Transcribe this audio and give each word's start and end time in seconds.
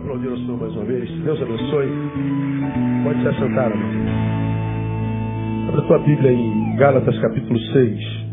aplaudir 0.00 0.28
o 0.28 0.36
Senhor 0.38 0.58
mais 0.58 0.72
uma 0.74 0.84
vez? 0.84 1.10
Deus 1.22 1.42
abençoe. 1.42 1.88
Pode 3.04 3.22
se 3.22 3.28
assentar, 3.28 3.72
amém. 3.72 4.08
Abra 5.68 5.82
tua 5.82 5.98
Bíblia 5.98 6.32
em 6.32 6.76
Gálatas 6.76 7.18
capítulo 7.20 7.58
6. 7.58 8.29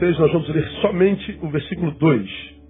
Gálatas 0.00 0.16
capítulo 0.16 0.16
6, 0.16 0.18
nós 0.18 0.32
vamos 0.32 0.48
ler 0.48 0.66
somente 0.80 1.38
o 1.42 1.50
versículo 1.50 1.90
2. 1.92 2.60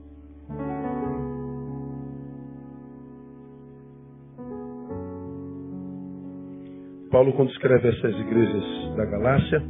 Paulo, 7.11 7.33
quando 7.33 7.51
escreve 7.51 7.88
essas 7.88 8.19
igrejas 8.21 8.65
da 8.97 9.05
Galácia, 9.05 9.62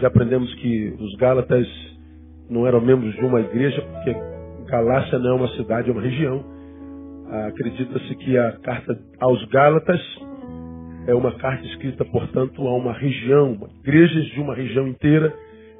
já 0.00 0.08
aprendemos 0.08 0.52
que 0.54 0.96
os 0.98 1.14
Gálatas 1.16 1.66
não 2.48 2.66
eram 2.66 2.80
membros 2.80 3.14
de 3.14 3.24
uma 3.24 3.40
igreja, 3.40 3.82
porque 3.82 4.16
Galácia 4.70 5.18
não 5.18 5.30
é 5.30 5.34
uma 5.34 5.48
cidade, 5.56 5.90
é 5.90 5.92
uma 5.92 6.02
região. 6.02 6.44
Acredita-se 7.48 8.14
que 8.16 8.38
a 8.38 8.52
carta 8.58 8.98
aos 9.20 9.44
Gálatas 9.46 10.00
é 11.06 11.14
uma 11.14 11.32
carta 11.32 11.64
escrita, 11.66 12.04
portanto, 12.04 12.66
a 12.66 12.76
uma 12.76 12.92
região, 12.92 13.68
igrejas 13.82 14.24
de 14.26 14.40
uma 14.40 14.54
região 14.54 14.86
inteira 14.88 15.34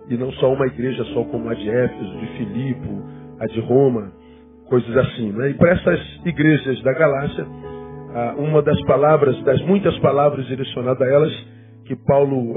e 0.08 0.16
não 0.16 0.32
só 0.32 0.52
uma 0.52 0.66
igreja 0.66 1.04
só 1.12 1.24
como 1.24 1.48
a 1.48 1.54
de 1.54 1.68
Éfeso, 1.68 2.18
de 2.18 2.26
Filipe, 2.38 2.88
a 3.40 3.46
de 3.46 3.60
Roma, 3.60 4.12
coisas 4.68 4.96
assim. 4.96 5.32
Né? 5.32 5.50
E 5.50 5.54
para 5.54 5.70
essas 5.70 6.00
igrejas 6.24 6.82
da 6.82 6.92
Galácia, 6.92 7.46
uma 8.38 8.62
das 8.62 8.80
palavras, 8.84 9.40
das 9.44 9.60
muitas 9.62 9.96
palavras 9.98 10.46
direcionadas 10.46 11.00
a 11.00 11.10
elas, 11.10 11.46
que 11.84 11.96
Paulo 11.96 12.56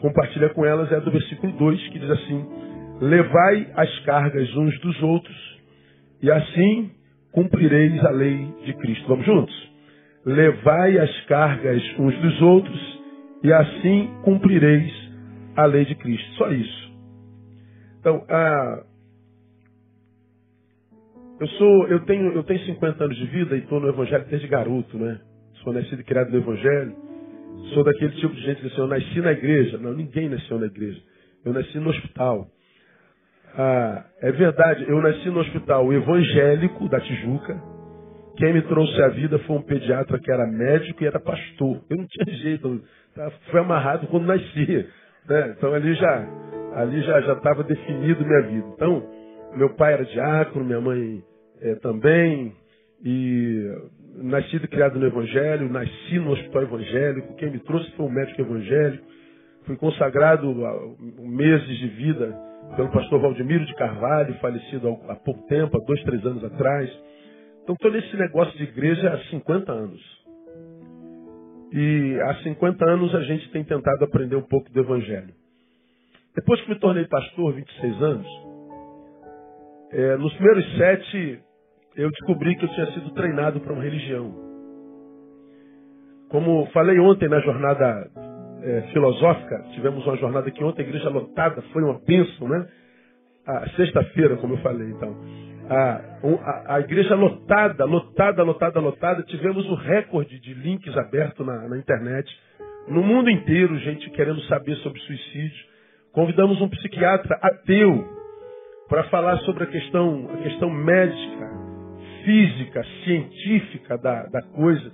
compartilha 0.00 0.48
com 0.50 0.64
elas, 0.64 0.90
é 0.92 0.96
a 0.96 1.00
do 1.00 1.10
versículo 1.10 1.52
2, 1.52 1.88
que 1.88 1.98
diz 1.98 2.10
assim: 2.10 2.46
Levai 3.00 3.66
as 3.74 3.98
cargas 4.00 4.56
uns 4.56 4.78
dos 4.80 5.02
outros, 5.02 5.58
e 6.22 6.30
assim 6.30 6.90
cumprireis 7.32 8.04
a 8.04 8.10
lei 8.10 8.48
de 8.64 8.72
Cristo. 8.74 9.06
Vamos 9.08 9.24
juntos? 9.24 9.68
Levai 10.24 10.98
as 10.98 11.20
cargas 11.26 11.82
uns 11.98 12.16
dos 12.18 12.42
outros, 12.42 13.00
e 13.42 13.52
assim 13.52 14.10
cumprireis 14.22 15.07
a 15.58 15.66
lei 15.66 15.84
de 15.84 15.96
Cristo. 15.96 16.30
Só 16.34 16.50
isso. 16.52 16.92
Então, 17.98 18.24
eu 21.40 21.48
sou, 21.48 21.88
eu 21.88 22.00
tenho, 22.04 22.32
eu 22.32 22.44
tenho 22.44 22.60
50 22.60 23.04
anos 23.04 23.16
de 23.16 23.26
vida 23.26 23.56
e 23.56 23.60
estou 23.60 23.80
no 23.80 23.88
Evangelho 23.88 24.24
desde 24.26 24.46
garoto, 24.46 24.96
né? 24.96 25.20
Sou 25.64 25.72
nascido 25.72 26.00
e 26.00 26.04
criado 26.04 26.30
no 26.30 26.38
Evangelho. 26.38 26.94
Sou 27.74 27.82
daquele 27.82 28.12
tipo 28.12 28.32
de 28.34 28.40
gente 28.42 28.60
que 28.60 28.68
assim, 28.68 28.78
eu 28.78 28.86
nasci 28.86 29.20
na 29.20 29.32
igreja. 29.32 29.78
Não, 29.78 29.92
ninguém 29.94 30.28
nasceu 30.28 30.60
na 30.60 30.66
igreja. 30.66 31.00
Eu 31.44 31.52
nasci 31.52 31.76
no 31.80 31.90
hospital. 31.90 32.46
Ah, 33.56 34.04
é 34.22 34.30
verdade, 34.30 34.84
eu 34.88 35.02
nasci 35.02 35.28
no 35.28 35.40
hospital 35.40 35.92
evangélico 35.92 36.88
da 36.88 37.00
Tijuca. 37.00 37.60
Quem 38.36 38.52
me 38.52 38.62
trouxe 38.62 39.02
a 39.02 39.08
vida 39.08 39.40
foi 39.40 39.56
um 39.56 39.62
pediatra 39.62 40.20
que 40.20 40.30
era 40.30 40.46
médico 40.46 41.02
e 41.02 41.06
era 41.06 41.18
pastor. 41.18 41.82
Eu 41.90 41.96
não 41.96 42.06
tinha 42.06 42.36
jeito, 42.36 42.80
tá, 43.16 43.28
fui 43.50 43.58
amarrado 43.58 44.06
quando 44.06 44.26
nascia. 44.26 44.88
Né? 45.28 45.54
Então 45.56 45.74
ali 45.74 45.94
já 45.94 46.38
ali 46.74 47.02
já 47.02 47.18
estava 47.32 47.62
definido 47.64 48.24
minha 48.24 48.42
vida. 48.42 48.66
Então, 48.74 49.02
meu 49.56 49.70
pai 49.74 49.94
era 49.94 50.04
diácono, 50.04 50.64
minha 50.64 50.80
mãe 50.80 51.22
é, 51.60 51.74
também, 51.76 52.54
e 53.04 53.64
nascido 54.16 54.64
e 54.64 54.68
criado 54.68 54.98
no 54.98 55.06
Evangelho, 55.06 55.70
nasci 55.70 56.18
no 56.18 56.32
hospital 56.32 56.62
evangélico, 56.62 57.34
quem 57.36 57.50
me 57.50 57.58
trouxe 57.60 57.90
foi 57.92 58.06
um 58.06 58.10
médico 58.10 58.40
evangélico, 58.40 59.04
fui 59.64 59.76
consagrado 59.76 60.54
meses 61.20 61.78
de 61.78 61.88
vida 61.88 62.36
pelo 62.76 62.90
pastor 62.90 63.20
Valdemiro 63.20 63.64
de 63.64 63.74
Carvalho, 63.74 64.34
falecido 64.40 64.98
há 65.08 65.14
pouco 65.16 65.46
tempo, 65.46 65.76
há 65.76 65.84
dois, 65.86 66.02
três 66.02 66.24
anos 66.26 66.44
atrás. 66.44 66.90
Então 67.62 67.74
estou 67.74 67.90
nesse 67.92 68.16
negócio 68.16 68.56
de 68.56 68.64
igreja 68.64 69.12
há 69.12 69.18
50 69.30 69.72
anos. 69.72 70.17
E 71.72 72.18
há 72.22 72.34
50 72.42 72.84
anos 72.84 73.14
a 73.14 73.22
gente 73.22 73.50
tem 73.50 73.62
tentado 73.64 74.04
aprender 74.04 74.36
um 74.36 74.42
pouco 74.42 74.70
do 74.72 74.80
Evangelho. 74.80 75.34
Depois 76.34 76.60
que 76.62 76.70
me 76.70 76.78
tornei 76.78 77.06
pastor, 77.06 77.54
26 77.54 78.02
anos, 78.02 78.26
é, 79.90 80.16
nos 80.16 80.32
primeiros 80.34 80.76
sete, 80.76 81.40
eu 81.96 82.10
descobri 82.10 82.56
que 82.56 82.64
eu 82.64 82.68
tinha 82.70 82.86
sido 82.92 83.10
treinado 83.12 83.60
para 83.60 83.72
uma 83.72 83.82
religião. 83.82 84.34
Como 86.28 86.66
falei 86.72 86.98
ontem 86.98 87.28
na 87.28 87.40
jornada 87.40 88.10
é, 88.62 88.82
filosófica, 88.92 89.64
tivemos 89.74 90.06
uma 90.06 90.16
jornada 90.16 90.48
aqui 90.48 90.62
ontem, 90.62 90.82
a 90.82 90.86
igreja 90.86 91.08
lotada, 91.08 91.62
foi 91.72 91.82
uma 91.82 91.98
bênção, 92.06 92.48
né? 92.48 92.68
A 93.46 93.68
sexta-feira, 93.70 94.36
como 94.36 94.54
eu 94.54 94.58
falei, 94.58 94.90
então 94.90 95.16
a, 95.68 96.00
a, 96.22 96.76
a, 96.76 96.80
igreja 96.80 97.14
lotada, 97.14 97.84
lotada, 97.84 98.42
lotada, 98.42 98.80
lotada. 98.80 99.22
Tivemos 99.24 99.68
o 99.68 99.74
recorde 99.74 100.40
de 100.40 100.54
links 100.54 100.96
abertos 100.96 101.46
na, 101.46 101.68
na 101.68 101.76
internet. 101.76 102.28
No 102.88 103.02
mundo 103.02 103.28
inteiro, 103.28 103.78
gente 103.78 104.08
querendo 104.10 104.40
saber 104.42 104.76
sobre 104.76 104.98
suicídio. 105.00 105.66
Convidamos 106.12 106.60
um 106.60 106.68
psiquiatra 106.68 107.38
ateu 107.42 108.18
para 108.88 109.04
falar 109.04 109.36
sobre 109.40 109.64
a 109.64 109.66
questão, 109.66 110.30
a 110.32 110.42
questão 110.42 110.70
médica, 110.70 111.50
física, 112.24 112.84
científica 113.04 113.98
da, 113.98 114.22
da 114.24 114.42
coisa. 114.42 114.90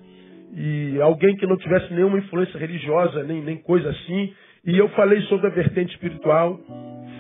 E 0.57 1.01
alguém 1.01 1.37
que 1.37 1.47
não 1.47 1.57
tivesse 1.57 1.93
nenhuma 1.93 2.19
influência 2.19 2.59
religiosa, 2.59 3.23
nem, 3.23 3.43
nem 3.43 3.57
coisa 3.59 3.91
assim. 3.91 4.33
E 4.67 4.77
eu 4.77 4.89
falei 4.91 5.21
sobre 5.23 5.47
a 5.47 5.51
vertente 5.51 5.93
espiritual. 5.93 6.59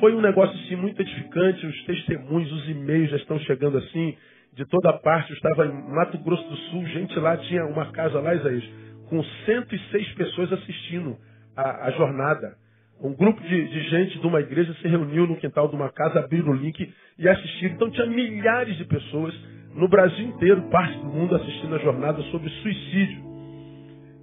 Foi 0.04 0.14
um 0.14 0.20
negócio 0.20 0.54
assim 0.60 0.76
muito 0.76 1.00
edificante, 1.00 1.66
os 1.66 1.84
testemunhos, 1.84 2.52
os 2.52 2.68
e-mails 2.68 3.08
já 3.08 3.16
estão 3.16 3.38
chegando 3.38 3.78
assim 3.78 4.14
de 4.52 4.62
toda 4.66 4.92
parte. 4.98 5.30
Eu 5.30 5.36
estava 5.36 5.64
em 5.64 5.72
Mato 5.94 6.18
Grosso 6.18 6.46
do 6.46 6.56
Sul, 6.56 6.84
gente 6.88 7.18
lá 7.18 7.38
tinha 7.38 7.64
uma 7.64 7.90
casa 7.90 8.20
lá, 8.20 8.34
Isaías, 8.34 8.64
com 9.08 9.24
106 9.24 10.08
pessoas 10.12 10.52
assistindo 10.52 11.16
a, 11.56 11.86
a 11.86 11.90
jornada. 11.92 12.54
Um 13.02 13.14
grupo 13.14 13.40
de, 13.40 13.68
de, 13.68 13.80
gente 13.88 14.18
de 14.18 14.26
uma 14.26 14.40
igreja 14.40 14.74
se 14.74 14.86
reuniu 14.86 15.26
no 15.26 15.36
quintal 15.36 15.68
de 15.68 15.74
uma 15.74 15.90
casa, 15.90 16.18
abriram 16.18 16.50
o 16.50 16.54
link 16.54 16.86
e 17.18 17.26
assistiram. 17.26 17.74
Então 17.74 17.90
tinha 17.90 18.06
milhares 18.06 18.76
de 18.76 18.84
pessoas 18.84 19.34
no 19.74 19.88
Brasil 19.88 20.26
inteiro, 20.26 20.68
parte 20.68 20.98
do 20.98 21.06
mundo, 21.06 21.34
assistindo 21.34 21.76
a 21.76 21.78
jornada 21.78 22.20
sobre 22.24 22.50
suicídio. 22.50 23.24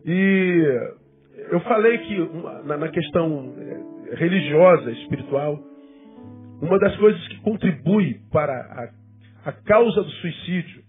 E 0.06 0.92
eu 1.50 1.60
falei 1.62 1.98
que 1.98 2.30
na, 2.66 2.88
questão 2.90 3.56
eh, 3.58 4.16
religiosa, 4.16 4.92
espiritual, 4.92 5.71
uma 6.62 6.78
das 6.78 6.96
coisas 6.98 7.28
que 7.28 7.38
contribui 7.42 8.20
para 8.32 8.54
a, 8.54 9.50
a 9.50 9.52
causa 9.52 10.04
do 10.04 10.10
suicídio 10.10 10.84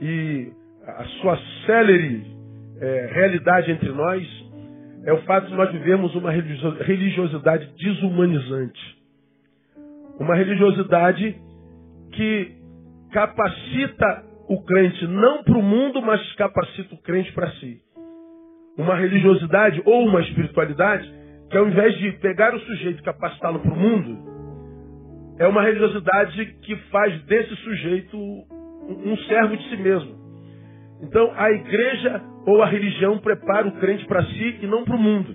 e 0.00 0.52
a 0.86 1.04
sua 1.20 1.38
célere 1.66 2.26
é, 2.80 3.10
realidade 3.12 3.70
entre 3.70 3.90
nós 3.90 4.44
é 5.04 5.12
o 5.12 5.22
fato 5.22 5.46
de 5.48 5.54
nós 5.54 5.70
vivermos 5.70 6.14
uma 6.14 6.30
religiosidade 6.30 7.70
desumanizante. 7.78 8.98
Uma 10.18 10.34
religiosidade 10.34 11.36
que 12.12 12.52
capacita 13.12 14.24
o 14.48 14.62
crente 14.64 15.06
não 15.06 15.42
para 15.44 15.58
o 15.58 15.62
mundo, 15.62 16.00
mas 16.02 16.20
capacita 16.34 16.94
o 16.94 16.98
crente 16.98 17.32
para 17.32 17.50
si. 17.52 17.80
Uma 18.78 18.96
religiosidade 18.96 19.82
ou 19.84 20.06
uma 20.06 20.20
espiritualidade 20.22 21.12
que 21.50 21.56
ao 21.56 21.68
invés 21.68 21.96
de 21.98 22.12
pegar 22.12 22.54
o 22.54 22.60
sujeito 22.60 23.00
e 23.00 23.02
capacitá-lo 23.02 23.60
para 23.60 23.72
o 23.72 23.76
mundo, 23.76 24.33
é 25.38 25.46
uma 25.46 25.62
religiosidade 25.62 26.46
que 26.62 26.76
faz 26.90 27.22
desse 27.24 27.54
sujeito 27.56 28.16
um 28.16 29.16
servo 29.26 29.56
de 29.56 29.68
si 29.68 29.76
mesmo. 29.76 30.14
Então, 31.02 31.32
a 31.36 31.50
igreja 31.50 32.22
ou 32.46 32.62
a 32.62 32.66
religião 32.66 33.18
prepara 33.18 33.66
o 33.66 33.72
crente 33.80 34.06
para 34.06 34.24
si 34.24 34.58
e 34.62 34.66
não 34.66 34.84
para 34.84 34.96
o 34.96 34.98
mundo. 34.98 35.34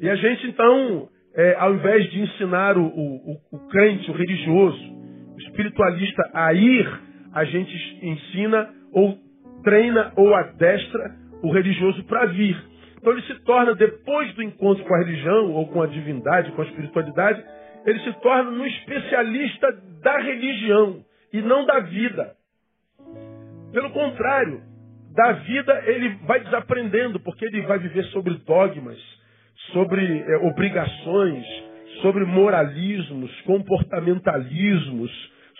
E 0.00 0.08
a 0.08 0.16
gente, 0.16 0.46
então, 0.48 1.08
é, 1.34 1.54
ao 1.58 1.74
invés 1.74 2.10
de 2.10 2.20
ensinar 2.20 2.76
o, 2.76 2.84
o, 2.84 3.36
o 3.52 3.68
crente, 3.68 4.10
o 4.10 4.14
religioso, 4.14 4.92
o 5.34 5.38
espiritualista 5.38 6.30
a 6.34 6.52
ir, 6.52 7.00
a 7.32 7.44
gente 7.44 7.98
ensina 8.02 8.68
ou 8.92 9.16
treina 9.62 10.12
ou 10.16 10.34
adestra 10.34 11.14
o 11.42 11.52
religioso 11.52 12.02
para 12.04 12.26
vir. 12.26 12.56
Então 12.98 13.12
ele 13.12 13.22
se 13.22 13.34
torna, 13.44 13.74
depois 13.74 14.32
do 14.34 14.42
encontro 14.42 14.84
com 14.84 14.94
a 14.94 14.98
religião 14.98 15.52
ou 15.52 15.66
com 15.68 15.82
a 15.82 15.86
divindade, 15.86 16.52
com 16.52 16.62
a 16.62 16.64
espiritualidade, 16.64 17.42
ele 17.86 17.98
se 18.00 18.12
torna 18.20 18.50
um 18.50 18.66
especialista 18.66 19.72
da 20.02 20.18
religião 20.18 21.04
e 21.32 21.40
não 21.40 21.64
da 21.64 21.80
vida. 21.80 22.34
Pelo 23.72 23.90
contrário, 23.90 24.62
da 25.14 25.32
vida 25.32 25.82
ele 25.86 26.10
vai 26.26 26.40
desaprendendo, 26.40 27.20
porque 27.20 27.44
ele 27.44 27.62
vai 27.62 27.78
viver 27.78 28.04
sobre 28.06 28.34
dogmas, 28.38 28.98
sobre 29.72 30.04
é, 30.20 30.36
obrigações, 30.48 31.44
sobre 32.00 32.24
moralismos, 32.24 33.30
comportamentalismos, 33.42 35.10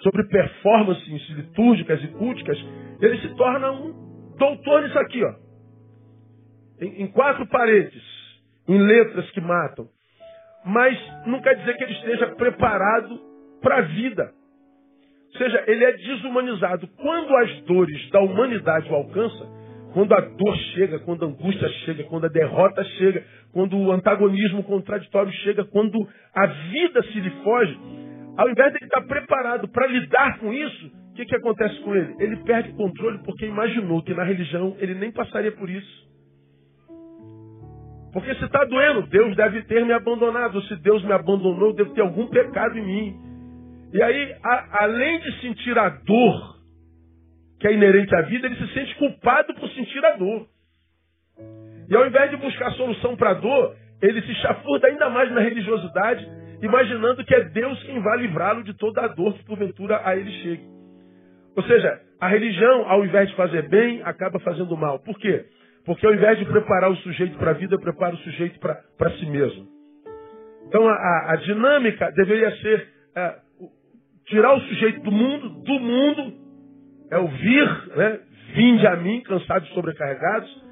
sobre 0.02 0.24
performances 0.24 1.28
litúrgicas 1.30 2.02
e 2.02 2.08
culticas, 2.08 2.58
ele 3.00 3.18
se 3.18 3.34
torna 3.36 3.70
um 3.70 4.36
doutor 4.36 4.82
nisso 4.82 4.98
aqui, 4.98 5.22
ó. 5.24 5.34
Em, 6.80 7.02
em 7.02 7.06
quatro 7.08 7.46
paredes, 7.46 8.02
em 8.68 8.78
letras 8.78 9.30
que 9.30 9.40
matam. 9.40 9.88
Mas 10.64 10.98
não 11.26 11.40
quer 11.40 11.56
dizer 11.56 11.76
que 11.76 11.84
ele 11.84 11.92
esteja 11.92 12.28
preparado 12.28 13.20
para 13.60 13.78
a 13.78 13.82
vida. 13.82 14.32
Ou 15.32 15.38
seja, 15.38 15.64
ele 15.66 15.84
é 15.84 15.92
desumanizado. 15.92 16.86
Quando 16.96 17.36
as 17.36 17.60
dores 17.62 18.10
da 18.10 18.20
humanidade 18.20 18.90
o 18.90 18.94
alcançam, 18.94 19.50
quando 19.92 20.12
a 20.14 20.20
dor 20.20 20.56
chega, 20.74 20.98
quando 21.00 21.24
a 21.24 21.28
angústia 21.28 21.68
chega, 21.84 22.04
quando 22.04 22.26
a 22.26 22.28
derrota 22.28 22.82
chega, 22.84 23.24
quando 23.52 23.76
o 23.76 23.92
antagonismo 23.92 24.62
contraditório 24.62 25.32
chega, 25.44 25.64
quando 25.64 26.06
a 26.34 26.46
vida 26.46 27.02
se 27.04 27.20
lhe 27.20 27.30
foge, 27.42 27.78
ao 28.36 28.48
invés 28.48 28.72
de 28.72 28.78
ele 28.78 28.86
estar 28.86 29.02
preparado 29.02 29.68
para 29.68 29.86
lidar 29.86 30.38
com 30.38 30.52
isso, 30.52 30.86
o 30.86 31.14
que, 31.14 31.26
que 31.26 31.36
acontece 31.36 31.78
com 31.80 31.94
ele? 31.94 32.14
Ele 32.18 32.36
perde 32.36 32.70
o 32.70 32.74
controle 32.74 33.18
porque 33.18 33.44
imaginou 33.44 34.02
que 34.02 34.14
na 34.14 34.24
religião 34.24 34.74
ele 34.78 34.94
nem 34.94 35.12
passaria 35.12 35.52
por 35.52 35.68
isso. 35.68 36.11
Porque 38.12 38.34
se 38.34 38.44
está 38.44 38.64
doendo, 38.64 39.02
Deus 39.06 39.34
deve 39.36 39.62
ter 39.62 39.84
me 39.84 39.92
abandonado. 39.92 40.60
Se 40.62 40.76
Deus 40.76 41.02
me 41.04 41.12
abandonou, 41.12 41.72
deve 41.72 41.90
ter 41.90 42.02
algum 42.02 42.26
pecado 42.26 42.78
em 42.78 42.84
mim. 42.84 43.16
E 43.92 44.02
aí, 44.02 44.36
a, 44.42 44.84
além 44.84 45.20
de 45.20 45.40
sentir 45.40 45.78
a 45.78 45.88
dor 45.88 46.52
que 47.58 47.68
é 47.68 47.72
inerente 47.72 48.14
à 48.14 48.22
vida, 48.22 48.46
ele 48.46 48.56
se 48.56 48.74
sente 48.74 48.94
culpado 48.96 49.54
por 49.54 49.68
sentir 49.70 50.04
a 50.04 50.16
dor. 50.16 50.46
E 51.88 51.94
ao 51.94 52.06
invés 52.06 52.30
de 52.30 52.36
buscar 52.36 52.72
solução 52.72 53.16
para 53.16 53.30
a 53.30 53.34
dor, 53.34 53.76
ele 54.00 54.20
se 54.22 54.34
chafurda 54.36 54.88
ainda 54.88 55.08
mais 55.08 55.30
na 55.30 55.40
religiosidade, 55.40 56.26
imaginando 56.60 57.24
que 57.24 57.34
é 57.34 57.44
Deus 57.44 57.80
quem 57.84 58.00
vai 58.00 58.18
livrá-lo 58.18 58.64
de 58.64 58.74
toda 58.74 59.02
a 59.02 59.08
dor 59.08 59.34
que 59.34 59.44
porventura 59.44 60.00
a 60.04 60.16
ele 60.16 60.30
chegue. 60.42 60.64
Ou 61.54 61.62
seja, 61.62 62.00
a 62.20 62.28
religião, 62.28 62.88
ao 62.90 63.04
invés 63.04 63.28
de 63.28 63.36
fazer 63.36 63.68
bem, 63.68 64.02
acaba 64.02 64.40
fazendo 64.40 64.76
mal. 64.76 64.98
Por 64.98 65.16
quê? 65.18 65.44
Porque 65.84 66.06
ao 66.06 66.14
invés 66.14 66.38
de 66.38 66.44
preparar 66.44 66.90
o 66.90 66.96
sujeito 66.96 67.36
para 67.38 67.50
a 67.50 67.54
vida, 67.54 67.78
prepara 67.78 68.14
o 68.14 68.18
sujeito 68.18 68.58
para 68.60 69.10
si 69.18 69.26
mesmo. 69.26 69.66
Então 70.68 70.88
a, 70.88 70.92
a, 70.92 71.32
a 71.32 71.36
dinâmica 71.36 72.10
deveria 72.12 72.50
ser 72.56 72.88
é, 73.16 73.34
tirar 74.26 74.54
o 74.54 74.60
sujeito 74.60 75.00
do 75.00 75.10
mundo, 75.10 75.48
do 75.48 75.80
mundo, 75.80 76.34
é 77.10 77.18
o 77.18 77.28
vir, 77.28 77.96
né? 77.96 78.20
Vinde 78.54 78.86
a 78.86 78.96
mim, 78.96 79.20
cansados 79.22 79.68
e 79.68 79.74
sobrecarregados. 79.74 80.62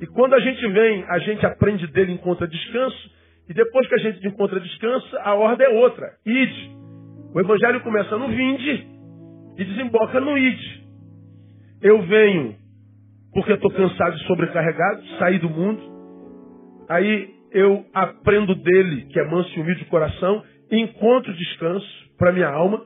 E 0.00 0.06
quando 0.06 0.34
a 0.34 0.40
gente 0.40 0.66
vem, 0.68 1.04
a 1.08 1.18
gente 1.18 1.44
aprende 1.44 1.86
dele, 1.88 2.12
encontra 2.12 2.46
descanso. 2.46 3.10
E 3.48 3.54
depois 3.54 3.86
que 3.88 3.94
a 3.94 3.98
gente 3.98 4.26
encontra 4.26 4.60
descanso, 4.60 5.16
a 5.18 5.34
ordem 5.34 5.66
é 5.66 5.70
outra. 5.70 6.12
Ide. 6.24 6.70
O 7.34 7.40
evangelho 7.40 7.80
começa 7.80 8.16
no 8.16 8.28
vinde 8.28 8.86
e 9.58 9.64
desemboca 9.64 10.20
no 10.20 10.36
ide. 10.38 10.84
Eu 11.82 12.02
venho 12.02 12.56
porque 13.32 13.52
estou 13.52 13.70
cansado 13.70 14.16
e 14.16 14.20
sobrecarregado, 14.26 15.02
saí 15.18 15.38
do 15.38 15.48
mundo. 15.48 15.80
Aí 16.88 17.30
eu 17.52 17.84
aprendo 17.94 18.54
dele, 18.54 19.06
que 19.10 19.18
é 19.18 19.24
manso 19.24 19.50
e 19.56 19.60
humilde 19.60 19.84
de 19.84 19.90
coração, 19.90 20.42
encontro 20.70 21.32
descanso 21.32 21.88
para 22.18 22.32
minha 22.32 22.48
alma. 22.48 22.82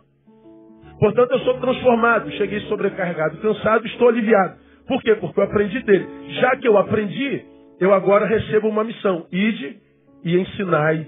Portanto, 0.99 1.33
eu 1.33 1.41
sou 1.41 1.55
transformado. 1.61 2.31
Cheguei 2.33 2.61
sobrecarregado, 2.61 3.39
cansado, 3.39 3.87
estou 3.87 4.09
aliviado. 4.09 4.57
Por 4.87 5.03
quê? 5.03 5.15
Porque 5.15 5.41
eu 5.41 5.45
aprendi 5.45 5.83
dele. 5.83 6.07
Já 6.41 6.57
que 6.57 6.69
eu 6.69 6.77
aprendi, 6.79 7.43
eu 7.81 7.93
agora 7.93 8.27
recebo 8.27 8.69
uma 8.69 8.85
missão. 8.85 9.27
Ide 9.33 9.77
e 10.25 10.37
ensinai. 10.39 11.07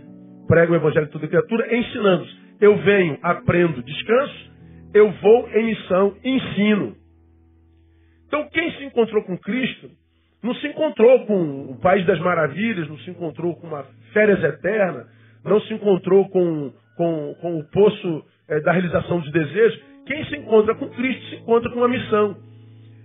Prego 0.48 0.72
o 0.72 0.76
evangelho 0.76 1.06
de 1.06 1.12
toda 1.12 1.28
criatura, 1.28 1.74
ensinando. 1.74 2.26
Eu 2.60 2.76
venho, 2.78 3.18
aprendo, 3.22 3.82
descanso. 3.82 4.50
Eu 4.94 5.10
vou 5.10 5.48
em 5.50 5.66
missão, 5.66 6.14
ensino. 6.24 6.94
Então, 8.36 8.50
quem 8.50 8.70
se 8.72 8.84
encontrou 8.84 9.24
com 9.24 9.38
Cristo, 9.38 9.90
não 10.42 10.54
se 10.56 10.66
encontrou 10.66 11.24
com 11.24 11.70
o 11.70 11.80
País 11.80 12.04
das 12.04 12.18
Maravilhas, 12.18 12.86
não 12.86 12.98
se 12.98 13.10
encontrou 13.10 13.56
com 13.56 13.66
uma 13.66 13.86
férias 14.12 14.44
eterna, 14.44 15.06
não 15.42 15.58
se 15.62 15.72
encontrou 15.72 16.28
com, 16.28 16.70
com, 16.98 17.34
com 17.40 17.58
o 17.58 17.64
poço 17.70 18.24
é, 18.46 18.60
da 18.60 18.72
realização 18.72 19.20
dos 19.20 19.32
desejos. 19.32 19.82
Quem 20.04 20.22
se 20.26 20.36
encontra 20.36 20.74
com 20.74 20.86
Cristo 20.90 21.24
se 21.30 21.36
encontra 21.36 21.70
com 21.70 21.78
uma 21.78 21.88
missão. 21.88 22.36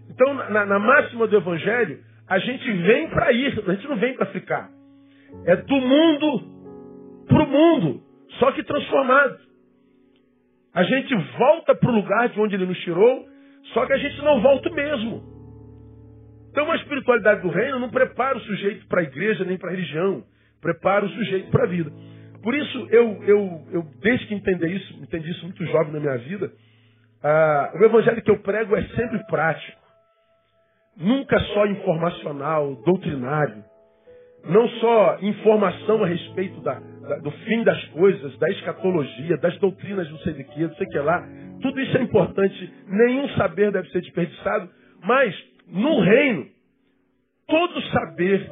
Então, 0.09 0.33
na, 0.33 0.65
na 0.65 0.77
máxima 0.77 1.25
do 1.25 1.37
Evangelho, 1.37 1.99
a 2.27 2.37
gente 2.37 2.69
vem 2.69 3.09
para 3.09 3.31
ir, 3.31 3.63
a 3.65 3.73
gente 3.73 3.87
não 3.87 3.95
vem 3.95 4.13
para 4.13 4.25
ficar. 4.25 4.69
É 5.45 5.55
do 5.55 5.75
mundo 5.75 7.25
para 7.25 7.41
o 7.41 7.47
mundo, 7.47 8.01
só 8.37 8.51
que 8.51 8.63
transformado. 8.63 9.37
A 10.73 10.83
gente 10.83 11.15
volta 11.37 11.73
para 11.73 11.89
o 11.89 11.95
lugar 11.95 12.27
de 12.27 12.39
onde 12.41 12.55
ele 12.55 12.65
nos 12.65 12.79
tirou, 12.79 13.30
só 13.73 13.85
que 13.85 13.93
a 13.93 13.97
gente 13.97 14.21
não 14.21 14.41
volta 14.41 14.69
mesmo. 14.69 15.23
Então 16.51 16.69
a 16.69 16.75
espiritualidade 16.75 17.41
do 17.41 17.49
reino 17.49 17.79
não 17.79 17.89
prepara 17.89 18.37
o 18.37 18.41
sujeito 18.41 18.85
para 18.87 19.01
a 19.01 19.03
igreja 19.03 19.45
nem 19.45 19.57
para 19.57 19.69
a 19.69 19.71
religião. 19.71 20.23
Prepara 20.61 21.05
o 21.05 21.09
sujeito 21.09 21.49
para 21.49 21.63
a 21.63 21.67
vida. 21.67 21.91
Por 22.43 22.55
isso, 22.55 22.87
eu, 22.89 23.23
eu, 23.23 23.67
eu, 23.71 23.83
desde 24.01 24.27
que 24.27 24.33
entendi 24.33 24.67
isso, 24.75 24.93
entendi 25.01 25.29
isso 25.29 25.45
muito 25.45 25.63
jovem 25.65 25.93
na 25.93 25.99
minha 25.99 26.17
vida, 26.17 26.51
ah, 27.23 27.71
o 27.75 27.83
evangelho 27.85 28.21
que 28.21 28.31
eu 28.31 28.39
prego 28.39 28.75
é 28.75 28.83
sempre 28.89 29.23
prático. 29.27 29.79
Nunca 30.97 31.39
só 31.39 31.65
informacional, 31.67 32.75
doutrinário. 32.83 33.63
Não 34.43 34.67
só 34.67 35.19
informação 35.21 36.03
a 36.03 36.07
respeito 36.07 36.59
da, 36.61 36.81
do 37.19 37.31
fim 37.31 37.63
das 37.63 37.83
coisas, 37.85 38.37
da 38.37 38.49
escatologia, 38.49 39.37
das 39.37 39.57
doutrinas 39.57 40.09
não 40.09 40.17
sei 40.19 40.33
de 40.33 40.43
que, 40.43 40.61
não 40.61 40.75
sei 40.75 40.87
que 40.87 40.99
lá. 40.99 41.27
Tudo 41.61 41.79
isso 41.79 41.97
é 41.97 42.01
importante. 42.01 42.73
Nenhum 42.87 43.29
saber 43.29 43.71
deve 43.71 43.89
ser 43.89 44.01
desperdiçado. 44.01 44.69
Mas, 45.03 45.35
no 45.67 45.99
reino, 46.01 46.47
todo 47.47 47.81
saber 47.89 48.49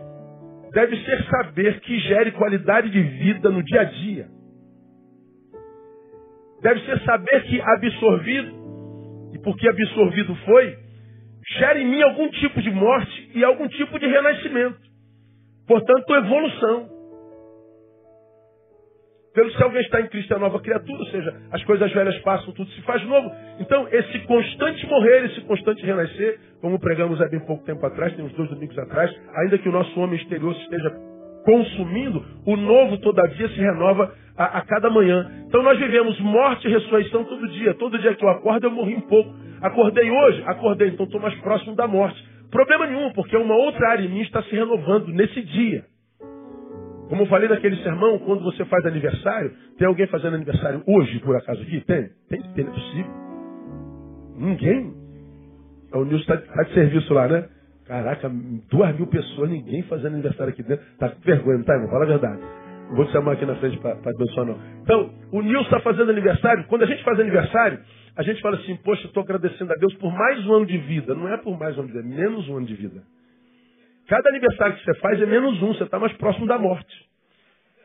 deve 0.73 0.95
ser 1.03 1.23
saber 1.25 1.79
que 1.81 2.00
gere 2.00 2.31
qualidade 2.31 2.89
de 2.89 3.01
vida 3.01 3.50
no 3.50 3.63
dia 3.63 3.81
a 3.81 3.85
dia. 3.85 4.27
Deve 6.61 6.81
ser 6.81 7.00
saber 7.03 7.44
que 7.44 7.61
absorvido, 7.61 8.53
e 9.33 9.39
porque 9.39 9.67
absorvido 9.67 10.35
foi, 10.45 10.77
gera 11.57 11.79
em 11.79 11.88
mim 11.88 12.01
algum 12.01 12.29
tipo 12.29 12.61
de 12.61 12.69
morte 12.69 13.31
e 13.33 13.44
algum 13.44 13.67
tipo 13.69 13.97
de 13.97 14.06
renascimento. 14.06 14.79
Portanto, 15.67 16.15
evolução. 16.15 16.99
Pelo 19.34 19.52
se 19.52 19.64
alguém 19.64 19.81
está 19.81 20.02
em 20.02 20.08
Cristo 20.08 20.34
é 20.34 20.40
nova 20.40 20.60
criatura, 20.60 21.00
ou 21.00 21.06
seja, 21.06 21.34
as 21.52 21.64
coisas 21.64 21.92
velhas 21.92 22.18
passam, 22.20 22.52
tudo 22.54 22.69
se 22.71 22.81
faz 22.81 23.04
novo. 23.06 23.31
Então, 23.59 23.88
esse 23.92 24.19
constante 24.19 24.88
morrer, 24.88 25.26
esse 25.26 25.42
constante 25.42 25.86
renascer, 25.86 26.40
como 26.62 26.80
pregamos 26.80 27.21
há 27.21 27.28
bem 27.28 27.40
pouco 27.42 27.64
tempo 27.64 27.86
atrás, 27.86 28.14
tem 28.16 28.26
uns 28.26 28.33
dois 28.33 28.50
domingos 28.50 28.78
atrás, 28.80 29.16
ainda 29.36 29.57
que 29.57 29.69
o 29.69 29.71
nosso 29.71 30.00
homem 30.00 30.18
exterior 30.18 30.52
esteja 30.54 30.90
consumindo, 31.45 32.26
o 32.45 32.56
novo, 32.56 32.98
todavia, 32.98 33.48
se 33.50 33.59
renova 33.59 34.14
a, 34.38 34.59
a, 34.59 34.62
cada 34.62 34.90
manhã. 34.90 35.44
Então 35.48 35.62
nós 35.62 35.78
vivemos 35.78 36.19
morte 36.19 36.68
e 36.68 36.71
ressurreição 36.71 37.24
todo 37.24 37.48
dia. 37.50 37.74
Todo 37.76 38.00
dia 38.00 38.16
que 38.16 38.24
eu 38.24 38.30
acordo, 38.30 38.68
eu 38.68 38.71
morri 38.71 38.95
um 38.95 39.02
pouco. 39.02 39.33
Acordei 39.62 40.09
hoje? 40.09 40.44
Acordei, 40.45 40.90
então 40.90 41.06
estou 41.06 41.21
mais 41.21 41.36
próximo 41.36 41.76
da 41.76 41.88
morte. 41.88 42.24
Problema 42.52 42.88
nenhum, 42.88 43.12
porque 43.14 43.38
uma 43.38 43.56
outra 43.56 43.90
área 43.90 44.04
em 44.04 44.09
mim 44.09 44.21
está 44.21 44.42
se 44.44 44.56
renovando 44.56 45.09
nesse 45.09 45.42
dia. 45.42 45.83
Como 47.09 47.23
eu 47.23 47.25
falei 47.25 47.49
naquele 47.49 47.75
sermão, 47.78 48.19
quando 48.19 48.44
você 48.44 48.63
faz 48.66 48.85
aniversário, 48.85 49.51
tem 49.80 49.87
alguém 49.87 50.06
fazendo 50.07 50.35
aniversário 50.35 50.83
hoje, 50.85 51.19
por 51.19 51.35
acaso 51.35 51.59
aqui? 51.63 51.81
Tem? 51.81 52.07
Tem, 52.30 52.42
tem, 52.54 52.66
é 52.66 52.69
possível. 52.69 53.11
Ninguém. 54.37 54.94
O 55.92 56.06
Nilson 56.06 56.33
está 56.33 56.37
tá 56.37 56.63
de 56.63 56.73
serviço 56.75 57.11
lá, 57.11 57.28
né? 57.28 57.49
Caraca, 57.87 58.31
duas 58.69 58.95
mil 58.95 59.07
pessoas, 59.07 59.49
ninguém 59.49 59.81
fazendo 59.83 60.13
aniversário 60.13 60.54
aqui 60.54 60.61
dentro. 60.61 60.85
Tá 60.99 61.09
com 61.09 61.19
vergonha, 61.21 61.57
não 61.57 61.66
tá, 61.66 61.73
irmão? 61.73 61.89
Fala 61.89 62.04
a 62.04 62.07
verdade. 62.07 62.42
Não 62.89 62.95
vou 62.95 63.06
te 63.06 63.11
chamar 63.11 63.31
aqui 63.31 63.45
na 63.45 63.56
frente 63.56 63.80
para 63.80 63.94
abençoar, 63.94 64.45
não. 64.45 64.59
Então, 64.83 65.09
o 65.31 65.42
Nilson 65.42 65.63
está 65.63 65.80
fazendo 65.80 66.11
aniversário. 66.11 66.66
Quando 66.68 66.83
a 66.83 66.85
gente 66.85 67.04
faz 67.04 67.19
aniversário, 67.19 67.80
a 68.16 68.21
gente 68.21 68.39
fala 68.39 68.57
assim, 68.57 68.75
poxa, 68.83 69.07
estou 69.07 69.23
agradecendo 69.23 69.73
a 69.73 69.75
Deus 69.78 69.95
por 69.95 70.11
mais 70.13 70.45
um 70.45 70.54
ano 70.54 70.66
de 70.68 70.78
vida. 70.78 71.16
Não 71.16 71.28
é 71.28 71.37
por 71.37 71.57
mais 71.57 71.75
um 71.75 71.81
ano 71.81 71.87
de 71.87 71.99
vida, 71.99 72.07
é 72.07 72.18
menos 72.18 72.47
um 72.47 72.57
ano 72.57 72.68
de 72.68 72.75
vida. 72.75 73.01
Cada 74.09 74.28
aniversário 74.30 74.75
que 74.75 74.83
você 74.83 74.95
faz 74.95 75.21
é 75.21 75.25
menos 75.28 75.61
um, 75.61 75.68
você 75.68 75.83
está 75.83 75.99
mais 75.99 76.11
próximo 76.13 76.47
da 76.47 76.57
morte. 76.57 77.07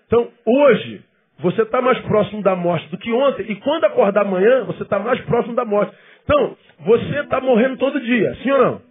Então, 0.07 0.27
hoje, 0.47 1.05
você 1.39 1.63
está 1.63 1.83
mais 1.83 1.99
próximo 2.01 2.43
da 2.43 2.57
morte 2.57 2.89
do 2.89 2.97
que 2.97 3.13
ontem, 3.13 3.45
e 3.51 3.57
quando 3.57 3.85
acordar 3.85 4.23
amanhã, 4.23 4.65
você 4.65 4.85
está 4.85 4.99
mais 4.99 5.21
próximo 5.21 5.55
da 5.55 5.67
morte. 5.67 5.95
Então, 6.25 6.57
você 6.81 7.21
está 7.21 7.43
morrendo 7.43 7.77
todo 7.77 8.01
dia, 8.01 8.35
sim 8.43 8.51
ou 8.51 8.59
não? 8.59 8.83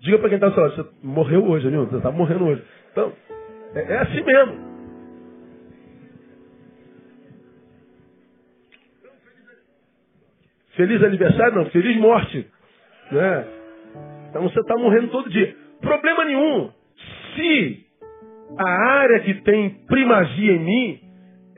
Diga 0.00 0.18
para 0.20 0.28
quem 0.28 0.36
está 0.36 0.52
falando, 0.52 0.76
você 0.76 0.88
morreu 1.02 1.44
hoje, 1.44 1.68
viu? 1.68 1.86
Você 1.86 1.96
está 1.96 2.12
morrendo 2.12 2.46
hoje. 2.46 2.62
Então, 2.92 3.12
é, 3.74 3.80
é 3.80 3.98
assim 3.98 4.22
mesmo. 4.22 4.76
Feliz 10.76 11.02
aniversário? 11.02 11.54
Não, 11.56 11.66
feliz 11.70 11.96
morte. 11.96 12.46
Né? 13.10 13.46
Então 14.28 14.42
você 14.42 14.60
está 14.60 14.76
morrendo 14.76 15.08
todo 15.08 15.30
dia. 15.30 15.56
Problema 15.80 16.24
nenhum. 16.26 16.70
Se 17.36 17.86
a 18.58 18.70
área 18.70 19.20
que 19.20 19.34
tem 19.42 19.70
primazia 19.86 20.52
em 20.52 20.58
mim 20.58 21.00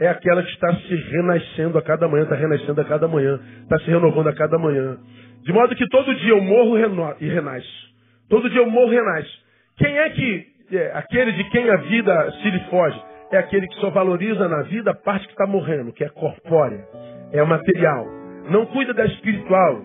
é 0.00 0.08
aquela 0.08 0.42
que 0.42 0.50
está 0.50 0.74
se 0.74 0.94
renascendo 0.94 1.78
a 1.78 1.82
cada 1.82 2.08
manhã, 2.08 2.24
está 2.24 2.36
renascendo 2.36 2.80
a 2.80 2.84
cada 2.84 3.08
manhã, 3.08 3.40
está 3.62 3.78
se 3.80 3.86
renovando 3.86 4.28
a 4.28 4.34
cada 4.34 4.58
manhã. 4.58 4.98
De 5.42 5.52
modo 5.52 5.74
que 5.74 5.88
todo 5.88 6.14
dia 6.16 6.30
eu 6.30 6.42
morro 6.42 6.76
e 7.20 7.28
renasço. 7.28 7.88
Todo 8.28 8.50
dia 8.50 8.60
eu 8.60 8.70
morro 8.70 8.92
e 8.92 8.96
renasço. 8.96 9.44
Quem 9.76 9.96
é 9.96 10.10
que, 10.10 10.46
é, 10.72 10.92
aquele 10.94 11.32
de 11.32 11.44
quem 11.50 11.70
a 11.70 11.76
vida 11.76 12.32
se 12.42 12.50
lhe 12.50 12.60
foge? 12.70 13.00
É 13.30 13.38
aquele 13.38 13.66
que 13.66 13.74
só 13.76 13.90
valoriza 13.90 14.48
na 14.48 14.62
vida 14.62 14.90
a 14.90 14.94
parte 14.94 15.26
que 15.26 15.32
está 15.32 15.46
morrendo, 15.46 15.92
que 15.92 16.04
é 16.04 16.08
corpórea, 16.08 16.84
é 17.32 17.42
material. 17.42 18.06
Não 18.50 18.66
cuida 18.66 18.94
da 18.94 19.04
espiritual, 19.04 19.82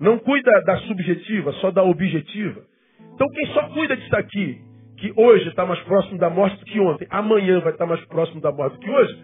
não 0.00 0.18
cuida 0.18 0.50
da 0.64 0.76
subjetiva, 0.78 1.52
só 1.54 1.70
da 1.70 1.82
objetiva. 1.82 2.62
Então 3.14 3.26
quem 3.28 3.46
só 3.48 3.68
cuida 3.70 3.96
disso 3.96 4.16
aqui, 4.16 4.67
que 4.98 5.12
hoje 5.16 5.48
está 5.48 5.64
mais 5.64 5.80
próximo 5.80 6.18
da 6.18 6.28
morte 6.28 6.58
do 6.58 6.64
que 6.64 6.80
ontem, 6.80 7.06
amanhã 7.10 7.60
vai 7.60 7.72
estar 7.72 7.86
mais 7.86 8.04
próximo 8.06 8.40
da 8.40 8.52
morte 8.52 8.74
do 8.74 8.80
que 8.80 8.90
hoje, 8.90 9.18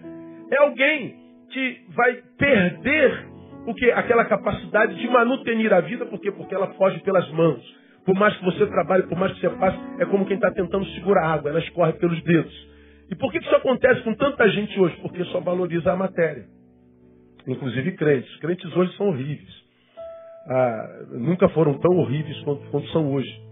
é 0.50 0.62
alguém 0.62 1.16
que 1.50 1.80
vai 1.94 2.22
perder 2.38 3.26
o 3.66 3.74
que? 3.74 3.90
Aquela 3.90 4.24
capacidade 4.24 4.94
de 4.94 5.08
manutenir 5.08 5.72
a 5.72 5.80
vida, 5.80 6.04
por 6.06 6.20
quê? 6.20 6.30
Porque 6.30 6.54
ela 6.54 6.68
foge 6.74 7.00
pelas 7.00 7.28
mãos. 7.32 7.62
Por 8.04 8.14
mais 8.14 8.36
que 8.36 8.44
você 8.44 8.66
trabalhe, 8.66 9.04
por 9.04 9.18
mais 9.18 9.32
que 9.32 9.40
você 9.40 9.50
faça, 9.56 9.78
é 9.98 10.04
como 10.04 10.26
quem 10.26 10.36
está 10.36 10.50
tentando 10.50 10.84
segurar 10.90 11.24
a 11.24 11.32
água, 11.32 11.50
ela 11.50 11.60
escorre 11.60 11.94
pelos 11.94 12.22
dedos. 12.22 12.68
E 13.10 13.14
por 13.14 13.32
que 13.32 13.38
isso 13.38 13.54
acontece 13.56 14.02
com 14.02 14.14
tanta 14.14 14.48
gente 14.50 14.78
hoje? 14.78 14.96
Porque 15.00 15.24
só 15.24 15.40
valoriza 15.40 15.92
a 15.92 15.96
matéria. 15.96 16.44
Inclusive 17.46 17.92
crentes. 17.92 18.36
Crentes 18.36 18.76
hoje 18.76 18.94
são 18.96 19.08
horríveis. 19.08 19.64
Ah, 20.46 21.06
nunca 21.12 21.48
foram 21.50 21.78
tão 21.78 21.96
horríveis 21.96 22.38
quanto, 22.42 22.70
quanto 22.70 22.88
são 22.88 23.12
hoje. 23.12 23.44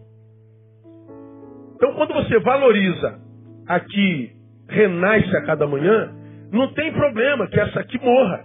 Então, 1.82 1.94
quando 1.94 2.14
você 2.14 2.38
valoriza 2.38 3.18
a 3.66 3.80
que 3.80 4.30
renasce 4.68 5.36
a 5.36 5.44
cada 5.44 5.66
manhã, 5.66 6.12
não 6.52 6.72
tem 6.74 6.92
problema 6.92 7.48
que 7.48 7.58
essa 7.58 7.80
aqui 7.80 7.98
morra. 7.98 8.44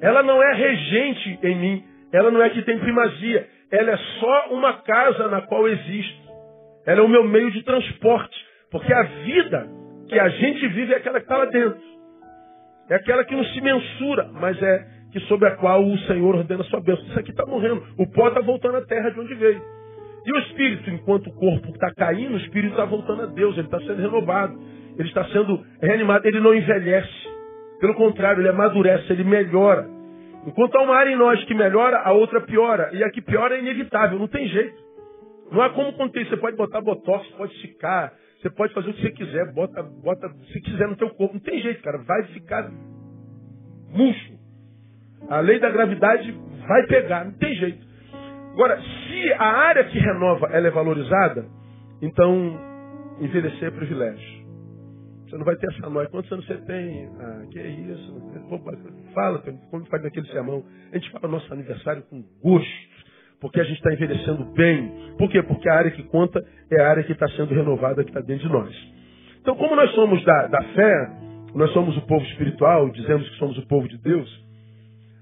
Ela 0.00 0.24
não 0.24 0.42
é 0.42 0.54
regente 0.54 1.38
em 1.44 1.56
mim, 1.56 1.84
ela 2.12 2.32
não 2.32 2.42
é 2.42 2.50
que 2.50 2.62
tem 2.62 2.80
primazia, 2.80 3.46
ela 3.70 3.92
é 3.92 3.96
só 4.18 4.48
uma 4.50 4.72
casa 4.82 5.28
na 5.28 5.42
qual 5.42 5.68
existo. 5.68 6.26
Ela 6.84 6.98
é 6.98 7.04
o 7.04 7.08
meu 7.08 7.22
meio 7.22 7.52
de 7.52 7.62
transporte, 7.62 8.36
porque 8.68 8.92
a 8.92 9.02
vida 9.02 9.68
que 10.08 10.18
a 10.18 10.28
gente 10.30 10.66
vive 10.66 10.94
é 10.94 10.96
aquela 10.96 11.20
que 11.20 11.26
está 11.26 11.36
lá 11.36 11.44
dentro. 11.44 11.80
É 12.90 12.96
aquela 12.96 13.24
que 13.24 13.36
não 13.36 13.44
se 13.44 13.60
mensura, 13.60 14.28
mas 14.32 14.60
é 14.60 14.84
que 15.12 15.20
sobre 15.28 15.46
a 15.46 15.52
qual 15.52 15.84
o 15.84 15.96
Senhor 16.08 16.34
ordena 16.34 16.62
a 16.62 16.66
sua 16.66 16.80
bênção. 16.80 17.06
Isso 17.06 17.20
aqui 17.20 17.30
está 17.30 17.46
morrendo. 17.46 17.84
O 17.96 18.10
pó 18.10 18.26
está 18.26 18.40
voltando 18.40 18.78
à 18.78 18.82
terra 18.82 19.10
de 19.10 19.20
onde 19.20 19.32
veio. 19.34 19.76
E 20.26 20.32
o 20.32 20.38
espírito, 20.40 20.90
enquanto 20.90 21.28
o 21.28 21.32
corpo 21.34 21.68
está 21.68 21.94
caindo, 21.94 22.34
o 22.34 22.38
espírito 22.38 22.72
está 22.72 22.84
voltando 22.84 23.22
a 23.22 23.26
Deus, 23.26 23.56
ele 23.56 23.68
está 23.68 23.78
sendo 23.78 24.02
renovado, 24.02 24.58
ele 24.98 25.08
está 25.08 25.24
sendo 25.26 25.64
reanimado, 25.80 26.26
ele 26.26 26.40
não 26.40 26.52
envelhece. 26.52 27.28
Pelo 27.78 27.94
contrário, 27.94 28.40
ele 28.40 28.48
amadurece, 28.48 29.12
ele 29.12 29.22
melhora. 29.22 29.88
Enquanto 30.44 30.76
há 30.76 30.82
uma 30.82 30.96
área 30.96 31.10
em 31.10 31.16
nós 31.16 31.42
que 31.44 31.54
melhora, 31.54 31.98
a 31.98 32.12
outra 32.12 32.40
piora. 32.40 32.90
E 32.92 33.04
a 33.04 33.10
que 33.10 33.22
piora 33.22 33.56
é 33.56 33.60
inevitável, 33.60 34.18
não 34.18 34.26
tem 34.26 34.48
jeito. 34.48 34.76
Não 35.52 35.62
há 35.62 35.70
como 35.70 35.92
conter. 35.92 36.26
Você 36.26 36.36
pode 36.36 36.56
botar 36.56 36.80
botox, 36.80 37.28
pode 37.36 37.52
esticar, 37.54 38.12
você 38.40 38.50
pode 38.50 38.74
fazer 38.74 38.90
o 38.90 38.94
que 38.94 39.02
você 39.02 39.10
quiser, 39.12 39.52
bota, 39.52 39.82
bota 39.82 40.28
se 40.52 40.60
quiser 40.60 40.88
no 40.88 40.96
teu 40.96 41.10
corpo. 41.10 41.34
Não 41.34 41.40
tem 41.40 41.60
jeito, 41.60 41.82
cara. 41.82 41.98
Vai 41.98 42.24
ficar 42.24 42.68
murcho. 43.92 44.34
A 45.28 45.40
lei 45.40 45.58
da 45.58 45.70
gravidade 45.70 46.32
vai 46.66 46.86
pegar, 46.86 47.24
não 47.24 47.32
tem 47.32 47.54
jeito. 47.54 47.86
Agora, 48.56 48.80
se 48.80 49.32
a 49.34 49.44
área 49.44 49.84
que 49.84 49.98
renova 49.98 50.46
ela 50.46 50.66
é 50.66 50.70
valorizada, 50.70 51.44
então 52.00 52.58
envelhecer 53.20 53.68
é 53.68 53.70
privilégio. 53.70 54.46
Você 55.26 55.36
não 55.36 55.44
vai 55.44 55.56
ter 55.56 55.70
essa 55.74 55.90
noia. 55.90 56.08
Quantos 56.08 56.32
anos 56.32 56.46
você 56.46 56.56
tem? 56.62 57.06
Ah, 57.20 57.42
que 57.52 57.58
é 57.58 57.68
isso? 57.68 58.32
Fala, 59.12 59.42
como 59.70 59.84
faz 59.84 60.02
naquele 60.02 60.26
sermão. 60.28 60.64
A 60.90 60.96
gente 60.96 61.10
fala 61.10 61.28
nosso 61.28 61.52
aniversário 61.52 62.02
com 62.04 62.24
gosto. 62.42 62.96
Porque 63.42 63.60
a 63.60 63.64
gente 63.64 63.76
está 63.76 63.92
envelhecendo 63.92 64.46
bem. 64.54 64.90
Por 65.18 65.30
quê? 65.30 65.42
Porque 65.42 65.68
a 65.68 65.74
área 65.74 65.90
que 65.90 66.04
conta 66.04 66.42
é 66.72 66.80
a 66.80 66.88
área 66.88 67.04
que 67.04 67.12
está 67.12 67.28
sendo 67.28 67.52
renovada, 67.52 68.04
que 68.04 68.08
está 68.08 68.20
dentro 68.20 68.48
de 68.48 68.52
nós. 68.54 68.74
Então, 69.42 69.54
como 69.56 69.76
nós 69.76 69.90
somos 69.90 70.24
da, 70.24 70.46
da 70.46 70.62
fé, 70.62 71.10
nós 71.54 71.70
somos 71.74 71.94
o 71.98 72.06
povo 72.06 72.24
espiritual, 72.24 72.88
dizemos 72.88 73.28
que 73.28 73.36
somos 73.36 73.58
o 73.58 73.66
povo 73.66 73.86
de 73.86 73.98
Deus, 73.98 74.46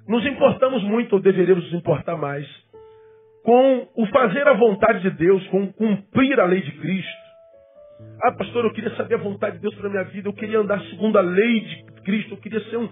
nos 0.07 0.25
importamos 0.25 0.85
muito, 0.85 1.15
ou 1.15 1.21
deveríamos 1.21 1.65
nos 1.65 1.75
importar 1.75 2.17
mais, 2.17 2.47
com 3.45 3.87
o 3.95 4.07
fazer 4.07 4.49
a 4.49 4.55
vontade 4.55 5.03
de 5.03 5.11
Deus, 5.11 5.47
com 5.49 5.71
cumprir 5.75 6.41
a 6.41 6.47
lei 6.47 6.63
de 6.63 6.73
Cristo. 6.73 7.25
Ah, 8.23 8.33
pastor, 8.33 8.65
eu 8.65 8.73
queria 8.73 8.95
saber 8.97 9.17
a 9.17 9.19
vontade 9.19 9.57
de 9.57 9.63
Deus 9.63 9.75
para 9.75 9.91
minha 9.91 10.05
vida, 10.05 10.29
eu 10.29 10.33
queria 10.33 10.59
andar 10.59 10.81
segundo 10.85 11.19
a 11.19 11.21
lei 11.21 11.61
de 11.61 11.85
Cristo, 12.05 12.33
eu 12.33 12.39
queria 12.39 12.61
ser 12.71 12.79
um 12.79 12.89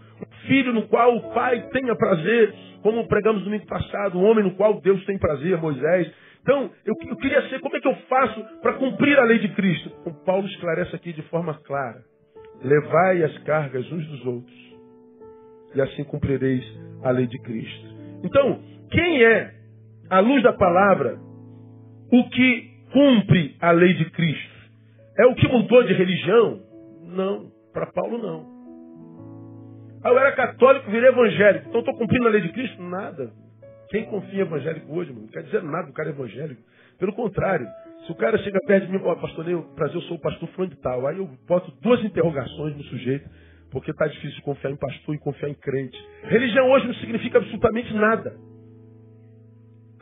filho 0.47 0.75
no 0.75 0.87
qual 0.89 1.17
o 1.17 1.33
Pai 1.33 1.69
tenha 1.73 1.97
prazer, 1.97 2.55
como 2.83 3.09
pregamos 3.09 3.41
no 3.41 3.47
domingo 3.47 3.67
passado, 3.67 4.19
um 4.19 4.25
homem 4.25 4.45
no 4.45 4.55
qual 4.55 4.79
Deus 4.81 5.03
tem 5.07 5.19
prazer, 5.19 5.57
Moisés. 5.57 6.13
Então, 6.43 6.71
eu, 6.85 6.95
eu 7.09 7.17
queria 7.17 7.49
ser, 7.49 7.61
como 7.61 7.77
é 7.77 7.81
que 7.81 7.89
eu 7.89 7.95
faço 8.09 8.45
para 8.61 8.75
cumprir 8.75 9.19
a 9.19 9.25
lei 9.25 9.39
de 9.39 9.49
Cristo? 9.55 9.91
O 10.05 10.13
Paulo 10.25 10.47
esclarece 10.47 10.95
aqui 10.95 11.15
de 11.15 11.23
forma 11.23 11.55
clara. 11.65 12.03
Levai 12.63 13.23
as 13.23 13.39
cargas 13.39 13.91
uns 13.91 14.07
dos 14.07 14.27
outros, 14.27 14.77
e 15.75 15.81
assim 15.81 16.05
cumprireis 16.05 16.65
a 17.03 17.11
lei 17.11 17.27
de 17.27 17.39
Cristo. 17.41 17.87
Então, 18.23 18.61
quem 18.91 19.25
é 19.25 19.62
à 20.13 20.21
luz 20.21 20.43
da 20.43 20.53
palavra, 20.53 21.19
o 22.13 22.29
que 22.29 22.71
cumpre 22.93 23.57
a 23.59 23.71
lei 23.71 23.95
de 23.95 24.11
Cristo. 24.11 24.53
É 25.19 25.25
o 25.25 25.35
que 25.35 25.49
mudou 25.49 25.83
de 25.85 25.95
religião? 25.95 26.61
Não, 27.05 27.51
para 27.73 27.87
Paulo 27.87 28.19
não. 28.19 28.53
Ah, 30.05 30.11
eu 30.11 30.19
era 30.19 30.33
católico, 30.33 30.91
virei 30.91 31.09
evangélico, 31.09 31.67
então 31.67 31.81
estou 31.81 31.97
cumprindo 31.97 32.27
a 32.27 32.31
lei 32.31 32.43
de 32.43 32.53
Cristo? 32.53 32.83
Nada. 32.83 33.33
Quem 33.89 34.05
confia 34.05 34.41
em 34.41 34.43
evangélico 34.43 34.95
hoje, 34.95 35.11
mano, 35.13 35.23
não 35.23 35.33
quer 35.33 35.45
dizer 35.45 35.63
nada 35.63 35.87
do 35.87 35.95
cara 35.95 36.11
evangélico. 36.11 36.61
Pelo 36.99 37.15
contrário, 37.15 37.67
se 38.05 38.13
o 38.13 38.15
cara 38.15 38.37
chega 38.37 38.61
perto 38.67 38.89
de 38.89 38.93
mim, 38.93 39.01
ó, 39.03 39.13
oh, 39.13 39.17
pastor, 39.17 39.49
eu, 39.49 39.63
prazer, 39.75 39.97
eu 39.97 40.03
sou 40.03 40.19
o 40.19 40.21
pastor 40.21 40.47
fulano 40.51 40.75
de 40.75 40.81
tal. 40.83 41.07
Aí 41.07 41.17
eu 41.17 41.31
boto 41.49 41.73
duas 41.81 42.05
interrogações 42.05 42.77
no 42.77 42.83
sujeito, 42.85 43.27
porque 43.71 43.91
está 43.91 44.07
difícil 44.07 44.43
confiar 44.43 44.73
em 44.73 44.77
pastor 44.77 45.15
e 45.15 45.19
confiar 45.19 45.49
em 45.49 45.55
crente. 45.55 45.99
Religião 46.25 46.71
hoje 46.71 46.87
não 46.87 46.95
significa 46.97 47.39
absolutamente 47.39 47.95
nada. 47.95 48.52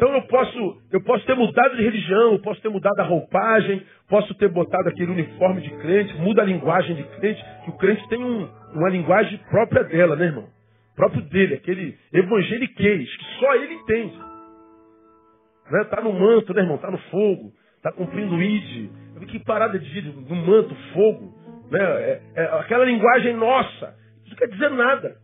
Então 0.01 0.15
eu 0.15 0.23
posso, 0.23 0.83
eu 0.93 1.03
posso 1.03 1.27
ter 1.27 1.37
mudado 1.37 1.77
de 1.77 1.83
religião, 1.83 2.39
posso 2.39 2.59
ter 2.63 2.71
mudado 2.71 2.99
a 3.01 3.03
roupagem, 3.05 3.83
posso 4.09 4.33
ter 4.37 4.49
botado 4.49 4.89
aquele 4.89 5.11
uniforme 5.11 5.61
de 5.61 5.69
crente, 5.77 6.15
muda 6.15 6.41
a 6.41 6.45
linguagem 6.47 6.97
de 6.97 7.03
crente, 7.19 7.45
que 7.63 7.71
o 7.71 7.77
crente 7.77 8.09
tem 8.09 8.19
um, 8.19 8.49
uma 8.73 8.89
linguagem 8.89 9.39
própria 9.51 9.85
dela, 9.85 10.17
né, 10.17 10.25
irmão? 10.25 10.49
Próprio 10.97 11.21
dele, 11.25 11.53
aquele 11.53 11.99
evangeliquez, 12.15 13.15
que 13.15 13.25
só 13.41 13.55
ele 13.57 13.75
entende. 13.75 14.17
Né? 15.71 15.85
Tá 15.91 16.01
no 16.01 16.15
manto, 16.15 16.55
né, 16.55 16.63
irmão? 16.63 16.79
Tá 16.79 16.91
no 16.91 16.99
fogo, 17.11 17.53
tá 17.83 17.93
cumprindo 17.93 18.37
o 18.37 18.43
id. 18.43 18.91
Que 19.29 19.39
parada 19.41 19.79
de 19.79 20.01
no 20.01 20.35
manto, 20.35 20.75
fogo. 20.95 21.31
Né? 21.71 21.79
É, 21.79 22.23
é 22.37 22.45
aquela 22.59 22.87
linguagem 22.87 23.37
nossa. 23.37 23.95
Isso 24.25 24.31
não 24.31 24.37
quer 24.39 24.49
dizer 24.49 24.71
nada. 24.71 25.17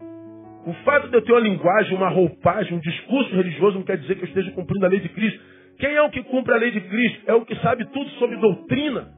O 0.66 0.74
fato 0.84 1.08
de 1.08 1.16
eu 1.16 1.22
ter 1.22 1.30
uma 1.30 1.40
linguagem, 1.40 1.96
uma 1.96 2.08
roupagem, 2.08 2.76
um 2.76 2.80
discurso 2.80 3.30
religioso 3.36 3.78
não 3.78 3.84
quer 3.84 3.98
dizer 3.98 4.16
que 4.16 4.22
eu 4.22 4.28
esteja 4.28 4.50
cumprindo 4.50 4.84
a 4.84 4.88
lei 4.88 4.98
de 4.98 5.08
Cristo. 5.10 5.40
Quem 5.78 5.94
é 5.94 6.02
o 6.02 6.10
que 6.10 6.24
cumpre 6.24 6.52
a 6.52 6.56
lei 6.56 6.72
de 6.72 6.80
Cristo? 6.80 7.22
É 7.26 7.34
o 7.34 7.44
que 7.44 7.54
sabe 7.56 7.84
tudo 7.86 8.10
sobre 8.18 8.36
doutrina. 8.36 9.12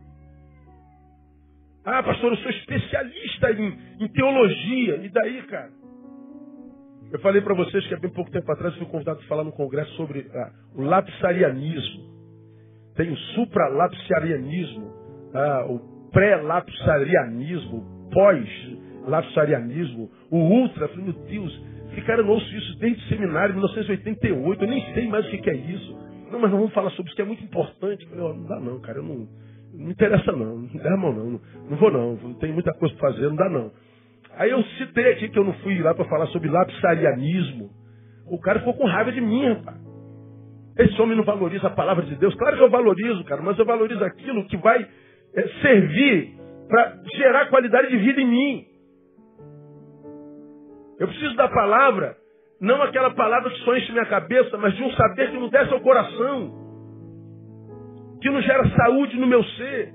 Ah, 1.87 2.02
pastor, 2.02 2.33
eu 2.33 2.37
sou 2.37 2.50
especialista 2.50 3.50
em, 3.52 3.78
em 3.99 4.09
teologia. 4.09 4.97
E 4.97 5.09
daí, 5.09 5.43
cara? 5.45 5.71
Eu 7.11 7.19
falei 7.21 7.40
para 7.40 7.55
vocês 7.55 7.87
que 7.87 7.95
há 7.95 7.99
bem 7.99 8.11
pouco 8.11 8.31
tempo 8.31 8.52
atrás 8.52 8.76
fui 8.76 8.85
convidado 8.85 9.21
a 9.21 9.26
falar 9.26 9.43
no 9.43 9.52
congresso 9.52 9.90
sobre 9.93 10.26
ah, 10.31 10.50
o 10.75 10.83
lapsarianismo. 10.83 12.02
Tem 12.95 13.11
o 13.11 13.17
supralapsarianismo, 13.17 14.93
ah, 15.33 15.64
o 15.67 16.11
pré-lapsarianismo, 16.11 18.11
pós 18.12 18.47
lapsarianismo, 19.09 20.11
o 20.31 20.37
ultra. 20.37 20.88
Falei, 20.88 21.05
meu 21.05 21.15
Deus, 21.15 21.65
que 21.95 22.03
cara, 22.03 22.23
eu 22.23 22.29
ouço 22.29 22.55
isso 22.55 22.79
desde 22.79 23.05
o 23.05 23.09
seminário, 23.09 23.55
1988, 23.55 24.65
eu 24.65 24.69
nem 24.69 24.95
sei 24.95 25.09
mais 25.09 25.27
o 25.27 25.31
que 25.31 25.50
é 25.50 25.55
isso. 25.55 25.99
Não, 26.31 26.38
mas 26.38 26.50
não 26.50 26.59
vamos 26.59 26.75
falar 26.75 26.91
sobre 26.91 27.07
isso, 27.07 27.17
que 27.17 27.23
é 27.23 27.25
muito 27.25 27.43
importante. 27.43 28.05
Eu 28.05 28.11
falei, 28.11 28.38
não 28.38 28.47
dá 28.47 28.61
não, 28.61 28.81
cara, 28.81 28.99
eu 28.99 29.03
não, 29.03 29.29
não 29.75 29.91
interessa 29.91 30.33
não, 30.33 30.59
não 30.59 30.83
dá 30.83 30.97
mão 30.97 31.12
não, 31.12 31.41
não 31.71 31.77
vou 31.77 31.91
não, 31.91 32.35
tem 32.35 32.53
muita 32.53 32.73
coisa 32.75 32.95
para 32.97 33.12
fazer, 33.12 33.29
não 33.29 33.37
dá 33.37 33.49
não. 33.49 33.73
Aí 34.37 34.50
eu 34.50 34.62
citei 34.62 35.12
aqui 35.12 35.29
que 35.29 35.38
eu 35.38 35.45
não 35.45 35.55
fui 35.55 35.81
lá 35.81 35.95
para 35.95 36.05
falar 36.05 36.27
sobre 36.27 36.49
lapsarianismo. 36.49 37.71
O 38.31 38.38
cara 38.38 38.61
ficou 38.61 38.75
com 38.75 38.87
raiva 38.87 39.11
de 39.11 39.21
mim, 39.21 39.49
rapaz. 39.49 39.79
Esse 40.79 41.00
homem 41.03 41.17
não 41.17 41.25
valoriza 41.25 41.67
a 41.67 41.71
palavra 41.71 42.05
de 42.05 42.15
Deus. 42.15 42.35
Claro 42.37 42.57
que 42.57 42.62
eu 42.62 42.71
valorizo, 42.71 43.25
cara, 43.25 43.43
mas 43.43 43.59
eu 43.59 43.65
valorizo 43.65 44.05
aquilo 44.05 44.47
que 44.47 44.57
vai 44.59 44.87
é, 45.35 45.49
servir 45.61 46.35
para 46.69 47.03
gerar 47.17 47.47
qualidade 47.47 47.88
de 47.88 47.97
vida 47.97 48.21
em 48.21 48.27
mim. 48.27 48.65
Eu 50.99 51.07
preciso 51.07 51.35
da 51.37 51.49
palavra, 51.49 52.17
não 52.61 52.83
aquela 52.83 53.11
palavra 53.11 53.50
que 53.50 53.61
só 53.61 53.76
enche 53.76 53.93
minha 53.93 54.07
cabeça, 54.07 54.57
mas 54.59 54.75
de 54.75 54.83
um 54.83 54.90
saber 54.93 55.31
que 55.31 55.38
não 55.38 55.49
desce 55.49 55.73
ao 55.73 55.81
coração, 55.81 56.52
que 58.21 58.28
não 58.31 58.43
gera 58.43 58.69
saúde 58.76 59.17
no 59.17 59.26
meu 59.26 59.43
ser. 59.45 59.95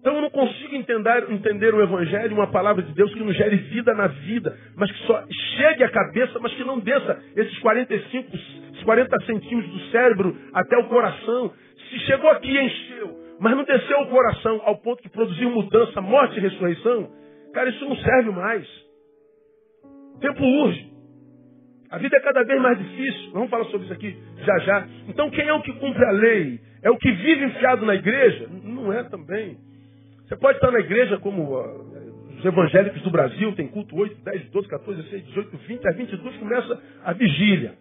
Então 0.00 0.16
eu 0.16 0.20
não 0.22 0.30
consigo 0.30 0.74
entender, 0.74 1.30
entender 1.30 1.74
o 1.74 1.82
Evangelho, 1.82 2.34
uma 2.34 2.48
palavra 2.48 2.82
de 2.82 2.92
Deus 2.92 3.10
que 3.14 3.20
nos 3.20 3.34
gere 3.34 3.56
vida 3.56 3.94
na 3.94 4.06
vida, 4.08 4.54
mas 4.76 4.90
que 4.90 5.06
só 5.06 5.24
chegue 5.56 5.82
à 5.82 5.88
cabeça, 5.88 6.38
mas 6.40 6.52
que 6.52 6.64
não 6.64 6.78
desça 6.78 7.22
esses 7.36 7.58
45, 7.60 8.36
esses 8.36 8.82
40 8.84 9.24
centímetros 9.24 9.72
do 9.72 9.80
cérebro 9.90 10.36
até 10.52 10.76
o 10.76 10.88
coração. 10.88 11.52
Se 11.88 11.98
chegou 12.00 12.30
aqui 12.30 12.50
e 12.50 12.66
encheu, 12.66 13.16
mas 13.40 13.56
não 13.56 13.64
desceu 13.64 14.00
o 14.00 14.08
coração 14.08 14.60
ao 14.64 14.76
ponto 14.76 15.02
que 15.02 15.08
produziu 15.08 15.50
mudança, 15.50 16.00
morte 16.02 16.36
e 16.36 16.40
ressurreição, 16.40 17.08
cara, 17.54 17.70
isso 17.70 17.88
não 17.88 17.96
serve 17.96 18.30
mais. 18.30 18.83
O 20.14 20.18
tempo 20.18 20.44
urge. 20.44 20.92
A 21.90 21.98
vida 21.98 22.16
é 22.16 22.20
cada 22.20 22.42
vez 22.42 22.60
mais 22.60 22.78
difícil. 22.78 23.30
Vamos 23.32 23.50
falar 23.50 23.64
sobre 23.66 23.84
isso 23.84 23.92
aqui 23.92 24.16
já 24.44 24.58
já. 24.58 24.88
Então 25.08 25.30
quem 25.30 25.46
é 25.46 25.52
o 25.52 25.62
que 25.62 25.72
cumpre 25.74 26.04
a 26.04 26.10
lei? 26.10 26.60
É 26.82 26.90
o 26.90 26.96
que 26.96 27.10
vive 27.10 27.44
enfiado 27.44 27.86
na 27.86 27.94
igreja? 27.94 28.48
Não 28.64 28.92
é 28.92 29.04
também. 29.04 29.56
Você 30.26 30.36
pode 30.36 30.58
estar 30.58 30.70
na 30.70 30.80
igreja 30.80 31.18
como 31.18 31.56
os 32.38 32.44
evangélicos 32.44 33.00
do 33.02 33.10
Brasil, 33.10 33.54
tem 33.54 33.68
culto 33.68 33.96
8, 33.96 34.22
10, 34.24 34.50
12, 34.50 34.68
14, 34.68 35.02
16, 35.02 35.26
18, 35.26 35.56
20, 35.56 35.88
às 35.88 35.96
22 35.96 36.36
começa 36.36 36.82
a 37.04 37.12
vigília. 37.12 37.74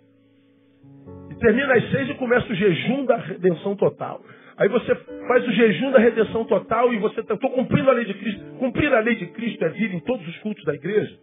E 1.32 1.36
termina 1.36 1.74
às 1.74 1.92
6 1.92 2.10
e 2.10 2.14
começa 2.16 2.52
o 2.52 2.56
jejum 2.56 3.06
da 3.06 3.18
redenção 3.18 3.76
total. 3.76 4.22
Aí 4.56 4.70
você 4.70 4.96
faz 5.28 5.48
o 5.48 5.52
jejum 5.52 5.92
da 5.92 6.00
redenção 6.00 6.46
total 6.46 6.94
e 6.94 7.00
você 7.00 7.22
está 7.22 7.36
cumprindo 7.38 7.90
a 7.90 7.94
lei 7.94 8.06
de 8.06 8.14
Cristo. 8.14 8.44
Cumprir 8.60 8.94
a 8.94 9.00
lei 9.00 9.16
de 9.16 9.26
Cristo 9.28 9.66
é 9.66 9.70
vir 9.70 9.94
em 9.94 10.00
todos 10.00 10.28
os 10.28 10.38
cultos 10.38 10.64
da 10.64 10.76
igreja. 10.76 11.18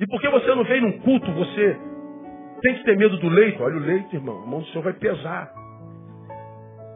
E 0.00 0.06
porque 0.06 0.28
você 0.30 0.54
não 0.54 0.64
vem 0.64 0.80
num 0.80 0.98
culto, 1.00 1.30
você 1.32 1.78
tem 2.62 2.74
que 2.76 2.84
ter 2.84 2.96
medo 2.96 3.18
do 3.18 3.28
leito. 3.28 3.62
Olha 3.62 3.76
o 3.76 3.80
leito, 3.80 4.16
irmão. 4.16 4.42
A 4.42 4.46
mão 4.46 4.60
do 4.60 4.66
Senhor 4.68 4.82
vai 4.82 4.94
pesar. 4.94 5.52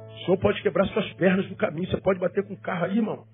O 0.09 0.25
Senhor 0.25 0.39
pode 0.39 0.63
quebrar 0.63 0.87
suas 0.87 1.13
pernas 1.13 1.49
no 1.51 1.57
caminho. 1.57 1.87
Você 1.87 2.01
pode 2.01 2.19
bater 2.19 2.47
com 2.47 2.55
o 2.55 2.61
carro 2.61 2.87
aí, 2.87 2.97
irmão. 2.97 3.25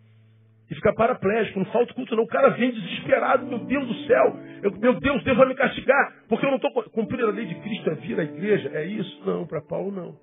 E 0.69 0.75
ficar 0.75 0.93
paraplégico. 0.95 1.61
Não 1.61 1.67
falta 1.67 1.95
culto, 1.95 2.17
não. 2.17 2.25
O 2.25 2.29
cara 2.29 2.51
vem 2.51 2.73
desesperado. 2.73 3.47
Meu 3.47 3.61
Deus 3.61 3.87
do 3.87 3.95
céu. 4.07 4.37
Eu, 4.63 4.73
meu 4.73 4.99
Deus, 4.99 5.23
Deus 5.23 5.37
vai 5.37 5.47
me 5.47 5.55
castigar. 5.55 6.15
Porque 6.29 6.45
eu 6.45 6.51
não 6.51 6.57
estou 6.57 6.73
cumprindo 6.91 7.29
a 7.29 7.31
lei 7.31 7.47
de 7.47 7.55
Cristo. 7.57 7.91
É 7.91 7.95
vir 7.95 8.19
à 8.19 8.25
igreja. 8.25 8.71
É 8.75 8.85
isso? 8.85 9.23
Não, 9.25 9.47
para 9.47 9.61
Paulo 9.63 9.93
não. 9.93 10.17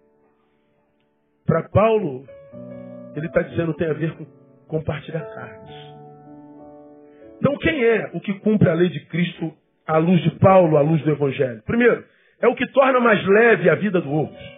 Para 1.45 1.69
Paulo, 1.69 2.25
ele 3.15 3.27
está 3.27 3.41
dizendo 3.43 3.73
tem 3.75 3.89
a 3.89 3.93
ver 3.93 4.13
com 4.17 4.25
compartilhar 4.67 5.21
carnes. 5.21 5.86
Então 7.37 7.57
quem 7.57 7.83
é 7.83 8.11
o 8.13 8.19
que 8.19 8.33
cumpre 8.39 8.69
a 8.69 8.73
lei 8.73 8.89
de 8.89 8.99
Cristo 9.07 9.53
à 9.85 9.97
luz 9.97 10.21
de 10.21 10.31
Paulo, 10.39 10.77
à 10.77 10.81
luz 10.81 11.01
do 11.03 11.11
Evangelho? 11.11 11.61
Primeiro, 11.63 12.03
é 12.39 12.47
o 12.47 12.55
que 12.55 12.67
torna 12.71 12.99
mais 12.99 13.25
leve 13.25 13.69
a 13.69 13.75
vida 13.75 14.01
do 14.01 14.11
outro. 14.11 14.57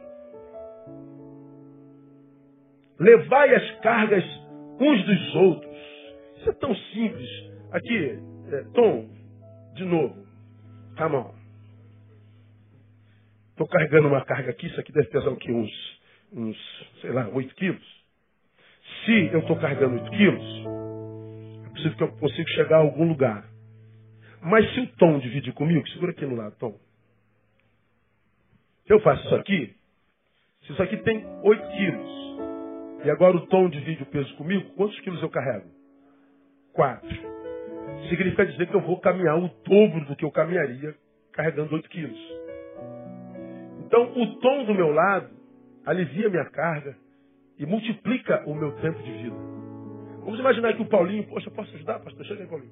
Levai 2.99 3.55
as 3.55 3.71
cargas 3.79 4.23
uns 4.79 5.05
dos 5.05 5.35
outros. 5.35 5.77
Isso 6.37 6.49
é 6.49 6.53
tão 6.53 6.75
simples. 6.75 7.29
Aqui, 7.71 8.19
é, 8.51 8.63
Tom, 8.73 9.09
de 9.75 9.85
novo. 9.85 10.15
Come 10.97 11.15
on. 11.15 11.33
Estou 13.51 13.67
carregando 13.67 14.07
uma 14.07 14.23
carga 14.23 14.51
aqui, 14.51 14.67
isso 14.67 14.79
aqui 14.79 14.91
deve 14.91 15.07
pesar 15.07 15.29
o 15.29 15.35
quê? 15.35 15.51
Uns, 15.51 15.99
uns 16.33 16.57
sei 17.01 17.11
lá, 17.11 17.27
8 17.29 17.55
quilos. 17.55 17.99
Se 19.05 19.29
eu 19.33 19.39
estou 19.39 19.57
carregando 19.57 19.95
8 19.95 20.11
quilos, 20.11 20.63
possível 21.79 21.97
que 21.97 22.03
eu 22.03 22.11
consiga 22.17 22.49
chegar 22.51 22.77
a 22.77 22.81
algum 22.81 23.07
lugar. 23.07 23.45
Mas 24.41 24.73
se 24.73 24.79
o 24.81 24.87
Tom 24.97 25.19
dividir 25.19 25.53
comigo, 25.53 25.87
segura 25.89 26.11
aqui 26.11 26.25
no 26.25 26.35
lado, 26.35 26.55
Tom. 26.57 26.77
Se 28.85 28.93
eu 28.93 28.99
faço 29.01 29.25
isso 29.25 29.35
aqui, 29.35 29.75
se 30.65 30.73
isso 30.73 30.81
aqui 30.81 30.97
tem 30.97 31.23
8 31.43 31.69
quilos, 31.69 32.19
e 33.05 33.09
agora 33.09 33.37
o 33.37 33.47
tom 33.47 33.69
divide 33.69 34.03
o 34.03 34.05
peso 34.07 34.35
comigo, 34.35 34.71
quantos 34.75 34.99
quilos 35.01 35.21
eu 35.21 35.29
carrego? 35.29 35.69
Quatro. 36.73 37.07
Significa 38.09 38.45
dizer 38.45 38.67
que 38.67 38.75
eu 38.75 38.81
vou 38.81 38.99
caminhar 38.99 39.37
o 39.37 39.47
dobro 39.63 40.05
do 40.05 40.15
que 40.15 40.25
eu 40.25 40.31
caminharia 40.31 40.95
carregando 41.31 41.75
oito 41.75 41.89
quilos. 41.89 42.19
Então, 43.85 44.11
o 44.11 44.39
tom 44.39 44.65
do 44.65 44.73
meu 44.73 44.91
lado 44.91 45.29
alivia 45.85 46.29
minha 46.29 46.45
carga 46.45 46.97
e 47.57 47.65
multiplica 47.65 48.43
o 48.45 48.53
meu 48.53 48.71
tempo 48.81 49.01
de 49.03 49.11
vida. 49.11 49.58
Vamos 50.23 50.39
imaginar 50.39 50.73
que 50.73 50.81
o 50.81 50.89
Paulinho, 50.89 51.27
poxa, 51.27 51.51
posso 51.51 51.73
ajudar, 51.75 51.99
pastor? 51.99 52.25
Chega 52.25 52.43
aí, 52.43 52.49
Paulinho. 52.49 52.71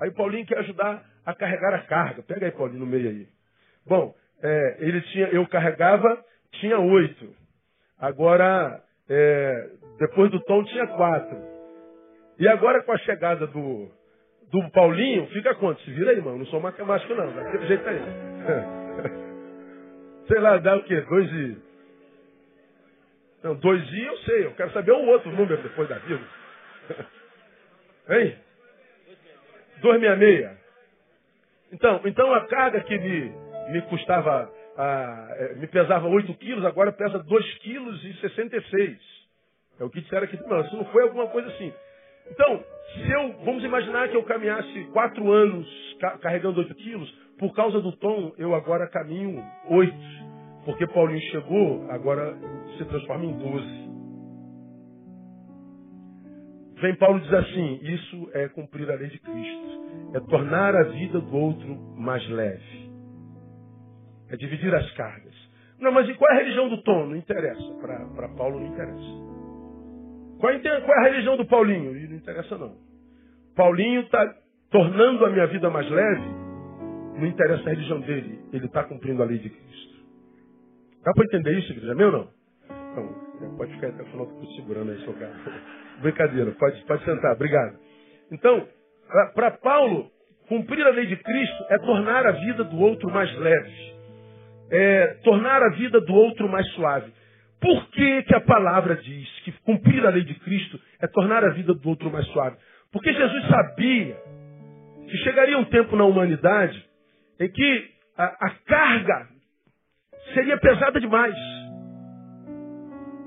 Aí 0.00 0.08
o 0.08 0.14
Paulinho 0.14 0.46
quer 0.46 0.58
ajudar 0.58 1.04
a 1.24 1.34
carregar 1.34 1.74
a 1.74 1.82
carga. 1.82 2.22
Pega 2.22 2.46
aí, 2.46 2.52
Paulinho, 2.52 2.80
no 2.80 2.86
meio 2.86 3.08
aí. 3.08 3.28
Bom, 3.86 4.14
é, 4.42 4.76
ele 4.80 5.00
tinha, 5.02 5.28
eu 5.28 5.46
carregava, 5.46 6.22
tinha 6.52 6.78
oito. 6.78 7.34
Agora 7.98 8.82
é, 9.08 9.70
depois 9.98 10.30
do 10.30 10.40
Tom 10.40 10.64
tinha 10.64 10.86
quatro. 10.88 11.36
E 12.38 12.48
agora 12.48 12.82
com 12.82 12.92
a 12.92 12.98
chegada 12.98 13.46
do, 13.46 13.88
do 14.50 14.70
Paulinho, 14.70 15.26
fica 15.28 15.54
quanto? 15.54 15.80
Se 15.82 15.90
vira 15.92 16.10
aí, 16.10 16.20
mano. 16.20 16.38
Não 16.38 16.46
sou 16.46 16.60
matemático, 16.60 17.14
não. 17.14 17.32
Daquele 17.32 17.66
jeito 17.66 17.88
aí. 17.88 18.00
sei 20.26 20.40
lá, 20.40 20.58
dá 20.58 20.76
o 20.76 20.84
quê? 20.84 21.00
Dois 21.02 21.30
e. 21.30 21.56
Não, 23.44 23.54
dois 23.56 23.82
e 23.92 24.04
eu 24.04 24.16
sei. 24.18 24.46
Eu 24.46 24.54
quero 24.54 24.72
saber 24.72 24.92
o 24.92 25.06
outro 25.06 25.30
número 25.30 25.62
depois 25.62 25.88
da 25.88 25.98
vida. 25.98 26.24
hein? 28.10 28.38
meia. 30.16 30.58
Então, 31.72 32.00
então 32.04 32.32
a 32.34 32.46
carga 32.46 32.80
que 32.80 32.98
me, 32.98 33.32
me 33.72 33.82
custava 33.82 34.50
ah, 34.76 35.28
me 35.56 35.66
pesava 35.68 36.08
8 36.08 36.34
quilos, 36.34 36.64
agora 36.64 36.92
pesa 36.92 37.18
2 37.18 37.58
quilos 37.58 38.04
e 38.04 38.14
66. 38.14 38.98
É 39.80 39.84
o 39.84 39.90
que 39.90 40.00
disseram 40.00 40.24
aqui. 40.24 40.36
Não, 40.46 40.60
isso 40.60 40.76
não 40.76 40.84
foi 40.86 41.02
alguma 41.04 41.28
coisa 41.28 41.48
assim. 41.48 41.72
Então, 42.30 42.64
se 42.94 43.10
eu, 43.10 43.32
vamos 43.44 43.62
imaginar 43.64 44.08
que 44.08 44.16
eu 44.16 44.22
caminhasse 44.24 44.84
4 44.92 45.32
anos 45.32 45.96
carregando 46.20 46.60
8 46.60 46.74
quilos, 46.74 47.10
por 47.38 47.54
causa 47.54 47.80
do 47.80 47.92
tom, 47.92 48.32
eu 48.38 48.54
agora 48.54 48.88
caminho 48.88 49.42
8. 49.68 49.94
Porque 50.64 50.86
Paulinho 50.86 51.20
chegou, 51.30 51.90
agora 51.90 52.34
se 52.78 52.84
transforma 52.86 53.24
em 53.26 53.36
12. 53.36 53.93
Vem 56.80 56.94
Paulo 56.96 57.20
diz 57.20 57.32
assim: 57.32 57.78
Isso 57.82 58.30
é 58.32 58.48
cumprir 58.48 58.90
a 58.90 58.94
lei 58.94 59.08
de 59.08 59.18
Cristo, 59.18 60.14
é 60.14 60.20
tornar 60.20 60.74
a 60.74 60.84
vida 60.84 61.20
do 61.20 61.36
outro 61.36 61.76
mais 61.96 62.26
leve. 62.28 62.90
É 64.30 64.36
dividir 64.36 64.74
as 64.74 64.90
cargas. 64.92 65.34
Não, 65.78 65.92
mas 65.92 66.08
e 66.08 66.14
qual 66.14 66.30
é 66.32 66.34
a 66.34 66.38
religião 66.38 66.68
do 66.68 66.82
Tom? 66.82 67.06
Não 67.06 67.16
interessa. 67.16 67.62
Para 68.14 68.28
Paulo 68.30 68.58
não 68.58 68.66
interessa. 68.66 69.34
Qual 70.38 70.52
é, 70.52 70.58
qual 70.58 70.98
é 70.98 71.00
a 71.00 71.10
religião 71.10 71.36
do 71.36 71.46
Paulinho? 71.46 71.96
E 71.96 72.08
não 72.08 72.16
interessa 72.16 72.56
não. 72.56 72.76
Paulinho 73.54 74.02
está 74.02 74.34
tornando 74.70 75.24
a 75.24 75.30
minha 75.30 75.46
vida 75.46 75.70
mais 75.70 75.88
leve. 75.88 76.44
Não 77.18 77.26
interessa 77.26 77.62
a 77.68 77.72
religião 77.72 78.00
dele. 78.00 78.40
Ele 78.52 78.66
está 78.66 78.82
cumprindo 78.84 79.22
a 79.22 79.26
lei 79.26 79.38
de 79.38 79.50
Cristo. 79.50 79.94
Dá 81.04 81.12
para 81.12 81.24
entender 81.24 81.58
isso, 81.58 81.72
igreja? 81.72 81.92
É 81.92 81.94
meu 81.94 82.10
não? 82.10 82.28
Então, 82.94 83.56
pode 83.56 83.72
ficar 83.74 83.88
até 83.88 84.02
o 84.02 84.06
final, 84.06 84.26
estou 84.26 84.56
segurando 84.56 84.92
aí, 84.92 85.04
seu 85.04 85.12
cara. 85.14 85.34
Brincadeira, 86.00 86.50
pode, 86.52 86.82
pode 86.84 87.04
sentar, 87.04 87.32
obrigado. 87.34 87.78
Então, 88.30 88.66
para 89.34 89.50
Paulo, 89.52 90.10
cumprir 90.48 90.86
a 90.86 90.90
lei 90.90 91.06
de 91.06 91.16
Cristo 91.16 91.64
é 91.70 91.78
tornar 91.78 92.26
a 92.26 92.32
vida 92.32 92.64
do 92.64 92.78
outro 92.78 93.10
mais 93.10 93.32
leve 93.38 93.94
é, 94.70 95.06
tornar 95.22 95.62
a 95.62 95.70
vida 95.70 96.00
do 96.00 96.14
outro 96.14 96.48
mais 96.48 96.66
suave. 96.72 97.12
Por 97.60 97.88
que, 97.90 98.22
que 98.24 98.34
a 98.34 98.40
palavra 98.40 98.96
diz 98.96 99.28
que 99.44 99.52
cumprir 99.62 100.04
a 100.04 100.10
lei 100.10 100.24
de 100.24 100.34
Cristo 100.34 100.80
é 101.00 101.06
tornar 101.06 101.44
a 101.44 101.50
vida 101.50 101.72
do 101.74 101.88
outro 101.88 102.10
mais 102.10 102.26
suave? 102.28 102.56
Porque 102.92 103.12
Jesus 103.12 103.46
sabia 103.48 104.16
que 105.08 105.16
chegaria 105.18 105.58
um 105.58 105.64
tempo 105.64 105.96
na 105.96 106.04
humanidade 106.04 106.84
em 107.40 107.48
que 107.48 107.90
a, 108.16 108.24
a 108.46 108.50
carga 108.66 109.28
seria 110.34 110.58
pesada 110.58 111.00
demais. 111.00 111.34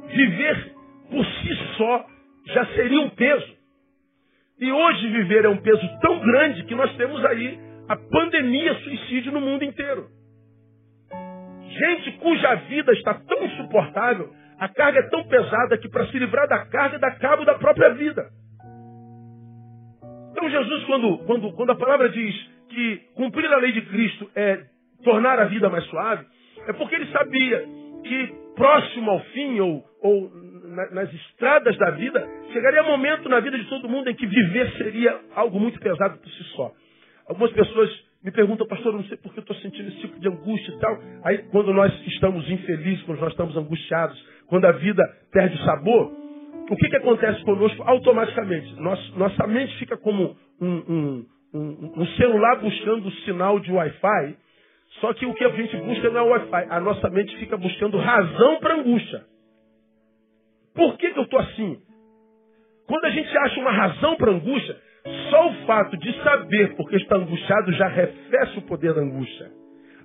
Viver 0.08 0.74
por 1.10 1.26
si 1.26 1.56
só 1.78 2.06
já 2.48 2.66
seria 2.68 3.02
um 3.02 3.10
peso. 3.10 3.58
E 4.60 4.72
hoje 4.72 5.08
viver 5.10 5.46
é 5.46 5.50
um 5.50 5.58
peso 5.58 5.88
tão 6.02 6.20
grande 6.20 6.64
que 6.64 6.76
nós 6.76 6.96
temos 6.96 7.24
aí 7.26 7.60
a 7.88 7.96
pandemia 7.96 8.74
suicídio 8.76 9.32
no 9.32 9.42
mundo 9.42 9.64
inteiro. 9.64 10.08
Gente 11.70 12.12
cuja 12.14 12.56
vida 12.56 12.92
está 12.94 13.14
tão 13.14 13.46
insuportável, 13.46 14.34
a 14.60 14.68
carga 14.68 15.00
é 15.00 15.10
tão 15.10 15.24
pesada 15.28 15.78
que 15.78 15.88
para 15.90 16.08
se 16.08 16.18
livrar 16.18 16.48
da 16.48 16.66
carga 16.66 16.98
dá 16.98 17.12
cabo 17.12 17.46
da 17.46 17.54
própria 17.56 17.90
vida. 17.94 18.26
Então 20.32 20.50
Jesus, 20.50 20.84
quando, 20.86 21.18
quando, 21.20 21.54
quando 21.54 21.72
a 21.72 21.76
palavra 21.76 22.10
diz 22.10 22.36
que 22.70 22.98
cumprir 23.16 23.52
a 23.52 23.58
lei 23.58 23.72
de 23.72 23.82
Cristo 23.82 24.30
é 24.36 24.64
tornar 25.04 25.40
a 25.40 25.46
vida 25.46 25.70
mais 25.70 25.84
suave, 25.86 26.26
é 26.68 26.74
porque 26.74 26.96
ele 26.96 27.12
sabia 27.12 27.64
que 28.04 28.47
próximo 28.58 29.12
ao 29.12 29.20
fim, 29.20 29.60
ou, 29.60 29.86
ou 30.02 30.32
na, 30.66 30.90
nas 30.92 31.14
estradas 31.14 31.78
da 31.78 31.92
vida, 31.92 32.28
chegaria 32.52 32.84
um 32.84 32.88
momento 32.88 33.30
na 33.30 33.40
vida 33.40 33.58
de 33.58 33.66
todo 33.66 33.88
mundo 33.88 34.10
em 34.10 34.16
que 34.16 34.26
viver 34.26 34.72
seria 34.78 35.18
algo 35.36 35.60
muito 35.60 35.80
pesado 35.80 36.18
por 36.18 36.30
si 36.30 36.44
só. 36.56 36.72
Algumas 37.30 37.52
pessoas 37.52 37.90
me 38.24 38.32
pergunta, 38.32 38.66
pastor, 38.66 38.94
eu 38.94 38.98
não 38.98 39.06
sei 39.06 39.18
porque 39.18 39.40
eu 39.40 39.42
estou 39.42 39.56
sentindo 39.58 39.90
esse 39.90 40.00
tipo 40.00 40.20
de 40.20 40.28
angústia 40.28 40.72
e 40.72 40.80
tal. 40.80 41.00
Aí, 41.24 41.38
quando 41.52 41.72
nós 41.72 41.94
estamos 42.08 42.50
infelizes, 42.50 43.04
quando 43.04 43.20
nós 43.20 43.32
estamos 43.32 43.56
angustiados, 43.56 44.22
quando 44.48 44.66
a 44.66 44.72
vida 44.72 45.04
perde 45.32 45.58
sabor, 45.64 46.12
o 46.70 46.76
que, 46.76 46.90
que 46.90 46.98
acontece 46.98 47.42
conosco 47.44 47.84
automaticamente? 47.84 48.74
Nossa, 48.82 49.12
nossa 49.16 49.48
mente 49.48 49.78
fica 49.78 49.96
como 49.98 50.36
um, 50.60 50.68
um, 50.68 51.26
um, 51.54 51.94
um 52.02 52.06
celular 52.18 52.60
buscando 52.60 53.10
sinal 53.24 53.60
de 53.60 53.72
Wi-Fi, 53.72 54.36
só 55.02 55.14
que 55.14 55.26
o 55.26 55.34
que 55.34 55.44
a 55.44 55.50
gente 55.50 55.78
busca 55.78 56.10
não 56.10 56.22
é 56.22 56.30
Wi-Fi. 56.32 56.68
A 56.70 56.80
nossa 56.80 57.10
mente 57.10 57.36
fica 57.38 57.58
buscando 57.58 57.98
razão 57.98 58.60
para 58.60 58.76
angústia. 58.76 59.24
Por 60.74 60.98
que, 60.98 61.12
que 61.12 61.20
eu 61.20 61.24
estou 61.24 61.40
assim? 61.40 61.82
Quando 62.88 63.06
a 63.06 63.10
gente 63.10 63.38
acha 63.38 63.60
uma 63.60 63.72
razão 63.72 64.16
para 64.16 64.32
angústia, 64.32 64.78
só 65.30 65.50
o 65.50 65.54
fato 65.66 65.98
de 65.98 66.24
saber 66.24 66.76
porque 66.76 66.96
está 66.96 67.18
angustiado 67.18 67.72
já 67.74 67.88
refresca 67.88 68.60
o 68.60 68.64
poder 68.64 68.94
da 68.94 69.02
angústia. 69.02 69.52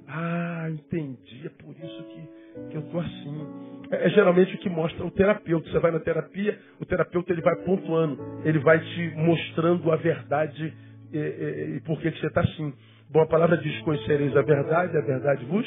Ah, 0.09 0.68
entendi. 0.71 1.47
É 1.47 1.49
por 1.49 1.75
isso 1.77 2.05
que, 2.05 2.68
que 2.71 2.77
eu 2.77 2.81
estou 2.81 3.01
assim. 3.01 3.47
É, 3.90 4.07
é, 4.07 4.11
geralmente 4.11 4.55
o 4.55 4.59
que 4.59 4.68
mostra 4.68 5.05
o 5.05 5.11
terapeuta. 5.11 5.71
Você 5.71 5.79
vai 5.79 5.90
na 5.90 6.01
terapia, 6.01 6.59
o 6.81 6.85
terapeuta 6.85 7.33
ele 7.33 7.40
vai 7.40 7.57
pontuando, 7.64 8.18
ele 8.45 8.59
vai 8.59 8.79
te 8.79 9.14
mostrando 9.16 9.90
a 9.90 9.97
verdade 9.97 10.75
e, 11.12 11.18
e, 11.18 11.77
e 11.77 11.81
por 11.81 12.01
que, 12.01 12.11
que 12.11 12.21
você 12.21 12.27
está 12.27 12.40
assim. 12.40 12.73
Bom, 13.12 13.20
a 13.20 13.27
palavra 13.27 13.59
diz: 13.59 13.79
conhecereis 13.83 14.35
a 14.37 14.42
verdade, 14.42 14.96
a 14.96 15.01
verdade 15.03 15.44
vos 15.44 15.66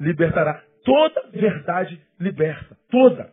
libertará. 0.00 0.62
Toda 0.84 1.28
verdade 1.32 2.00
liberta. 2.18 2.76
Toda. 2.90 3.30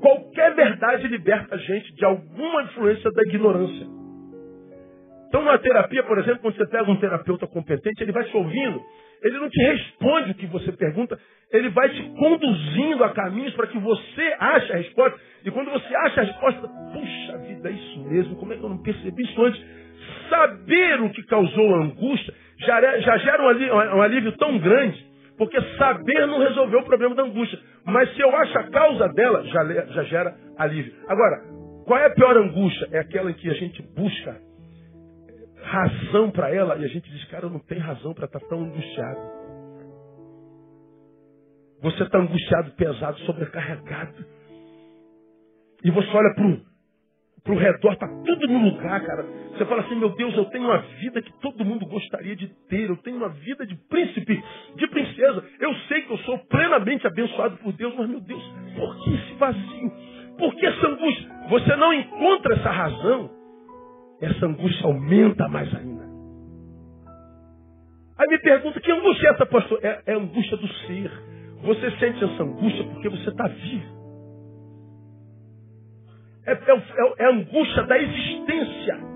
Qualquer 0.00 0.54
verdade 0.54 1.06
liberta 1.06 1.54
a 1.54 1.58
gente 1.58 1.94
de 1.94 2.04
alguma 2.04 2.62
influência 2.64 3.10
da 3.12 3.22
ignorância. 3.22 3.86
Então, 5.28 5.42
na 5.44 5.58
terapia, 5.58 6.02
por 6.02 6.18
exemplo, 6.18 6.40
quando 6.40 6.56
você 6.56 6.66
pega 6.66 6.90
um 6.90 6.98
terapeuta 6.98 7.46
competente, 7.46 8.02
ele 8.02 8.12
vai 8.12 8.24
te 8.24 8.36
ouvindo, 8.36 8.82
ele 9.22 9.38
não 9.38 9.48
te 9.48 9.62
responde 9.62 10.32
o 10.32 10.34
que 10.34 10.46
você 10.46 10.72
pergunta, 10.72 11.18
ele 11.52 11.68
vai 11.70 11.88
te 11.90 12.02
conduzindo 12.16 13.04
a 13.04 13.10
caminhos 13.10 13.54
para 13.54 13.66
que 13.66 13.78
você 13.78 14.36
ache 14.38 14.72
a 14.72 14.76
resposta. 14.76 15.18
E 15.44 15.50
quando 15.50 15.70
você 15.70 15.94
acha 15.94 16.20
a 16.20 16.24
resposta, 16.24 16.68
puxa 16.92 17.38
vida, 17.38 17.68
é 17.68 17.72
isso 17.72 18.00
mesmo, 18.04 18.36
como 18.36 18.52
é 18.52 18.56
que 18.56 18.62
eu 18.62 18.68
não 18.68 18.82
percebi 18.82 19.22
isso 19.22 19.42
antes? 19.42 19.62
Saber 20.28 21.00
o 21.02 21.10
que 21.10 21.22
causou 21.24 21.74
a 21.74 21.84
angústia 21.84 22.34
já, 22.58 22.98
já 23.00 23.16
gera 23.18 23.42
um 23.42 23.48
alívio, 23.48 23.74
um 23.74 24.02
alívio 24.02 24.32
tão 24.32 24.58
grande, 24.58 25.04
porque 25.36 25.60
saber 25.76 26.26
não 26.26 26.38
resolveu 26.38 26.80
o 26.80 26.84
problema 26.84 27.14
da 27.14 27.22
angústia. 27.22 27.58
Mas 27.84 28.12
se 28.14 28.20
eu 28.20 28.34
acho 28.36 28.58
a 28.58 28.64
causa 28.64 29.08
dela, 29.08 29.44
já, 29.44 29.64
já 29.86 30.02
gera 30.04 30.34
alívio. 30.58 30.92
Agora, 31.08 31.42
qual 31.84 31.98
é 31.98 32.06
a 32.06 32.10
pior 32.10 32.36
angústia? 32.36 32.88
É 32.92 32.98
aquela 32.98 33.30
em 33.30 33.34
que 33.34 33.50
a 33.50 33.54
gente 33.54 33.82
busca 33.94 34.36
razão 35.62 36.30
para 36.30 36.54
ela 36.54 36.76
e 36.76 36.84
a 36.84 36.88
gente 36.88 37.10
diz, 37.10 37.24
cara, 37.26 37.46
eu 37.46 37.50
não 37.50 37.60
tenho 37.60 37.80
razão 37.80 38.12
para 38.12 38.26
estar 38.26 38.40
tá 38.40 38.46
tão 38.48 38.62
angustiado. 38.62 39.20
Você 41.82 42.02
está 42.04 42.18
angustiado, 42.18 42.70
pesado, 42.72 43.18
sobrecarregado. 43.20 44.24
E 45.84 45.90
você 45.90 46.08
olha 46.16 46.32
para 47.42 47.52
o 47.52 47.58
redor, 47.58 47.92
está 47.92 48.06
tudo 48.06 48.46
no 48.46 48.70
lugar, 48.70 49.04
cara. 49.04 49.24
Você 49.52 49.64
fala 49.66 49.82
assim, 49.82 49.96
meu 49.96 50.10
Deus, 50.10 50.36
eu 50.36 50.44
tenho 50.46 50.64
uma 50.64 50.78
vida 50.78 51.20
que 51.20 51.32
todo 51.40 51.64
mundo 51.64 51.84
gostaria 51.86 52.36
de 52.36 52.46
ter. 52.68 52.88
Eu 52.88 52.96
tenho 52.98 53.16
uma 53.16 53.30
vida 53.30 53.66
de 53.66 53.74
príncipe, 53.88 54.40
de 54.76 54.86
princesa. 54.86 55.44
Eu 55.58 55.74
sei 55.88 56.02
que 56.02 56.12
eu 56.12 56.18
sou 56.18 56.38
plenamente 56.46 57.04
abençoado 57.04 57.56
por 57.56 57.72
Deus, 57.72 57.94
mas 57.96 58.08
meu 58.08 58.20
Deus, 58.20 58.42
por 58.76 59.04
que 59.04 59.14
esse 59.14 59.34
vazio? 59.34 59.92
Por 60.38 60.54
que 60.54 60.66
essa 60.66 60.86
angústia? 60.86 61.30
Você 61.48 61.76
não 61.76 61.92
encontra 61.92 62.54
essa 62.54 62.70
razão 62.70 63.41
essa 64.22 64.46
angústia 64.46 64.86
aumenta 64.86 65.48
mais 65.48 65.74
ainda. 65.74 66.02
Aí 68.18 68.28
me 68.28 68.38
pergunta, 68.38 68.80
que 68.80 68.92
angústia 68.92 69.28
é 69.28 69.30
essa, 69.32 69.46
pastor? 69.46 69.80
É, 69.82 70.02
é 70.06 70.14
a 70.14 70.16
angústia 70.16 70.56
do 70.56 70.68
ser. 70.68 71.10
Você 71.62 71.90
sente 71.98 72.22
essa 72.22 72.42
angústia 72.42 72.84
porque 72.84 73.08
você 73.08 73.30
está 73.30 73.48
vivo. 73.48 74.02
É, 76.46 76.52
é, 76.52 76.56
é, 76.56 77.14
é, 77.18 77.24
a 77.26 77.30
angústia 77.30 77.82
da 77.84 77.98
existência. 77.98 79.11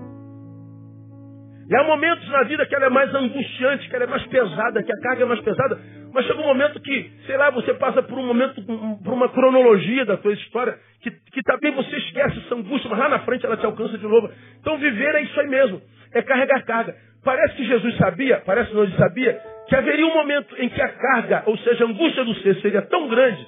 E 1.69 1.75
há 1.75 1.83
momentos 1.83 2.27
na 2.29 2.43
vida 2.43 2.65
que 2.65 2.73
ela 2.73 2.85
é 2.85 2.89
mais 2.89 3.13
angustiante, 3.13 3.89
que 3.89 3.95
ela 3.95 4.05
é 4.05 4.07
mais 4.07 4.25
pesada, 4.27 4.81
que 4.81 4.91
a 4.91 5.01
carga 5.01 5.23
é 5.23 5.25
mais 5.25 5.41
pesada. 5.41 5.77
Mas 6.13 6.25
chega 6.25 6.39
um 6.39 6.45
momento 6.45 6.79
que, 6.79 7.11
sei 7.25 7.35
lá, 7.35 7.49
você 7.49 7.73
passa 7.73 8.01
por 8.01 8.17
um 8.17 8.25
momento, 8.25 8.61
por 9.03 9.13
uma 9.13 9.27
cronologia 9.29 10.05
da 10.05 10.17
sua 10.17 10.33
história, 10.33 10.77
que, 11.01 11.11
que 11.11 11.43
também 11.43 11.73
você 11.73 11.97
esquece 11.97 12.39
essa 12.39 12.55
angústia, 12.55 12.89
mas 12.89 12.99
lá 12.99 13.09
na 13.09 13.19
frente 13.19 13.45
ela 13.45 13.57
te 13.57 13.65
alcança 13.65 13.97
de 13.97 14.07
novo. 14.07 14.31
Então 14.61 14.77
viver 14.77 15.13
é 15.15 15.21
isso 15.21 15.39
aí 15.39 15.47
mesmo, 15.47 15.81
é 16.13 16.21
carregar 16.21 16.63
carga. 16.63 16.95
Parece 17.23 17.55
que 17.55 17.65
Jesus 17.65 17.97
sabia, 17.97 18.41
parece 18.45 18.71
que 18.71 18.77
ele 18.77 18.95
sabia, 18.95 19.41
que 19.67 19.75
haveria 19.75 20.05
um 20.05 20.13
momento 20.13 20.55
em 20.59 20.69
que 20.69 20.81
a 20.81 20.87
carga, 20.87 21.43
ou 21.47 21.57
seja, 21.57 21.83
a 21.83 21.87
angústia 21.87 22.23
do 22.23 22.33
ser 22.35 22.55
seria 22.61 22.81
tão 22.83 23.09
grande 23.09 23.45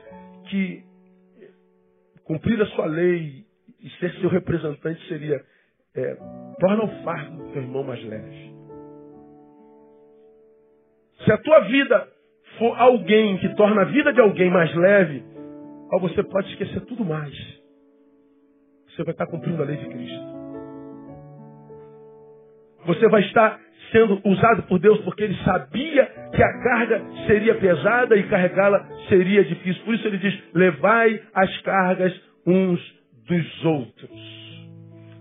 que 0.49 0.84
cumprir 2.25 2.62
a 2.62 2.65
sua 2.67 2.86
lei 2.86 3.45
e 3.82 3.89
ser 3.99 4.12
seu 4.15 4.29
representante 4.29 5.08
seria 5.08 5.41
é, 5.95 6.17
torna 6.59 6.83
o 6.83 7.03
fardo 7.03 7.37
do 7.37 7.51
teu 7.51 7.61
irmão 7.61 7.83
mais 7.83 8.03
leve. 8.03 8.49
Se 11.23 11.31
a 11.31 11.37
tua 11.37 11.59
vida 11.61 12.07
for 12.57 12.79
alguém 12.79 13.37
que 13.37 13.49
torna 13.55 13.81
a 13.81 13.85
vida 13.85 14.13
de 14.13 14.21
alguém 14.21 14.49
mais 14.49 14.73
leve, 14.75 15.23
você 15.99 16.23
pode 16.23 16.49
esquecer 16.49 16.81
tudo 16.81 17.03
mais. 17.03 17.33
Você 18.87 19.03
vai 19.03 19.13
estar 19.13 19.27
cumprindo 19.27 19.61
a 19.61 19.65
lei 19.65 19.77
de 19.77 19.87
Cristo. 19.87 20.39
Você 22.85 23.07
vai 23.09 23.21
estar 23.21 23.59
sendo 23.91 24.21
usado 24.23 24.63
por 24.63 24.79
Deus 24.79 24.99
porque 25.01 25.23
ele 25.23 25.35
sabia 25.43 26.05
que 26.33 26.43
a 26.43 26.63
carga 26.63 27.03
seria 27.27 27.55
pesada 27.55 28.15
e 28.15 28.23
carregá-la 28.23 28.87
seria 29.07 29.43
difícil. 29.43 29.83
Por 29.83 29.93
isso 29.95 30.07
ele 30.07 30.17
diz: 30.17 30.53
levai 30.53 31.21
as 31.33 31.61
cargas 31.61 32.13
uns 32.45 32.79
dos 33.27 33.65
outros. 33.65 34.38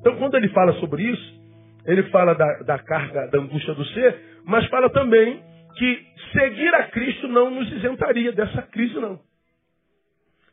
Então, 0.01 0.17
quando 0.17 0.37
ele 0.37 0.49
fala 0.49 0.73
sobre 0.75 1.03
isso, 1.03 1.41
ele 1.87 2.03
fala 2.05 2.35
da, 2.35 2.59
da 2.63 2.79
carga, 2.79 3.29
da 3.29 3.39
angústia 3.39 3.75
do 3.75 3.85
ser, 3.87 4.17
mas 4.45 4.67
fala 4.67 4.91
também 4.91 5.43
que 5.77 6.07
seguir 6.33 6.75
a 6.75 6.85
Cristo 6.89 7.29
não 7.29 7.51
nos 7.51 7.71
isentaria 7.73 8.33
dessa 8.33 8.63
crise, 8.63 8.95
não. 8.95 9.21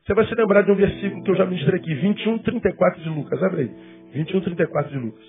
Você 0.06 0.14
vai 0.14 0.26
se 0.28 0.36
lembrar 0.36 0.62
de 0.62 0.72
um 0.72 0.76
versículo 0.76 1.24
que 1.24 1.32
eu 1.32 1.36
já 1.36 1.46
ministrei 1.46 1.80
aqui, 1.80 1.94
21, 1.96 2.38
34 2.40 3.02
de 3.02 3.10
Lucas. 3.10 3.42
Abre 3.42 3.62
aí. 3.62 3.72
21, 4.14 4.42
34 4.42 4.92
de 4.92 4.98
Lucas. 5.00 5.26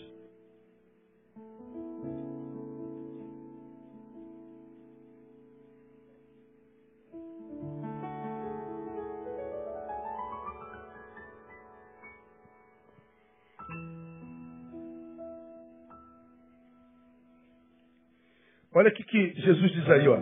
Olha 18.76 18.90
o 18.90 18.92
que 18.92 19.32
Jesus 19.40 19.72
diz 19.72 19.88
aí, 19.88 20.06
ó. 20.06 20.18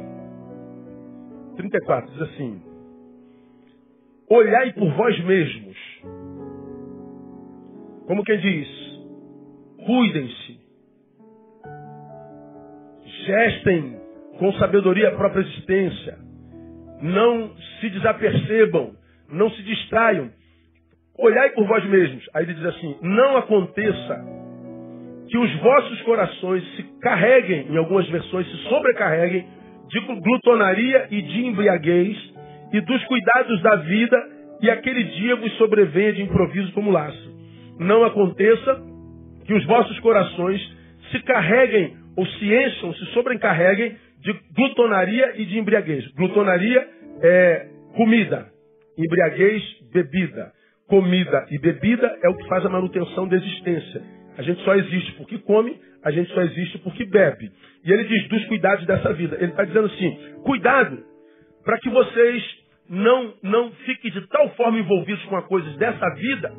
34, 1.57 2.13
diz 2.13 2.23
assim: 2.23 2.63
Olhai 4.31 4.73
por 4.75 4.93
vós 4.93 5.25
mesmos. 5.25 5.77
Como 8.07 8.23
quem 8.23 8.39
diz, 8.39 8.69
cuidem-se. 9.85 10.61
Gestem 13.27 14.01
com 14.39 14.53
sabedoria 14.53 15.09
a 15.09 15.17
própria 15.17 15.41
existência. 15.41 16.17
Não 17.03 17.57
se 17.81 17.91
desapercebam. 17.91 18.95
Não 19.31 19.51
se 19.51 19.65
distraiam. 19.65 20.31
Olhai 21.19 21.51
por 21.51 21.67
vós 21.67 21.85
mesmos. 21.91 22.25
Aí 22.33 22.45
ele 22.45 22.55
diz 22.55 22.67
assim: 22.67 22.99
Não 23.03 23.37
aconteça 23.37 24.44
que 25.35 25.39
os 25.39 25.53
vossos 25.57 26.01
corações 26.03 26.63
se 26.77 26.85
carreguem, 27.01 27.67
em 27.69 27.77
algumas 27.77 28.09
versões 28.09 28.49
se 28.49 28.57
sobrecarreguem, 28.69 29.45
de 29.89 29.99
glutonaria 29.99 31.09
e 31.11 31.21
de 31.23 31.47
embriaguez, 31.47 32.17
e 32.73 32.81
dos 32.81 33.05
cuidados 33.07 33.61
da 33.61 33.75
vida, 33.75 34.17
e 34.63 34.71
aquele 34.71 35.03
dia 35.03 35.35
vos 35.35 35.53
sobrevenha 35.55 36.13
de 36.13 36.23
improviso 36.23 36.71
como 36.71 36.93
laço. 36.93 37.37
Não 37.81 38.05
aconteça 38.05 38.81
que 39.45 39.53
os 39.55 39.65
vossos 39.67 39.99
corações 39.99 40.61
se 41.11 41.19
carreguem, 41.25 41.97
ou 42.17 42.25
se 42.25 42.55
encham, 42.55 42.95
se 42.95 43.05
sobrecarreguem 43.07 43.97
de 44.21 44.33
glutonaria 44.57 45.33
e 45.35 45.47
de 45.47 45.59
embriaguez. 45.59 46.07
Glutonaria 46.13 46.87
é 47.23 47.67
comida, 47.97 48.47
embriaguez, 48.97 49.65
bebida. 49.93 50.53
Comida 50.87 51.45
e 51.51 51.59
bebida 51.59 52.19
é 52.23 52.29
o 52.29 52.37
que 52.37 52.47
faz 52.47 52.65
a 52.65 52.69
manutenção 52.69 53.27
da 53.27 53.35
existência. 53.35 54.24
A 54.37 54.43
gente 54.43 54.63
só 54.65 54.75
existe 54.75 55.13
porque 55.13 55.39
come, 55.39 55.79
a 56.05 56.11
gente 56.11 56.33
só 56.33 56.43
existe 56.43 56.79
porque 56.79 57.05
bebe. 57.05 57.51
E 57.85 57.93
ele 57.93 58.05
diz 58.05 58.29
dos 58.29 58.45
cuidados 58.47 58.87
dessa 58.87 59.13
vida. 59.13 59.37
Ele 59.37 59.51
está 59.51 59.65
dizendo 59.65 59.87
assim: 59.87 60.19
cuidado 60.45 60.99
para 61.65 61.79
que 61.79 61.89
vocês 61.89 62.43
não, 62.89 63.35
não 63.43 63.71
fiquem 63.87 64.11
de 64.11 64.27
tal 64.29 64.51
forma 64.51 64.79
envolvidos 64.79 65.25
com 65.25 65.37
as 65.37 65.47
coisas 65.47 65.75
dessa 65.77 66.09
vida 66.15 66.53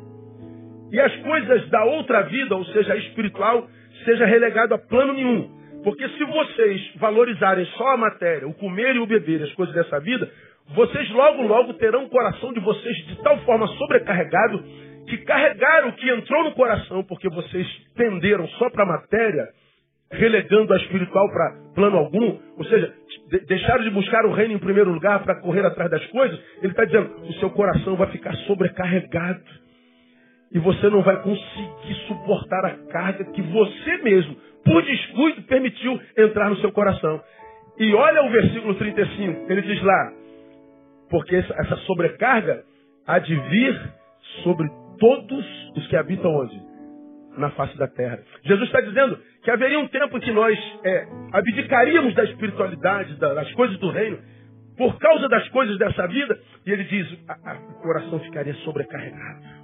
e 0.92 1.00
as 1.00 1.14
coisas 1.16 1.68
da 1.68 1.84
outra 1.84 2.22
vida, 2.22 2.56
ou 2.56 2.64
seja, 2.66 2.92
a 2.92 2.96
espiritual, 2.96 3.68
seja 4.04 4.24
relegado 4.24 4.74
a 4.74 4.78
plano 4.78 5.12
nenhum. 5.12 5.56
Porque 5.82 6.08
se 6.08 6.24
vocês 6.24 6.92
valorizarem 6.96 7.64
só 7.76 7.94
a 7.94 7.96
matéria, 7.96 8.48
o 8.48 8.54
comer 8.54 8.96
e 8.96 8.98
o 8.98 9.06
beber, 9.06 9.42
as 9.42 9.52
coisas 9.52 9.74
dessa 9.74 10.00
vida, 10.00 10.28
vocês 10.74 11.08
logo, 11.10 11.42
logo 11.42 11.74
terão 11.74 12.04
o 12.04 12.08
coração 12.08 12.52
de 12.52 12.60
vocês 12.60 12.96
de 13.06 13.22
tal 13.22 13.38
forma 13.40 13.66
sobrecarregado 13.68 14.64
que 15.06 15.18
carregaram 15.18 15.88
o 15.88 15.92
que 15.92 16.10
entrou 16.10 16.44
no 16.44 16.52
coração, 16.52 17.02
porque 17.04 17.28
vocês 17.28 17.66
tenderam 17.94 18.46
só 18.48 18.68
para 18.70 18.84
a 18.84 18.86
matéria, 18.86 19.48
relegando 20.10 20.72
a 20.72 20.76
espiritual 20.76 21.30
para 21.30 21.56
plano 21.74 21.98
algum, 21.98 22.38
ou 22.56 22.64
seja, 22.64 22.92
deixaram 23.46 23.84
de 23.84 23.90
buscar 23.90 24.24
o 24.24 24.32
reino 24.32 24.54
em 24.54 24.58
primeiro 24.58 24.90
lugar 24.90 25.22
para 25.22 25.40
correr 25.40 25.64
atrás 25.64 25.90
das 25.90 26.04
coisas, 26.06 26.38
ele 26.58 26.72
está 26.72 26.84
dizendo, 26.84 27.22
o 27.22 27.32
seu 27.34 27.50
coração 27.50 27.96
vai 27.96 28.08
ficar 28.08 28.34
sobrecarregado. 28.46 29.66
E 30.52 30.58
você 30.58 30.88
não 30.88 31.02
vai 31.02 31.20
conseguir 31.22 31.94
suportar 32.06 32.64
a 32.64 32.70
carga 32.90 33.24
que 33.32 33.42
você 33.42 33.96
mesmo, 33.98 34.36
por 34.64 34.82
descuido, 34.82 35.42
permitiu 35.42 36.00
entrar 36.16 36.48
no 36.48 36.56
seu 36.58 36.70
coração. 36.72 37.20
E 37.78 37.92
olha 37.94 38.22
o 38.22 38.30
versículo 38.30 38.74
35, 38.74 39.52
ele 39.52 39.62
diz 39.62 39.82
lá, 39.82 40.12
porque 41.10 41.36
essa 41.36 41.76
sobrecarga 41.78 42.64
há 43.06 43.18
de 43.18 43.34
vir 43.34 43.92
sobre 44.42 44.68
todos 44.98 45.46
os 45.76 45.86
que 45.88 45.96
habitam 45.96 46.34
onde? 46.34 46.60
Na 47.36 47.50
face 47.50 47.76
da 47.76 47.86
terra. 47.88 48.18
Jesus 48.42 48.66
está 48.66 48.80
dizendo 48.80 49.18
que 49.42 49.50
haveria 49.50 49.78
um 49.78 49.88
tempo 49.88 50.16
em 50.16 50.20
que 50.20 50.32
nós 50.32 50.58
é, 50.84 51.06
abdicaríamos 51.32 52.14
da 52.14 52.24
espiritualidade, 52.24 53.18
das 53.18 53.52
coisas 53.52 53.78
do 53.78 53.90
reino, 53.90 54.18
por 54.76 54.98
causa 54.98 55.28
das 55.28 55.48
coisas 55.48 55.78
dessa 55.78 56.06
vida, 56.06 56.38
e 56.66 56.70
ele 56.70 56.84
diz, 56.84 57.10
o 57.12 57.74
coração 57.82 58.18
ficaria 58.20 58.54
sobrecarregado. 58.56 59.56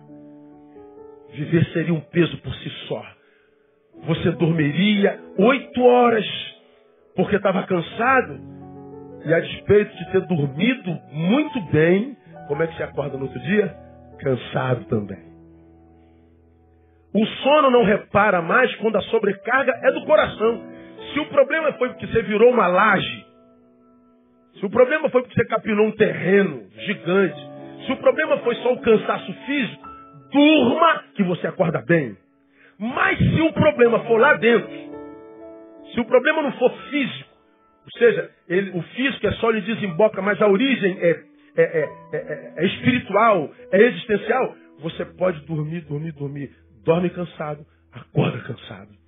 Viver 1.33 1.65
seria 1.73 1.95
um 1.95 2.01
peso 2.01 2.37
por 2.39 2.55
si 2.55 2.71
só. 2.89 3.05
Você 4.05 4.31
dormiria 4.33 5.19
oito 5.39 5.83
horas 5.83 6.27
porque 7.15 7.37
estava 7.37 7.63
cansado, 7.65 8.41
e 9.25 9.33
a 9.33 9.41
despeito 9.41 9.97
de 9.97 10.13
ter 10.13 10.21
dormido 10.27 10.99
muito 11.13 11.61
bem, 11.71 12.17
como 12.49 12.63
é 12.63 12.67
que 12.67 12.77
se 12.77 12.83
acorda 12.83 13.17
no 13.17 13.25
outro 13.25 13.41
dia? 13.41 13.82
Cansado 14.23 14.85
também. 14.85 15.33
O 17.15 17.27
sono 17.27 17.71
não 17.71 17.85
repara 17.85 18.41
mais 18.41 18.75
quando 18.77 18.97
a 18.97 19.03
sobrecarga 19.03 19.73
é 19.83 19.93
do 19.93 20.05
coração. 20.07 20.63
Se 21.13 21.21
o 21.21 21.27
problema 21.27 21.73
foi 21.75 21.91
porque 21.91 22.07
você 22.07 22.23
virou 22.23 22.51
uma 22.51 22.67
laje, 22.67 23.27
se 24.59 24.65
o 24.65 24.71
problema 24.71 25.11
foi 25.11 25.23
porque 25.23 25.35
você 25.35 25.47
capinou 25.47 25.87
um 25.87 25.93
terreno 25.93 26.63
gigante, 26.79 27.41
se 27.85 27.93
o 27.93 27.97
problema 27.97 28.39
foi 28.39 28.55
só 28.57 28.73
o 28.73 28.81
cansaço 28.81 29.33
físico, 29.45 29.89
durma 30.31 31.05
que 31.15 31.23
você 31.23 31.47
acorda 31.47 31.83
bem. 31.87 32.17
Mas 32.79 33.19
se 33.19 33.41
o 33.41 33.53
problema 33.53 34.01
for 34.05 34.19
lá 34.19 34.35
dentro, 34.35 34.71
se 35.93 36.01
o 36.01 36.05
problema 36.05 36.43
não 36.43 36.53
for 36.53 36.73
físico, 36.91 37.31
ou 37.85 37.99
seja, 37.99 38.31
ele, 38.49 38.71
o 38.71 38.83
físico 38.83 39.27
é 39.27 39.33
só 39.33 39.51
lhe 39.51 39.61
desemboca, 39.61 40.23
mas 40.23 40.41
a 40.41 40.49
origem 40.49 40.97
é, 41.01 41.32
é, 41.57 41.63
é, 41.63 41.89
é, 42.13 42.55
é 42.57 42.67
espiritual, 42.67 43.51
é 43.73 43.81
existencial, 43.83 44.57
você 44.81 45.05
pode 45.05 45.41
dormir, 45.47 45.83
dormir, 45.83 46.13
dormir 46.13 46.51
dorme 46.85 47.11
cansado, 47.11 47.65
acorda 47.93 48.39
cansado. 48.39 49.03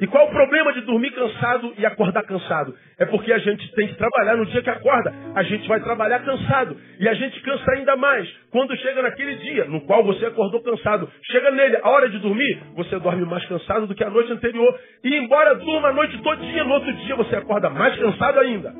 E 0.00 0.06
qual 0.08 0.26
o 0.26 0.30
problema 0.30 0.72
de 0.72 0.80
dormir 0.80 1.12
cansado 1.12 1.74
e 1.78 1.86
acordar 1.86 2.24
cansado? 2.24 2.74
É 2.98 3.04
porque 3.04 3.32
a 3.32 3.38
gente 3.38 3.70
tem 3.74 3.86
que 3.86 3.94
trabalhar 3.94 4.36
no 4.36 4.46
dia 4.46 4.60
que 4.60 4.70
acorda. 4.70 5.14
A 5.32 5.44
gente 5.44 5.68
vai 5.68 5.78
trabalhar 5.80 6.18
cansado. 6.20 6.76
E 6.98 7.08
a 7.08 7.14
gente 7.14 7.40
cansa 7.40 7.70
ainda 7.72 7.94
mais 7.94 8.28
quando 8.50 8.76
chega 8.78 9.00
naquele 9.00 9.36
dia 9.36 9.66
no 9.66 9.82
qual 9.82 10.02
você 10.02 10.26
acordou 10.26 10.60
cansado. 10.60 11.08
Chega 11.30 11.52
nele, 11.52 11.76
a 11.80 11.88
hora 11.88 12.08
de 12.08 12.18
dormir, 12.18 12.62
você 12.74 12.98
dorme 12.98 13.24
mais 13.26 13.44
cansado 13.44 13.86
do 13.86 13.94
que 13.94 14.02
a 14.02 14.10
noite 14.10 14.32
anterior. 14.32 14.76
E 15.04 15.14
embora 15.14 15.54
durma 15.54 15.90
a 15.90 15.92
noite 15.92 16.20
todinha, 16.20 16.64
no 16.64 16.72
outro 16.72 16.92
dia 16.94 17.14
você 17.14 17.36
acorda 17.36 17.70
mais 17.70 17.96
cansado 17.96 18.40
ainda. 18.40 18.74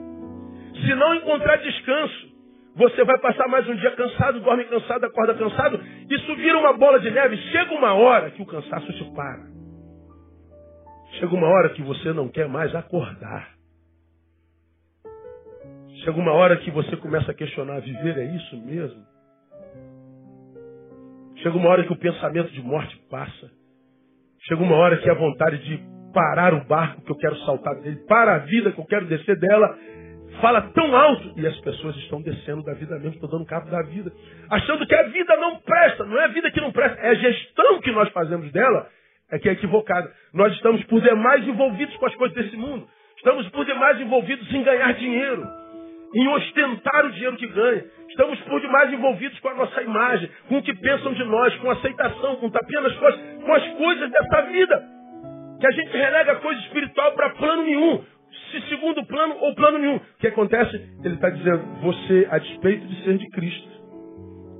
Se 0.75 0.95
não 0.95 1.15
encontrar 1.15 1.57
descanso, 1.57 2.32
você 2.75 3.05
vai 3.05 3.19
passar 3.19 3.49
mais 3.49 3.69
um 3.69 3.75
dia 3.75 3.91
cansado, 3.91 4.41
dorme 4.41 4.65
cansado, 4.65 5.05
acorda 5.05 5.35
cansado. 5.35 5.81
Isso 6.11 6.37
vira 6.37 6.59
uma 6.59 6.73
bola 6.73 6.99
de 7.01 7.11
neve. 7.11 7.37
Chega 7.37 7.75
uma 7.75 7.93
hora 7.93 8.31
que 8.31 8.41
o 8.41 8.47
cansaço 8.47 8.93
te 8.93 9.05
para. 9.15 9.47
Chega 11.19 11.35
uma 11.35 11.49
hora 11.49 11.69
que 11.71 11.83
você 11.83 12.13
não 12.13 12.29
quer 12.29 12.49
mais 12.49 12.75
acordar. 12.75 13.51
Chega 16.03 16.19
uma 16.19 16.33
hora 16.33 16.57
que 16.57 16.71
você 16.71 16.97
começa 16.97 17.31
a 17.31 17.35
questionar: 17.35 17.81
viver 17.81 18.17
é 18.17 18.25
isso 18.37 18.57
mesmo? 18.65 19.03
Chega 21.43 21.57
uma 21.57 21.69
hora 21.69 21.85
que 21.85 21.93
o 21.93 21.99
pensamento 21.99 22.51
de 22.53 22.63
morte 22.63 22.97
passa. 23.11 23.51
Chega 24.49 24.63
uma 24.63 24.77
hora 24.77 24.97
que 24.97 25.11
a 25.11 25.15
vontade 25.15 25.59
de 25.59 25.93
parar 26.13 26.55
o 26.55 26.65
barco 26.65 27.03
que 27.03 27.11
eu 27.11 27.17
quero 27.17 27.37
saltar 27.41 27.75
dele, 27.81 27.97
para 28.07 28.37
a 28.37 28.39
vida 28.39 28.73
que 28.73 28.79
eu 28.79 28.85
quero 28.85 29.07
descer 29.07 29.39
dela, 29.39 29.77
fala 30.41 30.63
tão 30.73 30.95
alto. 30.97 31.35
E 31.37 31.47
as 31.47 31.57
pessoas 31.61 31.97
estão 31.97 32.23
descendo 32.23 32.63
da 32.63 32.75
vida 32.75 32.95
mesmo, 32.99 33.15
estão 33.15 33.29
dando 33.29 33.47
cabo 33.47 33.71
da 33.71 33.83
vida, 33.83 34.13
achando 34.51 34.87
que 34.87 34.95
a 34.95 35.03
vida 35.05 35.37
não 35.37 35.59
presta, 35.61 36.05
não 36.05 36.19
é 36.21 36.25
a 36.25 36.29
vida 36.29 36.51
que 36.51 36.61
não 36.61 36.73
presta, 36.73 37.01
é 37.01 37.11
a 37.11 37.15
gestão 37.15 37.81
que 37.81 37.91
nós 37.93 38.09
fazemos 38.11 38.51
dela 38.53 38.89
é 39.31 39.39
que 39.39 39.49
é 39.49 39.53
equivocada. 39.53 40.13
Nós 40.35 40.53
estamos 40.55 40.85
por 40.85 41.01
demais 41.01 41.47
envolvidos 41.49 41.97
com 41.97 42.07
as 42.07 42.15
coisas 42.17 42.37
desse 42.37 42.57
mundo, 42.57 42.87
estamos 43.17 43.49
por 43.49 43.65
demais 43.65 43.99
envolvidos 44.01 44.53
em 44.53 44.63
ganhar 44.63 44.93
dinheiro, 44.93 45.43
em 46.15 46.29
ostentar 46.29 47.07
o 47.07 47.13
dinheiro 47.13 47.37
que 47.37 47.47
ganha, 47.47 47.83
estamos 48.11 48.39
por 48.41 48.61
demais 48.61 48.93
envolvidos 48.93 49.39
com 49.41 49.49
a 49.49 49.55
nossa 49.55 49.83
imagem, 49.83 50.31
com 50.49 50.59
o 50.59 50.63
que 50.63 50.75
pensam 50.75 51.15
de 51.15 51.25
nós, 51.25 51.57
com 51.57 51.71
aceitação, 51.71 52.37
com 52.37 52.51
tapinha 52.51 52.83
nas 52.83 52.95
costas, 52.97 53.43
com 53.43 53.53
as 53.55 53.67
coisas 53.69 54.11
dessa 54.11 54.43
vida. 54.43 54.83
Que 55.59 55.67
a 55.67 55.71
gente 55.71 55.97
relega 55.97 56.33
a 56.33 56.37
coisa 56.37 56.61
espiritual 56.61 57.13
para 57.13 57.31
plano 57.31 57.63
nenhum 57.63 58.05
se 58.53 58.69
segundo 58.69 59.05
plano 59.07 59.37
ou 59.41 59.55
plano 59.55 59.79
nenhum. 59.79 59.97
O 59.97 60.01
que 60.19 60.29
acontece? 60.29 60.77
Ele 61.03 61.15
está 61.15 61.31
dizendo, 61.31 61.65
você, 61.81 62.29
a 62.31 62.39
despeito 62.39 62.87
de 62.87 63.05
ser 63.05 63.19
de 63.19 63.29
Cristo, 63.31 63.69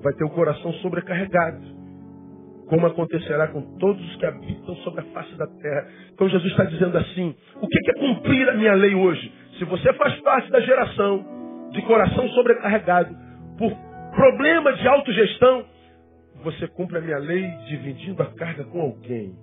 vai 0.03 0.13
ter 0.15 0.25
o 0.25 0.31
coração 0.31 0.73
sobrecarregado. 0.75 1.61
Como 2.69 2.87
acontecerá 2.87 3.49
com 3.49 3.61
todos 3.79 4.03
os 4.03 4.17
que 4.17 4.25
habitam 4.25 4.75
sobre 4.77 5.01
a 5.01 5.05
face 5.13 5.37
da 5.37 5.47
terra. 5.47 5.89
Então 6.15 6.29
Jesus 6.29 6.51
está 6.53 6.65
dizendo 6.65 6.97
assim: 6.97 7.35
o 7.61 7.69
que 7.69 7.91
é 7.91 7.95
cumprir 7.99 8.49
a 8.49 8.55
minha 8.55 8.73
lei 8.75 8.95
hoje? 8.95 9.31
Se 9.59 9.65
você 9.67 9.93
faz 9.93 10.19
parte 10.21 10.51
da 10.51 10.61
geração 10.61 11.71
de 11.71 11.83
coração 11.83 12.27
sobrecarregado 12.31 13.15
por 13.59 13.73
problema 14.15 14.73
de 14.73 14.89
autogestão, 14.89 15.67
você 16.43 16.67
cumpre 16.69 16.99
a 16.99 17.01
minha 17.03 17.19
lei 17.19 17.47
dividindo 17.69 18.23
a 18.23 18.27
carga 18.27 18.65
com 18.65 18.81
alguém 18.81 19.35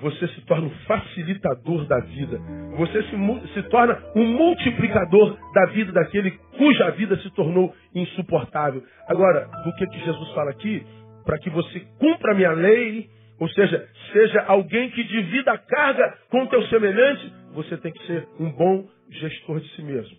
você 0.00 0.28
se 0.28 0.40
torna 0.42 0.66
um 0.66 0.70
facilitador 0.86 1.86
da 1.86 2.00
vida. 2.00 2.38
Você 2.76 3.02
se, 3.02 3.52
se, 3.54 3.62
torna 3.64 4.02
um 4.16 4.26
multiplicador 4.26 5.36
da 5.52 5.66
vida 5.66 5.92
daquele 5.92 6.30
cuja 6.56 6.90
vida 6.92 7.16
se 7.18 7.30
tornou 7.34 7.74
insuportável. 7.94 8.82
Agora, 9.08 9.48
do 9.64 9.74
que, 9.74 9.86
que 9.86 9.98
Jesus 10.00 10.32
fala 10.32 10.50
aqui? 10.50 10.84
Para 11.24 11.38
que 11.38 11.50
você 11.50 11.80
cumpra 11.98 12.32
a 12.32 12.34
minha 12.34 12.52
lei, 12.52 13.08
ou 13.38 13.48
seja, 13.50 13.88
seja 14.12 14.42
alguém 14.42 14.90
que 14.90 15.04
divida 15.04 15.52
a 15.52 15.58
carga 15.58 16.18
com 16.30 16.44
o 16.44 16.48
teu 16.48 16.62
semelhante, 16.68 17.32
você 17.52 17.76
tem 17.76 17.92
que 17.92 18.06
ser 18.06 18.26
um 18.38 18.50
bom 18.52 18.86
gestor 19.10 19.60
de 19.60 19.68
si 19.74 19.82
mesmo. 19.82 20.16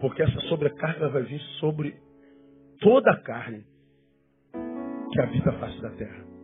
Porque 0.00 0.22
essa 0.22 0.40
sobrecarga 0.42 1.08
vai 1.08 1.22
vir 1.22 1.40
sobre 1.58 1.94
toda 2.80 3.10
a 3.12 3.20
carne 3.22 3.64
que 5.12 5.20
habita 5.22 5.50
a 5.50 5.52
face 5.54 5.80
da 5.80 5.90
terra. 5.90 6.35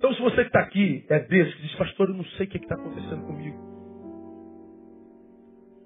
Então, 0.00 0.14
se 0.14 0.22
você 0.22 0.36
que 0.36 0.48
está 0.48 0.60
aqui 0.60 1.04
é 1.10 1.18
desse 1.18 1.54
que 1.56 1.62
diz, 1.62 1.74
pastor, 1.74 2.08
eu 2.08 2.14
não 2.14 2.24
sei 2.24 2.46
o 2.46 2.48
que 2.48 2.56
é 2.56 2.60
está 2.60 2.74
acontecendo 2.74 3.22
comigo. 3.26 3.58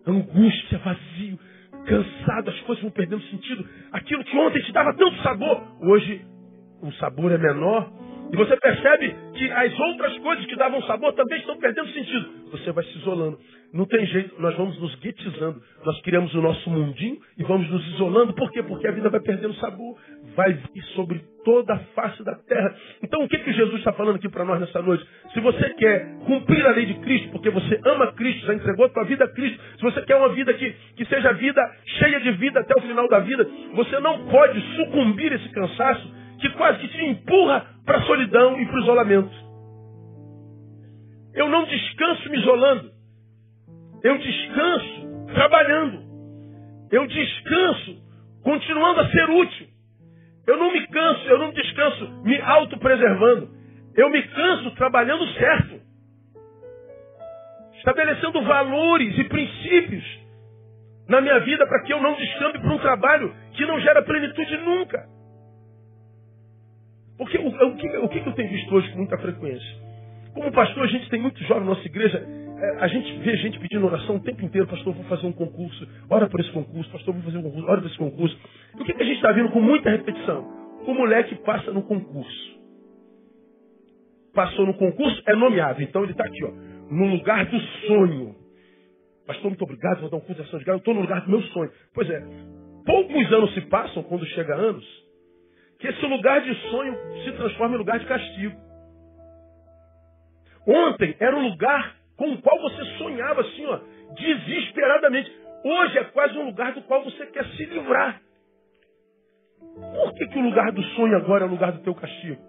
Angústia, 0.06 0.78
vazio, 0.78 1.38
cansado, 1.84 2.48
as 2.48 2.60
coisas 2.60 2.82
vão 2.82 2.92
perdendo 2.92 3.22
sentido. 3.24 3.68
Aquilo 3.90 4.22
que 4.22 4.36
ontem 4.36 4.62
te 4.62 4.70
dava 4.70 4.94
tanto 4.94 5.20
sabor, 5.20 5.60
hoje 5.80 6.24
o 6.80 6.92
sabor 6.92 7.32
é 7.32 7.38
menor. 7.38 7.90
E 8.32 8.36
você 8.36 8.56
percebe 8.56 9.16
que 9.34 9.50
as 9.50 9.80
outras 9.80 10.16
coisas 10.18 10.46
que 10.46 10.54
davam 10.54 10.80
sabor 10.82 11.12
também 11.14 11.40
estão 11.40 11.58
perdendo 11.58 11.92
sentido. 11.92 12.50
Você 12.52 12.70
vai 12.70 12.84
se 12.84 12.98
isolando. 12.98 13.36
Não 13.72 13.84
tem 13.84 14.06
jeito, 14.06 14.40
nós 14.40 14.56
vamos 14.56 14.80
nos 14.80 14.94
guetizando. 15.00 15.60
Nós 15.84 16.00
criamos 16.02 16.32
o 16.34 16.40
nosso 16.40 16.70
mundinho 16.70 17.18
e 17.36 17.42
vamos 17.42 17.68
nos 17.68 17.84
isolando. 17.94 18.32
Por 18.32 18.48
quê? 18.52 18.62
Porque 18.62 18.86
a 18.86 18.92
vida 18.92 19.10
vai 19.10 19.20
perdendo 19.20 19.54
sabor. 19.54 19.98
Vai 20.36 20.52
vir 20.52 20.82
sobre 20.94 21.33
toda 21.44 21.74
a 21.74 21.78
face 21.78 22.22
da 22.24 22.34
terra. 22.34 22.74
Então 23.02 23.22
o 23.22 23.28
que, 23.28 23.38
que 23.38 23.52
Jesus 23.52 23.78
está 23.78 23.92
falando 23.92 24.16
aqui 24.16 24.28
para 24.28 24.44
nós 24.44 24.60
nessa 24.60 24.80
noite? 24.82 25.06
Se 25.32 25.40
você 25.40 25.70
quer 25.74 26.18
cumprir 26.26 26.66
a 26.66 26.70
lei 26.70 26.86
de 26.86 26.94
Cristo, 26.94 27.30
porque 27.30 27.50
você 27.50 27.80
ama 27.84 28.12
Cristo, 28.12 28.46
já 28.46 28.54
entregou 28.54 28.86
a 28.86 28.88
tua 28.88 29.04
vida 29.04 29.24
a 29.24 29.28
Cristo, 29.28 29.60
se 29.76 29.82
você 29.82 30.02
quer 30.02 30.16
uma 30.16 30.30
vida 30.30 30.52
que, 30.54 30.70
que 30.96 31.04
seja 31.06 31.32
vida 31.34 31.60
cheia 31.98 32.20
de 32.20 32.32
vida 32.32 32.60
até 32.60 32.74
o 32.76 32.82
final 32.82 33.08
da 33.08 33.20
vida, 33.20 33.46
você 33.74 34.00
não 34.00 34.26
pode 34.26 34.60
sucumbir 34.76 35.32
esse 35.32 35.48
cansaço 35.50 36.14
que 36.40 36.50
quase 36.50 36.78
que 36.78 36.88
te 36.88 37.04
empurra 37.04 37.66
para 37.84 37.98
a 37.98 38.02
solidão 38.02 38.60
e 38.60 38.66
para 38.66 38.76
o 38.76 38.82
isolamento. 38.82 39.44
Eu 41.34 41.48
não 41.48 41.64
descanso 41.64 42.30
me 42.30 42.38
isolando. 42.38 42.90
Eu 44.02 44.18
descanso 44.18 45.26
trabalhando. 45.34 46.04
Eu 46.90 47.06
descanso 47.06 48.02
continuando 48.42 49.00
a 49.00 49.10
ser 49.10 49.28
útil. 49.30 49.73
Eu 50.46 50.56
não 50.56 50.72
me 50.72 50.86
canso, 50.88 51.28
eu 51.28 51.38
não 51.38 51.52
descanso 51.52 52.22
me 52.22 52.40
autopreservando. 52.40 53.48
Eu 53.96 54.10
me 54.10 54.22
canso 54.22 54.70
trabalhando 54.72 55.26
certo. 55.34 55.80
Estabelecendo 57.76 58.42
valores 58.42 59.18
e 59.18 59.24
princípios 59.24 60.04
na 61.08 61.20
minha 61.20 61.38
vida 61.40 61.66
para 61.66 61.82
que 61.82 61.92
eu 61.92 62.00
não 62.00 62.14
descambe 62.14 62.58
para 62.58 62.74
um 62.74 62.78
trabalho 62.78 63.34
que 63.52 63.66
não 63.66 63.78
gera 63.80 64.02
plenitude 64.02 64.56
nunca. 64.58 65.06
Porque 67.16 67.38
o, 67.38 67.46
o, 67.46 67.76
que, 67.76 67.88
o 67.98 68.08
que 68.08 68.18
eu 68.18 68.32
tenho 68.32 68.50
visto 68.50 68.74
hoje 68.74 68.90
com 68.90 68.98
muita 68.98 69.18
frequência? 69.18 69.84
Como 70.34 70.50
pastor, 70.50 70.84
a 70.84 70.88
gente 70.88 71.08
tem 71.08 71.20
muito 71.20 71.40
jovem 71.44 71.64
na 71.64 71.74
nossa 71.74 71.86
igreja. 71.86 72.26
É, 72.56 72.84
a 72.84 72.86
gente 72.86 73.18
vê 73.18 73.36
gente 73.36 73.58
pedindo 73.58 73.86
oração 73.86 74.16
o 74.16 74.20
tempo 74.20 74.44
inteiro. 74.44 74.66
Pastor, 74.66 74.94
vou 74.94 75.04
fazer 75.04 75.26
um 75.26 75.32
concurso. 75.32 75.88
Ora 76.08 76.28
por 76.28 76.40
esse 76.40 76.50
concurso. 76.52 76.90
Pastor, 76.90 77.14
vou 77.14 77.22
fazer 77.22 77.38
um 77.38 77.42
concurso. 77.42 77.68
Ora 77.68 77.80
por 77.80 77.86
esse 77.88 77.98
concurso. 77.98 78.38
E 78.78 78.82
o 78.82 78.84
que, 78.84 78.92
que 78.92 79.02
a 79.02 79.06
gente 79.06 79.16
está 79.16 79.32
vendo 79.32 79.50
com 79.50 79.60
muita 79.60 79.90
repetição? 79.90 80.64
O 80.86 80.94
moleque 80.94 81.34
passa 81.36 81.72
no 81.72 81.82
concurso. 81.82 82.54
Passou 84.34 84.66
no 84.66 84.74
concurso, 84.74 85.22
é 85.26 85.34
nomeado. 85.34 85.80
Então 85.82 86.02
ele 86.02 86.12
está 86.12 86.24
aqui, 86.24 86.44
ó, 86.44 86.50
no 86.90 87.06
lugar 87.06 87.46
do 87.46 87.60
sonho. 87.86 88.34
Pastor, 89.26 89.46
muito 89.46 89.62
obrigado, 89.62 90.00
vou 90.00 90.10
dar 90.10 90.16
um 90.16 90.20
curso 90.20 90.42
de 90.42 90.48
ação 90.48 90.58
de 90.58 90.64
graça. 90.64 90.76
Eu 90.76 90.80
estou 90.80 90.94
no 90.94 91.00
lugar 91.00 91.20
do 91.22 91.30
meu 91.30 91.40
sonho. 91.42 91.70
Pois 91.94 92.10
é, 92.10 92.20
poucos 92.84 93.32
anos 93.32 93.54
se 93.54 93.60
passam, 93.62 94.02
quando 94.02 94.26
chega 94.26 94.54
anos, 94.54 94.84
que 95.78 95.86
esse 95.86 96.04
lugar 96.06 96.42
de 96.42 96.54
sonho 96.68 96.96
se 97.24 97.32
transforma 97.32 97.76
em 97.76 97.78
lugar 97.78 97.98
de 97.98 98.06
castigo. 98.06 98.56
Ontem 100.66 101.16
era 101.20 101.36
um 101.36 101.48
lugar 101.48 101.96
com 102.16 102.32
o 102.32 102.42
qual 102.42 102.60
você 102.60 102.84
sonhava 102.98 103.40
assim, 103.40 103.66
ó, 103.66 103.80
desesperadamente. 104.14 105.32
Hoje 105.64 105.98
é 105.98 106.04
quase 106.04 106.38
um 106.38 106.46
lugar 106.46 106.72
do 106.72 106.82
qual 106.82 107.02
você 107.02 107.26
quer 107.26 107.44
se 107.46 107.64
livrar. 107.66 108.20
Por 109.58 110.14
que, 110.14 110.28
que 110.28 110.38
o 110.38 110.42
lugar 110.42 110.70
do 110.72 110.82
sonho 110.82 111.16
agora 111.16 111.44
é 111.44 111.46
o 111.46 111.50
lugar 111.50 111.72
do 111.72 111.82
teu 111.82 111.94
castigo? 111.94 112.40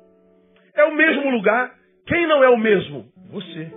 É 0.75 0.83
o 0.83 0.93
mesmo 0.93 1.29
lugar. 1.31 1.73
Quem 2.05 2.27
não 2.27 2.43
é 2.43 2.49
o 2.49 2.57
mesmo? 2.57 3.05
Você. 3.31 3.71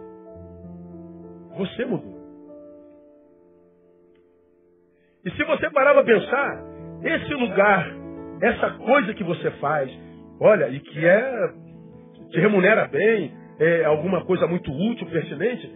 Você 1.56 1.84
mudou. 1.84 2.18
E 5.24 5.30
se 5.30 5.44
você 5.44 5.70
parar 5.70 5.94
para 5.94 6.04
pensar, 6.04 6.62
esse 7.02 7.34
lugar, 7.34 7.86
essa 8.42 8.70
coisa 8.78 9.14
que 9.14 9.24
você 9.24 9.50
faz, 9.52 9.90
olha, 10.40 10.68
e 10.68 10.80
que 10.80 11.06
é 11.06 11.52
te 12.30 12.40
remunera 12.40 12.86
bem, 12.88 13.32
é 13.58 13.84
alguma 13.84 14.24
coisa 14.24 14.46
muito 14.46 14.70
útil, 14.70 15.06
pertinente, 15.06 15.70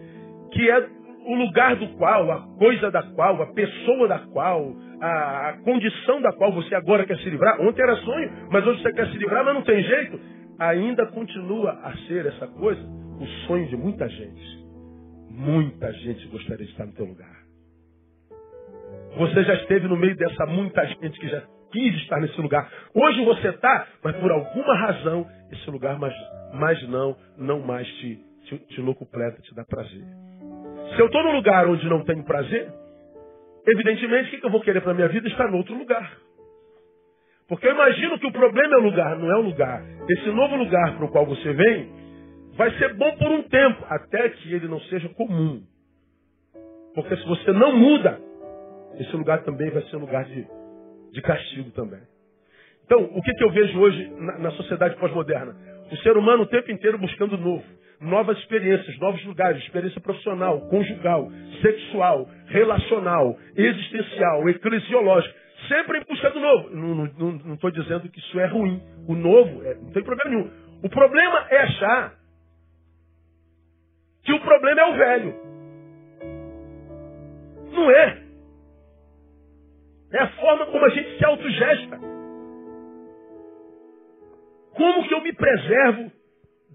que 0.51 0.69
é 0.69 0.87
o 1.25 1.35
lugar 1.35 1.75
do 1.75 1.87
qual, 1.97 2.31
a 2.31 2.41
coisa 2.57 2.91
da 2.91 3.03
qual, 3.03 3.41
a 3.41 3.47
pessoa 3.47 4.07
da 4.07 4.19
qual, 4.19 4.73
a, 5.01 5.49
a, 5.49 5.53
condição 5.63 6.21
da 6.21 6.33
qual 6.33 6.51
você 6.53 6.75
agora 6.75 7.05
quer 7.05 7.17
se 7.17 7.29
livrar. 7.29 7.61
Ontem 7.61 7.81
era 7.81 7.95
sonho, 7.97 8.31
mas 8.51 8.65
hoje 8.65 8.81
você 8.81 8.93
quer 8.93 9.07
se 9.07 9.17
livrar, 9.17 9.43
mas 9.45 9.53
não 9.53 9.61
tem 9.61 9.81
jeito. 9.81 10.19
Ainda 10.59 11.05
continua 11.07 11.71
a 11.83 11.95
ser 12.07 12.25
essa 12.25 12.47
coisa 12.47 12.81
o 13.19 13.27
sonho 13.47 13.67
de 13.67 13.77
muita 13.77 14.07
gente. 14.07 14.63
Muita 15.29 15.91
gente 15.93 16.27
gostaria 16.27 16.65
de 16.65 16.71
estar 16.71 16.85
no 16.85 16.93
teu 16.93 17.05
lugar. 17.05 17.43
Você 19.17 19.43
já 19.43 19.53
esteve 19.55 19.87
no 19.87 19.95
meio 19.95 20.15
dessa 20.15 20.45
muita 20.45 20.85
gente 20.85 21.19
que 21.19 21.27
já 21.27 21.41
quis 21.71 21.95
estar 21.95 22.19
nesse 22.19 22.39
lugar. 22.39 22.71
Hoje 22.93 23.25
você 23.25 23.49
está, 23.49 23.87
mas 24.03 24.15
por 24.17 24.31
alguma 24.31 24.75
razão 24.75 25.27
esse 25.53 25.69
lugar 25.69 25.97
mais, 25.97 26.13
mais 26.53 26.87
não, 26.89 27.15
não 27.37 27.59
mais 27.61 27.87
te, 27.95 28.19
te, 28.45 28.57
te 28.57 28.81
locupleta, 28.81 29.41
te 29.41 29.55
dá 29.55 29.63
prazer. 29.63 30.03
Se 30.95 31.01
eu 31.01 31.07
estou 31.07 31.23
num 31.23 31.35
lugar 31.35 31.67
onde 31.67 31.87
não 31.87 32.03
tenho 32.03 32.23
prazer, 32.23 32.71
evidentemente 33.65 34.35
o 34.35 34.39
que 34.39 34.45
eu 34.45 34.51
vou 34.51 34.61
querer 34.61 34.81
para 34.81 34.93
minha 34.93 35.07
vida 35.07 35.27
estar 35.27 35.49
em 35.49 35.55
outro 35.55 35.75
lugar. 35.75 36.17
Porque 37.47 37.67
eu 37.67 37.71
imagino 37.71 38.19
que 38.19 38.27
o 38.27 38.31
problema 38.31 38.75
é 38.75 38.79
o 38.79 38.83
lugar, 38.83 39.17
não 39.17 39.31
é 39.31 39.35
o 39.35 39.41
lugar. 39.41 39.83
Esse 40.09 40.29
novo 40.31 40.55
lugar 40.55 40.95
para 40.95 41.05
o 41.05 41.11
qual 41.11 41.25
você 41.25 41.53
vem 41.53 41.91
vai 42.55 42.71
ser 42.77 42.93
bom 42.93 43.15
por 43.17 43.31
um 43.31 43.43
tempo, 43.43 43.85
até 43.89 44.29
que 44.29 44.53
ele 44.53 44.67
não 44.67 44.79
seja 44.81 45.09
comum. 45.09 45.63
Porque 46.93 47.15
se 47.17 47.25
você 47.25 47.51
não 47.51 47.75
muda, 47.75 48.19
esse 48.99 49.15
lugar 49.15 49.43
também 49.43 49.69
vai 49.71 49.81
ser 49.83 49.97
lugar 49.97 50.25
de, 50.25 50.47
de 51.11 51.21
castigo 51.21 51.71
também. 51.71 52.01
Então, 52.85 53.03
o 53.03 53.21
que, 53.21 53.33
que 53.33 53.43
eu 53.43 53.49
vejo 53.49 53.79
hoje 53.79 54.11
na, 54.19 54.39
na 54.39 54.51
sociedade 54.51 54.95
pós-moderna? 54.97 55.55
O 55.91 55.97
ser 55.97 56.17
humano 56.17 56.43
o 56.43 56.47
tempo 56.47 56.71
inteiro 56.71 56.97
buscando 56.97 57.37
novo. 57.37 57.63
Novas 58.01 58.37
experiências, 58.39 58.97
novos 58.99 59.23
lugares, 59.25 59.63
experiência 59.63 60.01
profissional, 60.01 60.59
conjugal, 60.67 61.31
sexual, 61.61 62.27
relacional, 62.47 63.37
existencial, 63.55 64.49
eclesiológica. 64.49 65.33
Sempre 65.69 65.99
em 65.99 66.03
busca 66.03 66.29
do 66.29 66.39
novo. 66.39 66.69
Não 66.71 67.53
estou 67.53 67.71
dizendo 67.71 68.09
que 68.09 68.19
isso 68.19 68.39
é 68.39 68.45
ruim. 68.47 68.81
O 69.07 69.15
novo, 69.15 69.63
é, 69.63 69.75
não 69.75 69.91
tem 69.91 70.03
problema 70.03 70.35
nenhum. 70.35 70.51
O 70.83 70.89
problema 70.89 71.47
é 71.49 71.57
achar 71.59 72.13
que 74.23 74.33
o 74.33 74.39
problema 74.41 74.81
é 74.81 74.85
o 74.85 74.95
velho. 74.95 75.35
Não 77.71 77.91
é. 77.91 78.23
É 80.11 80.19
a 80.19 80.27
forma 80.27 80.65
como 80.65 80.85
a 80.85 80.89
gente 80.89 81.17
se 81.17 81.25
autogesta. 81.25 81.99
Como 84.75 85.07
que 85.07 85.13
eu 85.13 85.21
me 85.21 85.33
preservo 85.33 86.11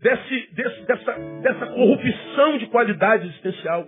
desse, 0.01 0.55
desse, 0.55 0.83
dessa, 0.87 1.13
dessa 1.43 1.67
corrupção 1.67 2.59
de 2.59 2.67
qualidade 2.67 3.27
existencial? 3.27 3.87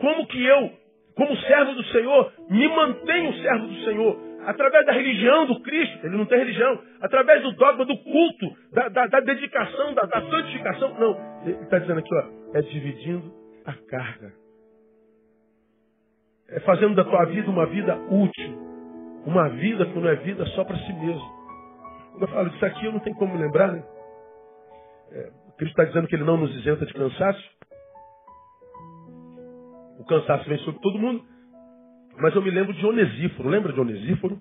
Como 0.00 0.26
que 0.26 0.44
eu, 0.44 0.70
como 1.14 1.36
servo 1.36 1.72
do 1.74 1.84
Senhor, 1.84 2.32
me 2.50 2.68
mantenho 2.68 3.32
servo 3.42 3.66
do 3.66 3.84
Senhor? 3.84 4.32
Através 4.44 4.84
da 4.84 4.92
religião 4.92 5.46
do 5.46 5.60
Cristo, 5.60 6.04
ele 6.04 6.16
não 6.16 6.26
tem 6.26 6.38
religião, 6.38 6.82
através 7.00 7.42
do 7.42 7.52
dogma 7.52 7.84
do 7.84 7.96
culto, 7.96 8.56
da, 8.72 8.88
da, 8.88 9.06
da 9.06 9.20
dedicação, 9.20 9.94
da, 9.94 10.02
da 10.02 10.20
santificação. 10.20 10.98
Não, 10.98 11.42
ele 11.44 11.62
está 11.62 11.78
dizendo 11.78 12.00
aqui, 12.00 12.14
ó, 12.14 12.58
é 12.58 12.62
dividindo 12.62 13.32
a 13.64 13.72
carga. 13.88 14.32
É 16.48 16.60
fazendo 16.60 16.96
da 16.96 17.04
tua 17.04 17.24
vida 17.26 17.48
uma 17.48 17.66
vida 17.66 17.96
útil 18.10 18.72
uma 19.24 19.48
vida 19.48 19.86
que 19.86 19.98
não 19.98 20.08
é 20.08 20.16
vida 20.16 20.44
só 20.46 20.64
para 20.64 20.76
si 20.78 20.92
mesmo. 20.94 21.41
Quando 22.12 22.22
eu 22.22 22.28
falo 22.28 22.50
disso 22.50 22.64
aqui, 22.64 22.86
eu 22.86 22.92
não 22.92 23.00
tenho 23.00 23.16
como 23.16 23.36
lembrar, 23.36 23.72
né? 23.72 23.82
É, 25.10 25.32
Cristo 25.56 25.72
está 25.72 25.84
dizendo 25.84 26.06
que 26.06 26.14
ele 26.14 26.24
não 26.24 26.36
nos 26.36 26.54
isenta 26.54 26.86
de 26.86 26.92
cansaço. 26.92 27.50
O 29.98 30.04
cansaço 30.04 30.48
vem 30.48 30.58
sobre 30.58 30.80
todo 30.80 30.98
mundo. 30.98 31.24
Mas 32.18 32.34
eu 32.34 32.42
me 32.42 32.50
lembro 32.50 32.74
de 32.74 32.84
Onesíforo. 32.84 33.48
Lembra 33.48 33.72
de 33.72 33.80
Onesíforo? 33.80 34.40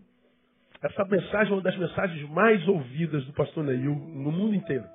Essa 0.81 1.05
mensagem 1.05 1.53
é 1.53 1.55
uma 1.55 1.61
das 1.61 1.77
mensagens 1.77 2.29
mais 2.29 2.67
ouvidas 2.67 3.23
do 3.25 3.33
pastor 3.33 3.63
Neil 3.63 3.95
no 3.95 4.31
mundo 4.31 4.55
inteiro. 4.55 4.85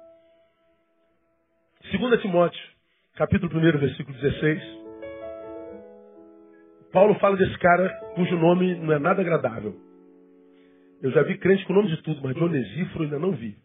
2 1.92 2.20
Timóteo, 2.20 2.60
capítulo 3.14 3.56
1, 3.56 3.78
versículo 3.78 4.18
16. 4.18 4.62
Paulo 6.92 7.14
fala 7.20 7.36
desse 7.36 7.56
cara 7.58 7.88
cujo 8.16 8.36
nome 8.36 8.74
não 8.74 8.92
é 8.92 8.98
nada 8.98 9.22
agradável. 9.22 9.85
Eu 11.02 11.10
já 11.10 11.22
vi 11.22 11.38
crente 11.38 11.64
com 11.66 11.72
o 11.72 11.76
nome 11.76 11.88
de 11.88 12.02
tudo, 12.02 12.20
mas 12.22 12.34
de 12.34 12.42
Onesíforo 12.42 13.04
ainda 13.04 13.18
não 13.18 13.32
vi. 13.32 13.56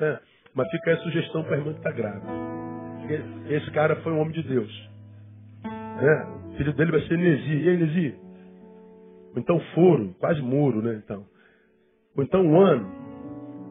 É, 0.00 0.18
mas 0.54 0.70
fica 0.70 0.90
aí 0.90 0.96
a 0.96 1.00
sugestão 1.00 1.42
para 1.44 1.56
a 1.56 1.58
irmã 1.58 1.72
que 1.72 1.78
está 1.78 1.90
grávida. 1.90 2.26
Esse 3.48 3.70
cara 3.70 3.96
foi 3.96 4.12
um 4.12 4.20
homem 4.20 4.32
de 4.32 4.42
Deus. 4.42 4.90
É, 5.64 6.48
o 6.48 6.56
filho 6.56 6.72
dele 6.74 6.90
vai 6.92 7.00
ser 7.02 7.16
Nesi. 7.16 7.62
E 7.62 7.68
aí, 7.68 7.76
Nesi? 7.76 8.14
Ou 9.34 9.38
então 9.38 9.60
Foro, 9.74 10.14
quase 10.18 10.40
muro, 10.42 10.82
né? 10.82 11.00
Então. 11.04 11.24
Ou 12.16 12.22
então 12.22 12.46
One. 12.52 12.86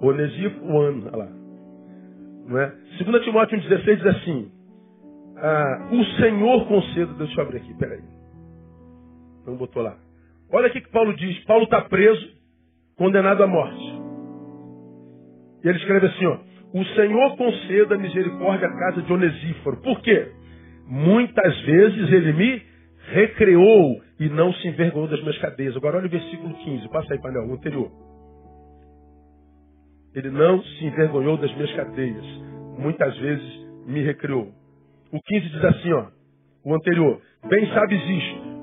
Onesíforo 0.01 0.65
One, 0.65 1.05
olha 1.05 1.17
lá. 1.17 1.29
Não 2.47 2.59
é? 2.59 2.73
2 3.03 3.23
Timóteo 3.23 3.57
1,16 3.59 3.95
diz 3.95 4.05
assim: 4.05 4.51
ah, 5.37 5.89
O 5.91 6.03
Senhor 6.21 6.67
conceda, 6.67 7.13
deixa 7.13 7.39
eu 7.39 7.45
abrir 7.45 7.57
aqui, 7.57 7.73
peraí. 7.75 8.03
Não 9.45 9.55
botou 9.55 9.81
lá. 9.81 9.97
Olha 10.51 10.67
o 10.67 10.71
que 10.71 10.81
Paulo 10.89 11.15
diz. 11.15 11.43
Paulo 11.45 11.63
está 11.63 11.81
preso, 11.81 12.34
condenado 12.97 13.43
à 13.43 13.47
morte. 13.47 13.83
E 15.63 15.67
ele 15.67 15.77
escreve 15.77 16.07
assim, 16.07 16.25
ó. 16.25 16.37
O 16.73 16.85
Senhor 16.95 17.37
conceda 17.37 17.97
misericórdia 17.97 18.67
à 18.67 18.77
casa 18.77 19.01
de 19.01 19.13
Onesíforo. 19.13 19.77
Por 19.77 20.01
quê? 20.01 20.31
Muitas 20.87 21.61
vezes 21.61 22.11
ele 22.11 22.33
me 22.33 22.61
recreou 23.13 24.01
e 24.19 24.29
não 24.29 24.53
se 24.53 24.67
envergonhou 24.67 25.07
das 25.07 25.19
minhas 25.21 25.37
cadeias. 25.37 25.75
Agora 25.75 25.97
olha 25.97 26.07
o 26.07 26.09
versículo 26.09 26.53
15. 26.53 26.89
Passa 26.89 27.13
aí, 27.13 27.21
painel, 27.21 27.47
o 27.47 27.53
anterior. 27.53 27.91
Ele 30.13 30.29
não 30.29 30.61
se 30.61 30.85
envergonhou 30.85 31.37
das 31.37 31.53
minhas 31.55 31.73
cadeias. 31.73 32.25
Muitas 32.77 33.17
vezes 33.17 33.65
me 33.85 34.01
recreou. 34.01 34.51
O 35.11 35.19
15 35.21 35.49
diz 35.49 35.65
assim, 35.65 35.93
ó. 35.93 36.07
O 36.65 36.73
anterior. 36.73 37.21
Bem 37.49 37.67
sabes 37.73 38.01
isto 38.01 38.55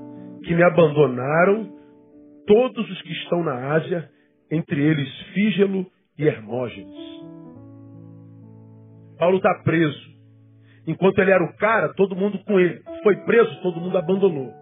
que 0.43 0.53
me 0.53 0.63
abandonaram 0.63 1.71
todos 2.45 2.89
os 2.89 3.01
que 3.01 3.13
estão 3.13 3.43
na 3.43 3.73
Ásia, 3.73 4.09
entre 4.53 4.81
eles 4.81 5.09
Fígelo 5.33 5.85
e 6.17 6.25
Hermógenes. 6.25 6.95
Paulo 9.17 9.37
está 9.37 9.53
preso. 9.63 10.13
Enquanto 10.85 11.19
ele 11.19 11.31
era 11.31 11.43
o 11.43 11.53
cara, 11.57 11.93
todo 11.93 12.15
mundo 12.15 12.37
com 12.45 12.59
ele. 12.59 12.81
Foi 13.03 13.15
preso, 13.25 13.61
todo 13.61 13.79
mundo 13.79 13.97
abandonou. 13.97 14.53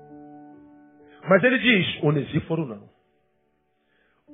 Mas 1.28 1.44
ele 1.44 1.60
diz, 1.60 2.04
Onesíforo 2.04 2.66
não. 2.66 2.90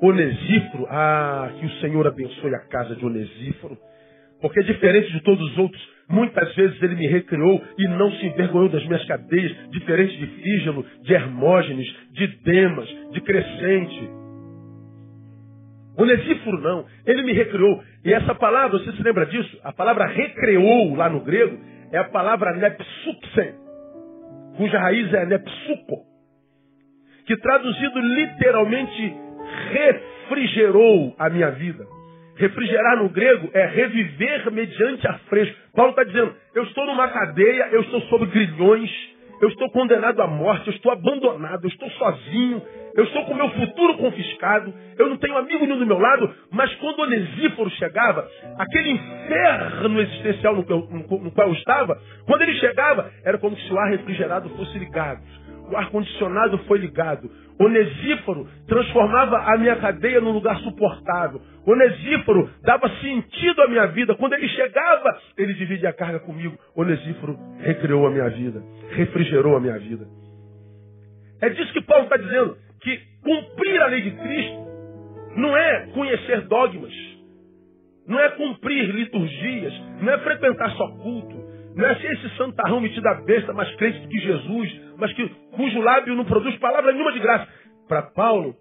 Onesíforo, 0.02 0.86
ah, 0.90 1.52
que 1.60 1.66
o 1.66 1.80
Senhor 1.82 2.06
abençoe 2.06 2.54
a 2.56 2.68
casa 2.68 2.96
de 2.96 3.06
Onesíforo. 3.06 3.78
Porque 4.42 4.62
diferente 4.64 5.12
de 5.12 5.22
todos 5.24 5.52
os 5.52 5.58
outros, 5.58 5.98
Muitas 6.10 6.56
vezes 6.56 6.82
ele 6.82 6.96
me 6.96 7.08
recriou 7.08 7.62
e 7.78 7.88
não 7.90 8.10
se 8.12 8.26
envergonhou 8.28 8.70
das 8.70 8.86
minhas 8.86 9.04
cadeias, 9.06 9.54
diferente 9.72 10.18
de 10.18 10.28
Fígelo, 10.42 10.86
de 11.02 11.14
Hermógenes, 11.14 11.88
de 12.12 12.28
Demas, 12.44 12.88
de 13.12 13.22
Crescente. 13.22 14.10
Onesíforo 15.98 16.62
não, 16.62 16.86
ele 17.06 17.24
me 17.24 17.34
recriou. 17.34 17.82
E 18.06 18.14
essa 18.14 18.36
palavra, 18.36 18.78
você 18.78 18.92
se 18.92 19.02
lembra 19.02 19.26
disso? 19.26 19.60
A 19.64 19.74
palavra 19.74 20.06
recreou 20.06 20.96
lá 20.96 21.10
no 21.10 21.22
grego 21.22 21.58
é 21.92 21.98
a 21.98 22.04
palavra 22.06 22.54
nepsupsen, 22.54 23.56
cuja 24.58 24.80
raiz 24.80 25.14
é 25.14 25.26
nepsuko, 25.26 26.06
que 27.26 27.38
traduzido 27.38 28.00
literalmente 28.00 29.16
refrigerou 29.72 31.16
a 31.18 31.30
minha 31.30 31.52
vida. 31.52 31.86
Refrigerar 32.36 32.98
no 32.98 33.10
grego 33.10 33.50
é 33.52 33.66
reviver 33.66 34.52
mediante 34.52 35.08
a 35.08 35.14
fresco. 35.30 35.56
Paulo 35.74 35.92
está 35.92 36.04
dizendo, 36.04 36.36
eu 36.54 36.64
estou 36.64 36.86
numa 36.86 37.08
cadeia, 37.08 37.70
eu 37.72 37.82
estou 37.82 38.02
sob 38.02 38.28
grilhões, 38.28 38.92
eu 39.42 39.50
estou 39.50 39.72
condenado 39.72 40.22
à 40.22 40.28
morte, 40.28 40.68
eu 40.68 40.74
estou 40.74 40.92
abandonado, 40.92 41.64
eu 41.64 41.70
estou 41.70 41.90
sozinho, 41.92 42.62
eu 42.98 43.04
estou 43.04 43.26
com 43.26 43.34
o 43.34 43.38
meu 43.38 43.50
futuro 43.52 43.98
confiscado, 43.98 44.74
eu 44.98 45.08
não 45.08 45.18
tenho 45.18 45.38
amigo 45.38 45.66
nenhum 45.66 45.80
do 45.80 45.86
meu 45.86 46.00
lado, 46.00 46.34
mas 46.52 46.74
quando 46.76 47.00
Onesíforo 47.00 47.70
chegava, 47.72 48.28
aquele 48.58 48.92
inferno 48.92 50.02
existencial 50.02 50.56
no, 50.56 50.64
no, 50.64 51.32
qual 51.32 51.48
eu 51.48 51.54
estava, 51.54 51.98
quando 52.26 52.42
ele 52.42 52.56
chegava, 52.56 53.10
era 53.24 53.38
como 53.38 53.56
se 53.56 53.72
o 53.72 53.80
ar 53.80 53.90
refrigerado 53.90 54.50
fosse 54.50 54.78
ligado 54.80 55.22
o 55.70 55.76
ar-condicionado 55.76 56.58
foi 56.60 56.80
ligado. 56.80 57.30
Onesíforo 57.60 58.48
transformava 58.68 59.38
a 59.54 59.58
minha 59.58 59.76
cadeia 59.76 60.22
num 60.22 60.32
lugar 60.32 60.58
suportável. 60.60 61.42
Onesíforo 61.66 62.50
dava 62.62 62.88
sentido 63.02 63.62
à 63.62 63.68
minha 63.68 63.88
vida. 63.88 64.16
Quando 64.16 64.34
ele 64.34 64.48
chegava, 64.50 65.18
ele 65.38 65.54
dividia 65.56 65.90
a 65.90 65.94
carga 65.94 66.20
comigo. 66.20 66.58
Onesíforo 66.76 67.38
recriou 67.60 68.08
a 68.08 68.12
minha 68.12 68.30
vida, 68.30 68.62
refrigerou 68.92 69.58
a 69.58 69.60
minha 69.60 69.78
vida. 69.78 70.08
É 71.42 71.50
disso 71.50 71.74
que 71.74 71.82
Paulo 71.82 72.06
está 72.06 72.18
dizendo, 72.18 72.58
que 72.88 73.02
cumprir 73.22 73.82
a 73.82 73.88
lei 73.88 74.02
de 74.02 74.12
Cristo 74.12 74.68
não 75.36 75.58
é 75.58 75.88
conhecer 75.88 76.42
dogmas, 76.48 76.94
não 78.08 78.18
é 78.18 78.30
cumprir 78.30 78.90
liturgias, 78.96 79.74
não 80.02 80.14
é 80.14 80.18
frequentar 80.20 80.72
só 80.72 80.88
culto, 80.88 81.36
não 81.76 81.86
é 81.86 81.96
ser 81.96 82.14
esse 82.14 82.38
santarrão 82.38 82.80
metido 82.80 83.06
a 83.08 83.16
besta, 83.16 83.54
mais 83.54 83.70
crente 83.76 84.00
do 84.00 84.08
que 84.08 84.20
Jesus, 84.20 84.82
mas 84.98 85.12
que, 85.14 85.28
cujo 85.52 85.82
lábio 85.82 86.16
não 86.16 86.24
produz 86.24 86.56
palavra 86.58 86.94
nenhuma 86.94 87.12
de 87.12 87.20
graça. 87.20 87.48
Para 87.90 88.04
Paulo, 88.04 88.56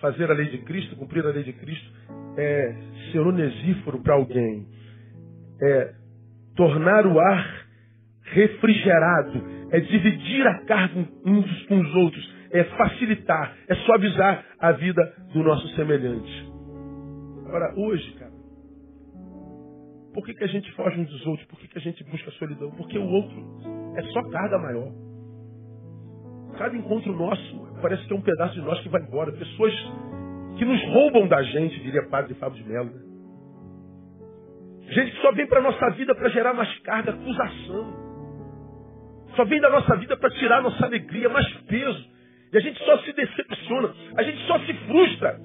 fazer 0.00 0.28
a 0.28 0.34
lei 0.34 0.46
de 0.46 0.58
Cristo, 0.58 0.96
cumprir 0.96 1.24
a 1.24 1.30
lei 1.30 1.44
de 1.44 1.52
Cristo, 1.52 1.90
é 2.36 2.74
ser 3.12 3.20
onesíforo 3.20 4.02
para 4.02 4.14
alguém. 4.14 4.66
É 5.62 5.94
tornar 6.56 7.06
o 7.06 7.18
ar 7.18 7.66
refrigerado. 8.22 9.42
É 9.70 9.80
dividir 9.80 10.46
a 10.46 10.64
carga 10.64 11.06
uns 11.24 11.62
com 11.66 11.80
os 11.80 11.94
outros. 11.94 12.37
É 12.50 12.64
facilitar, 12.64 13.56
é 13.68 13.74
suavizar 13.74 14.44
a 14.58 14.72
vida 14.72 15.14
do 15.32 15.42
nosso 15.42 15.68
semelhante. 15.76 16.48
Agora, 17.46 17.74
hoje, 17.76 18.12
cara, 18.12 18.32
por 20.14 20.24
que, 20.24 20.34
que 20.34 20.44
a 20.44 20.48
gente 20.48 20.70
foge 20.72 20.98
uns 21.00 21.08
dos 21.10 21.26
outros? 21.26 21.46
Por 21.48 21.58
que, 21.58 21.68
que 21.68 21.78
a 21.78 21.80
gente 21.80 22.02
busca 22.04 22.28
a 22.28 22.32
solidão? 22.32 22.70
Porque 22.72 22.98
o 22.98 23.06
outro 23.06 23.60
é 23.96 24.02
só 24.12 24.22
carga 24.30 24.58
maior. 24.58 24.92
Cada 26.56 26.76
encontro 26.76 27.12
nosso 27.12 27.68
parece 27.80 28.04
que 28.06 28.12
é 28.12 28.16
um 28.16 28.22
pedaço 28.22 28.54
de 28.54 28.62
nós 28.62 28.80
que 28.80 28.88
vai 28.88 29.00
embora. 29.02 29.30
Pessoas 29.32 29.72
que 30.58 30.64
nos 30.64 30.82
roubam 30.86 31.28
da 31.28 31.42
gente, 31.42 31.80
diria 31.80 32.08
Padre 32.08 32.34
Fábio 32.34 32.62
de 32.62 32.68
Mello. 32.68 32.90
Né? 32.90 33.08
Gente 34.90 35.12
que 35.12 35.22
só 35.22 35.32
vem 35.32 35.46
para 35.46 35.60
nossa 35.60 35.90
vida 35.90 36.14
para 36.14 36.28
gerar 36.30 36.54
mais 36.54 36.76
carga, 36.80 37.12
acusação. 37.12 38.08
Só 39.36 39.44
vem 39.44 39.60
da 39.60 39.70
nossa 39.70 39.94
vida 39.96 40.16
para 40.16 40.30
tirar 40.30 40.62
nossa 40.62 40.84
alegria, 40.84 41.28
mais 41.28 41.46
peso. 41.68 42.17
E 42.52 42.56
a 42.56 42.60
gente 42.60 42.82
só 42.84 42.98
se 42.98 43.12
decepciona, 43.12 43.94
a 44.16 44.22
gente 44.22 44.46
só 44.46 44.58
se 44.60 44.72
frustra. 44.86 45.38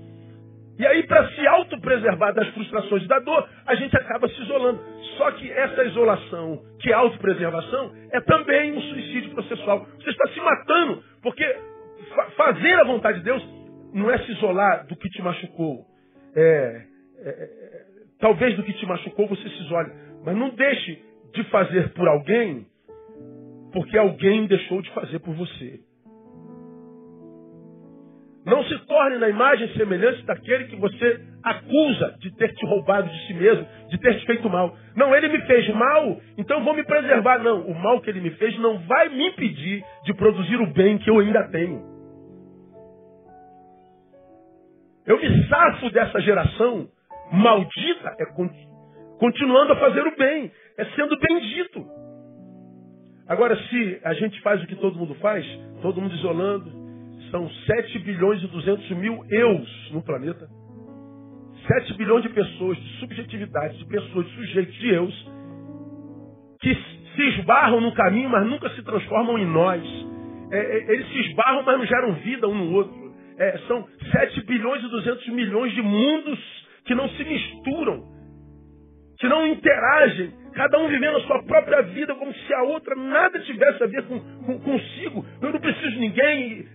E 0.77 0.85
aí, 0.85 1.03
para 1.03 1.29
se 1.29 1.45
autopreservar 1.45 2.33
das 2.33 2.47
frustrações 2.49 3.03
e 3.03 3.07
da 3.07 3.19
dor, 3.19 3.47
a 3.65 3.75
gente 3.75 3.95
acaba 3.95 4.27
se 4.27 4.41
isolando. 4.41 4.79
Só 5.17 5.31
que 5.31 5.51
essa 5.51 5.83
isolação, 5.83 6.63
que 6.79 6.89
é 6.89 6.93
autopreservação, 6.93 7.91
é 8.11 8.19
também 8.21 8.71
um 8.71 8.81
suicídio 8.81 9.31
processual. 9.31 9.85
Você 9.99 10.09
está 10.09 10.27
se 10.29 10.39
matando, 10.39 11.03
porque 11.21 11.45
fa 12.15 12.25
fazer 12.31 12.73
a 12.79 12.85
vontade 12.85 13.19
de 13.19 13.25
Deus 13.25 13.47
não 13.93 14.09
é 14.09 14.17
se 14.19 14.31
isolar 14.31 14.87
do 14.87 14.95
que 14.95 15.09
te 15.09 15.21
machucou. 15.21 15.85
É, 16.35 16.81
é, 17.19 17.29
é, 17.29 17.81
talvez 18.19 18.55
do 18.55 18.63
que 18.63 18.73
te 18.73 18.85
machucou 18.87 19.27
você 19.27 19.47
se 19.47 19.63
isole. 19.63 19.91
Mas 20.25 20.35
não 20.35 20.49
deixe 20.49 21.03
de 21.33 21.43
fazer 21.45 21.89
por 21.93 22.07
alguém, 22.07 22.65
porque 23.71 23.97
alguém 23.97 24.47
deixou 24.47 24.81
de 24.81 24.89
fazer 24.91 25.19
por 25.19 25.35
você. 25.35 25.79
Não 28.45 28.61
se 28.65 28.77
torne 28.87 29.17
na 29.17 29.29
imagem 29.29 29.69
semelhante 29.69 30.25
daquele 30.25 30.65
que 30.65 30.75
você 30.75 31.21
acusa 31.41 32.15
de 32.19 32.35
ter 32.35 32.53
te 32.53 32.65
roubado 32.65 33.09
de 33.09 33.27
si 33.27 33.33
mesmo, 33.33 33.65
de 33.89 33.97
ter 33.97 34.19
te 34.19 34.25
feito 34.25 34.49
mal. 34.49 34.75
Não, 34.95 35.15
ele 35.15 35.29
me 35.29 35.41
fez 35.45 35.67
mal, 35.73 36.17
então 36.37 36.63
vou 36.63 36.73
me 36.73 36.83
preservar. 36.83 37.39
Não, 37.39 37.61
o 37.61 37.73
mal 37.73 38.01
que 38.01 38.09
ele 38.09 38.19
me 38.19 38.31
fez 38.31 38.57
não 38.59 38.79
vai 38.79 39.07
me 39.09 39.29
impedir 39.29 39.83
de 40.03 40.13
produzir 40.13 40.57
o 40.57 40.73
bem 40.73 40.97
que 40.97 41.09
eu 41.09 41.19
ainda 41.19 41.47
tenho. 41.49 41.93
Eu 45.05 45.17
me 45.19 45.47
safo 45.47 45.89
dessa 45.91 46.19
geração 46.21 46.87
maldita, 47.31 48.15
é 48.19 48.25
continuando 49.19 49.73
a 49.73 49.77
fazer 49.77 50.05
o 50.05 50.15
bem, 50.17 50.51
é 50.77 50.85
sendo 50.95 51.17
bendito. 51.17 51.85
Agora, 53.27 53.55
se 53.55 54.01
a 54.03 54.13
gente 54.13 54.39
faz 54.41 54.61
o 54.61 54.67
que 54.67 54.75
todo 54.75 54.99
mundo 54.99 55.15
faz, 55.15 55.45
todo 55.81 56.01
mundo 56.01 56.13
isolando, 56.13 56.82
são 57.33 57.49
7 57.49 57.97
bilhões 57.99 58.43
e 58.43 58.47
200 58.47 58.91
mil 58.91 59.25
eus 59.27 59.91
no 59.91 60.03
planeta. 60.03 60.47
7 61.65 61.97
bilhões 61.97 62.21
de 62.21 62.29
pessoas, 62.29 62.77
de 62.77 62.99
subjetividade, 62.99 63.75
de 63.79 63.85
pessoas, 63.87 64.27
de 64.27 64.35
sujeitos, 64.35 64.75
de 64.75 64.89
eus, 64.93 65.31
que 66.61 66.75
se 67.15 67.21
esbarram 67.39 67.81
no 67.81 67.91
caminho, 67.93 68.29
mas 68.29 68.45
nunca 68.47 68.69
se 68.75 68.83
transformam 68.83 69.39
em 69.39 69.47
nós. 69.47 69.83
É, 70.51 70.57
é, 70.59 70.93
eles 70.93 71.07
se 71.07 71.19
esbarram, 71.21 71.63
mas 71.63 71.79
não 71.79 71.85
geram 71.87 72.13
vida 72.15 72.47
um 72.47 72.53
no 72.53 72.71
outro. 72.71 73.11
É, 73.39 73.57
são 73.67 73.83
7 74.11 74.45
bilhões 74.45 74.83
e 74.83 74.89
200 74.89 75.27
milhões 75.29 75.73
de 75.73 75.81
mundos 75.81 76.39
que 76.85 76.93
não 76.93 77.09
se 77.09 77.23
misturam, 77.23 78.03
que 79.17 79.27
não 79.27 79.47
interagem, 79.47 80.31
Cada 80.55 80.79
um 80.79 80.87
vivendo 80.87 81.17
a 81.17 81.21
sua 81.21 81.43
própria 81.43 81.81
vida 81.81 82.13
como 82.15 82.33
se 82.33 82.53
a 82.53 82.63
outra 82.63 82.95
nada 82.95 83.39
tivesse 83.39 83.83
a 83.83 83.87
ver 83.87 84.03
com, 84.03 84.19
com 84.19 84.59
consigo. 84.59 85.25
Eu 85.41 85.51
não 85.51 85.59
preciso 85.59 85.91
de 85.91 85.99
ninguém, 85.99 86.65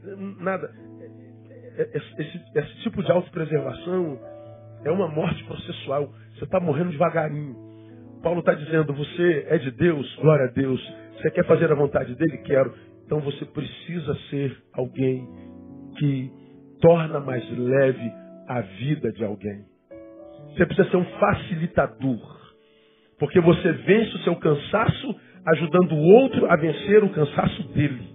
nada. 0.41 0.71
É, 1.77 1.83
é, 1.83 1.97
esse, 1.97 2.43
esse 2.55 2.83
tipo 2.83 3.03
de 3.03 3.11
autopreservação 3.11 4.19
é 4.85 4.91
uma 4.91 5.09
morte 5.09 5.43
processual. 5.45 6.13
Você 6.35 6.45
está 6.45 6.61
morrendo 6.61 6.91
devagarinho. 6.91 7.57
Paulo 8.23 8.41
está 8.41 8.55
dizendo: 8.55 8.93
você 8.93 9.47
é 9.49 9.59
de 9.59 9.71
Deus, 9.71 10.17
glória 10.17 10.47
a 10.47 10.51
Deus. 10.51 10.81
Você 11.17 11.31
quer 11.31 11.45
fazer 11.47 11.71
a 11.71 11.75
vontade 11.75 12.15
dele? 12.15 12.39
Quero. 12.39 12.75
Então 13.05 13.21
você 13.21 13.45
precisa 13.45 14.15
ser 14.31 14.57
alguém 14.73 15.27
que 15.99 16.31
torna 16.81 17.21
mais 17.21 17.49
leve 17.51 18.13
a 18.49 18.61
vida 18.61 19.13
de 19.13 19.25
alguém. 19.25 19.65
Você 20.55 20.67
precisa 20.67 20.91
ser 20.91 20.97
um 20.97 21.05
facilitador. 21.05 22.38
Porque 23.19 23.41
você 23.41 23.73
vence 23.73 24.17
o 24.17 24.21
seu 24.21 24.37
cansaço 24.37 25.21
ajudando 25.47 25.93
o 25.93 26.03
outro 26.03 26.51
a 26.51 26.57
vencer 26.57 27.03
o 27.03 27.11
cansaço 27.11 27.63
dele. 27.69 28.09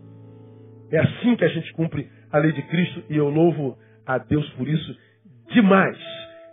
É 0.91 0.99
assim 0.99 1.35
que 1.35 1.43
a 1.43 1.49
gente 1.49 1.73
cumpre 1.73 2.07
a 2.31 2.37
lei 2.37 2.51
de 2.51 2.61
Cristo 2.63 3.03
e 3.09 3.17
eu 3.17 3.29
louvo 3.29 3.77
a 4.05 4.17
Deus 4.17 4.47
por 4.51 4.67
isso 4.67 4.95
demais. 5.51 5.97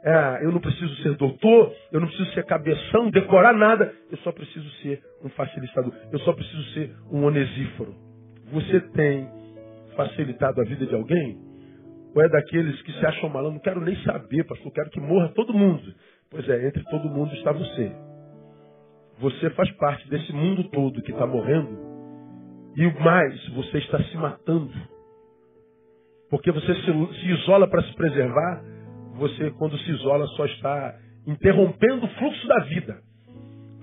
É, 0.03 0.45
eu 0.45 0.51
não 0.53 0.61
preciso 0.61 0.95
ser 1.03 1.15
doutor, 1.17 1.75
eu 1.93 2.01
não 2.01 2.09
preciso 2.09 2.33
ser 2.33 2.45
cabeção, 2.47 3.11
decorar 3.11 3.53
nada, 3.53 3.93
eu 4.11 4.17
só 4.19 4.33
preciso 4.33 4.69
ser 4.83 5.03
um 5.23 5.29
facilitador, 5.29 5.93
eu 6.11 6.19
só 6.21 6.33
preciso 6.33 6.63
ser 6.73 6.91
um 7.13 7.25
onesíforo. 7.25 7.95
Você 8.51 8.81
tem 8.81 9.29
facilitado 9.95 10.61
a 10.61 10.65
vida 10.65 10.87
de 10.87 10.95
alguém? 10.95 11.39
Ou 12.15 12.23
é 12.23 12.29
daqueles 12.29 12.81
que 12.83 12.93
se 12.93 13.07
acham 13.07 13.29
malandro? 13.29 13.55
Não 13.55 13.61
quero 13.61 13.81
nem 13.81 13.95
saber, 14.03 14.45
pastor, 14.45 14.73
quero 14.73 14.91
que 14.91 15.01
morra 15.01 15.29
todo 15.35 15.53
mundo. 15.53 15.95
Pois 16.31 16.49
é, 16.49 16.67
entre 16.67 16.83
todo 16.85 17.09
mundo 17.11 17.35
está 17.35 17.53
você. 17.53 17.93
Você 19.21 19.51
faz 19.51 19.71
parte 19.73 20.09
desse 20.09 20.33
mundo 20.33 20.65
todo 20.71 21.03
que 21.03 21.13
está 21.13 21.27
morrendo. 21.27 21.79
E 22.77 23.03
mais, 23.03 23.49
você 23.51 23.79
está 23.79 24.03
se 24.05 24.17
matando. 24.17 24.73
Porque 26.31 26.51
você 26.51 26.75
se, 26.75 27.21
se 27.21 27.27
isola 27.27 27.69
para 27.69 27.83
se 27.83 27.95
preservar. 27.95 28.63
Você, 29.17 29.51
quando 29.53 29.77
se 29.79 29.91
isola, 29.91 30.27
só 30.29 30.47
está 30.47 30.95
interrompendo 31.27 32.07
o 32.07 32.09
fluxo 32.09 32.49
da 32.49 32.59
vida. 32.61 32.99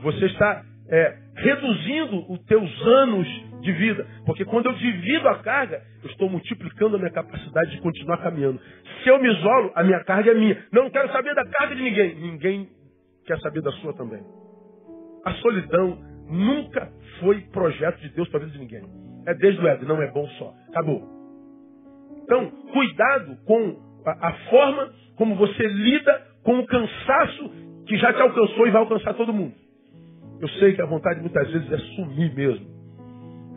Você 0.02 0.26
está 0.26 0.64
é, 0.90 1.18
reduzindo 1.36 2.32
os 2.32 2.40
teus 2.46 2.82
anos 2.82 3.28
de 3.62 3.72
vida. 3.74 4.08
Porque 4.26 4.46
quando 4.46 4.68
eu 4.68 4.74
divido 4.74 5.28
a 5.28 5.40
carga, 5.40 5.84
eu 6.04 6.10
estou 6.10 6.30
multiplicando 6.30 6.96
a 6.96 7.00
minha 7.00 7.12
capacidade 7.12 7.72
de 7.72 7.82
continuar 7.82 8.18
caminhando. 8.20 8.60
Se 9.04 9.10
eu 9.10 9.20
me 9.20 9.32
isolo, 9.32 9.72
a 9.76 9.84
minha 9.84 10.04
carga 10.04 10.32
é 10.32 10.34
minha. 10.34 10.66
Não 10.72 10.90
quero 10.90 11.12
saber 11.12 11.36
da 11.36 11.46
carga 11.46 11.76
de 11.76 11.84
ninguém. 11.84 12.16
Ninguém 12.16 12.70
quer 13.26 13.40
saber 13.40 13.62
da 13.62 13.72
sua 13.74 13.94
também. 13.94 14.37
A 15.28 15.34
solidão 15.42 15.98
nunca 16.30 16.90
foi 17.20 17.42
projeto 17.52 18.00
de 18.00 18.08
Deus 18.10 18.30
para 18.30 18.40
a 18.40 18.46
vida 18.46 18.54
de 18.54 18.60
ninguém. 18.60 18.82
É 19.26 19.34
desde 19.34 19.60
o 19.62 19.68
Éden, 19.68 19.86
não 19.86 20.02
é 20.02 20.10
bom 20.10 20.26
só. 20.40 20.54
Acabou. 20.70 21.04
Então, 22.24 22.50
cuidado 22.72 23.38
com 23.46 23.78
a, 24.06 24.30
a 24.30 24.34
forma 24.50 24.90
como 25.18 25.36
você 25.36 25.68
lida 25.68 26.28
com 26.44 26.60
o 26.60 26.66
cansaço 26.66 27.52
que 27.86 27.98
já 27.98 28.14
te 28.14 28.22
alcançou 28.22 28.68
e 28.68 28.72
vai 28.72 28.82
alcançar 28.82 29.16
todo 29.16 29.34
mundo. 29.34 29.54
Eu 30.40 30.48
sei 30.48 30.74
que 30.74 30.82
a 30.82 30.86
vontade 30.86 31.20
muitas 31.20 31.52
vezes 31.52 31.70
é 31.74 31.78
sumir 31.78 32.34
mesmo. 32.34 32.66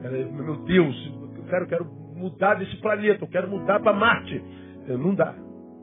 É, 0.03 0.25
meu 0.25 0.57
Deus, 0.65 1.13
eu 1.37 1.45
quero, 1.45 1.67
quero 1.69 1.85
mudar 2.17 2.55
desse 2.55 2.77
planeta, 2.79 3.23
eu 3.23 3.29
quero 3.29 3.49
mudar 3.49 3.79
para 3.79 3.93
Marte. 3.93 4.43
É, 4.89 4.97
não 4.97 5.15
dá. 5.15 5.37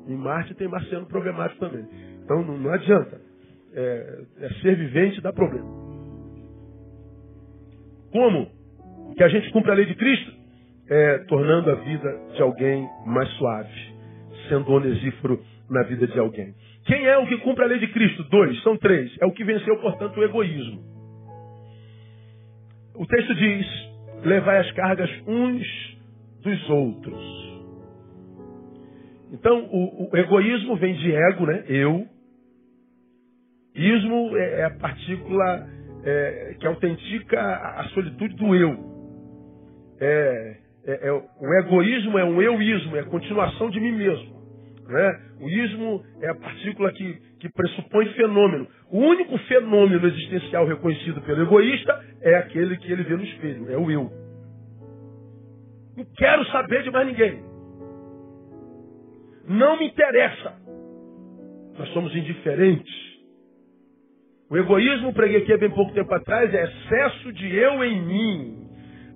Em 0.06 0.18
Marte 0.18 0.54
tem 0.54 0.68
marciano 0.68 1.06
problemático 1.06 1.62
também. 1.62 1.88
Então 2.26 2.44
não, 2.44 2.58
não 2.58 2.74
adianta. 2.74 3.27
É, 3.74 4.20
é 4.42 4.50
ser 4.62 4.76
vivente 4.76 5.22
dá 5.22 5.32
problema. 5.32 5.68
Como 8.12 8.52
que 9.16 9.24
a 9.24 9.28
gente 9.28 9.52
cumpre 9.52 9.72
a 9.72 9.76
lei 9.76 9.86
de 9.86 9.96
Cristo? 9.96 10.32
É, 10.90 11.18
tornando 11.28 11.70
a 11.70 11.76
vida 11.76 12.20
de 12.34 12.42
alguém 12.42 12.88
mais 13.06 13.30
suave, 13.32 13.94
sendo 14.48 14.72
onesíforo 14.72 15.44
na 15.70 15.84
vida 15.84 16.08
de 16.08 16.18
alguém. 16.18 16.56
Quem 16.86 17.06
é 17.06 17.18
o 17.18 17.28
que 17.28 17.38
cumpre 17.40 17.66
a 17.66 17.68
lei 17.68 17.80
de 17.80 17.88
Cristo? 17.88 18.24
Dois, 18.24 18.62
são 18.64 18.78
três. 18.78 19.14
É 19.20 19.26
o 19.26 19.32
que 19.32 19.44
venceu, 19.44 19.78
portanto, 19.80 20.18
o 20.18 20.24
egoísmo. 20.24 20.82
O 22.96 23.06
texto 23.06 23.36
diz: 23.36 23.68
levai 24.24 24.60
as 24.60 24.72
cargas 24.72 25.10
uns 25.28 25.98
dos 26.42 26.70
outros. 26.70 27.48
Então, 29.34 29.66
o, 29.66 30.10
o 30.12 30.18
egoísmo 30.18 30.78
vem 30.78 30.96
de 30.96 31.14
ego, 31.14 31.46
né? 31.46 31.66
Eu. 31.68 32.08
Ismo 33.78 34.36
é, 34.36 34.62
é 34.62 34.64
a 34.66 34.72
partícula 34.72 35.68
é, 36.04 36.56
que 36.60 36.68
autentica 36.68 37.40
a 37.40 37.84
solitude 37.94 38.36
do 38.36 38.56
eu. 38.56 38.76
É, 40.00 40.58
é, 40.86 41.08
é, 41.08 41.12
o 41.12 41.54
egoísmo 41.60 42.18
é 42.18 42.24
um 42.24 42.42
euísmo, 42.42 42.96
é 42.96 43.02
a 43.02 43.06
continuação 43.06 43.70
de 43.70 43.80
mim 43.80 43.92
mesmo. 43.92 44.38
Né? 44.88 45.20
O 45.42 45.50
ismo 45.50 46.04
é 46.22 46.30
a 46.30 46.36
partícula 46.36 46.92
que, 46.94 47.14
que 47.40 47.50
pressupõe 47.50 48.06
fenômeno. 48.14 48.68
O 48.90 49.00
único 49.00 49.38
fenômeno 49.40 50.08
existencial 50.08 50.66
reconhecido 50.66 51.22
pelo 51.22 51.44
egoísta 51.44 52.04
é 52.22 52.36
aquele 52.36 52.78
que 52.78 52.92
ele 52.92 53.04
vê 53.04 53.16
no 53.16 53.24
espelho, 53.24 53.72
é 53.72 53.78
o 53.78 53.92
eu. 53.92 54.10
Não 55.96 56.06
quero 56.16 56.46
saber 56.46 56.84
de 56.84 56.92
mais 56.92 57.08
ninguém. 57.08 57.44
Não 59.48 59.78
me 59.78 59.88
interessa. 59.88 60.54
Nós 61.78 61.90
somos 61.90 62.16
indiferentes. 62.16 63.07
O 64.50 64.58
egoísmo, 64.58 65.14
preguei 65.14 65.42
aqui 65.42 65.54
há 65.54 65.58
bem 65.58 65.70
pouco 65.72 65.94
tempo 65.94 66.14
atrás, 66.14 66.54
é 66.54 66.64
excesso 66.64 67.34
de 67.34 67.54
eu 67.54 67.84
em 67.84 68.02
mim. 68.02 68.68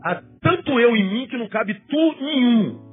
Há 0.03 0.21
tanto 0.41 0.79
eu 0.79 0.95
em 0.95 1.03
mim 1.03 1.27
que 1.27 1.38
não 1.38 1.47
cabe 1.47 1.73
tu 1.73 2.15
nenhum. 2.19 2.91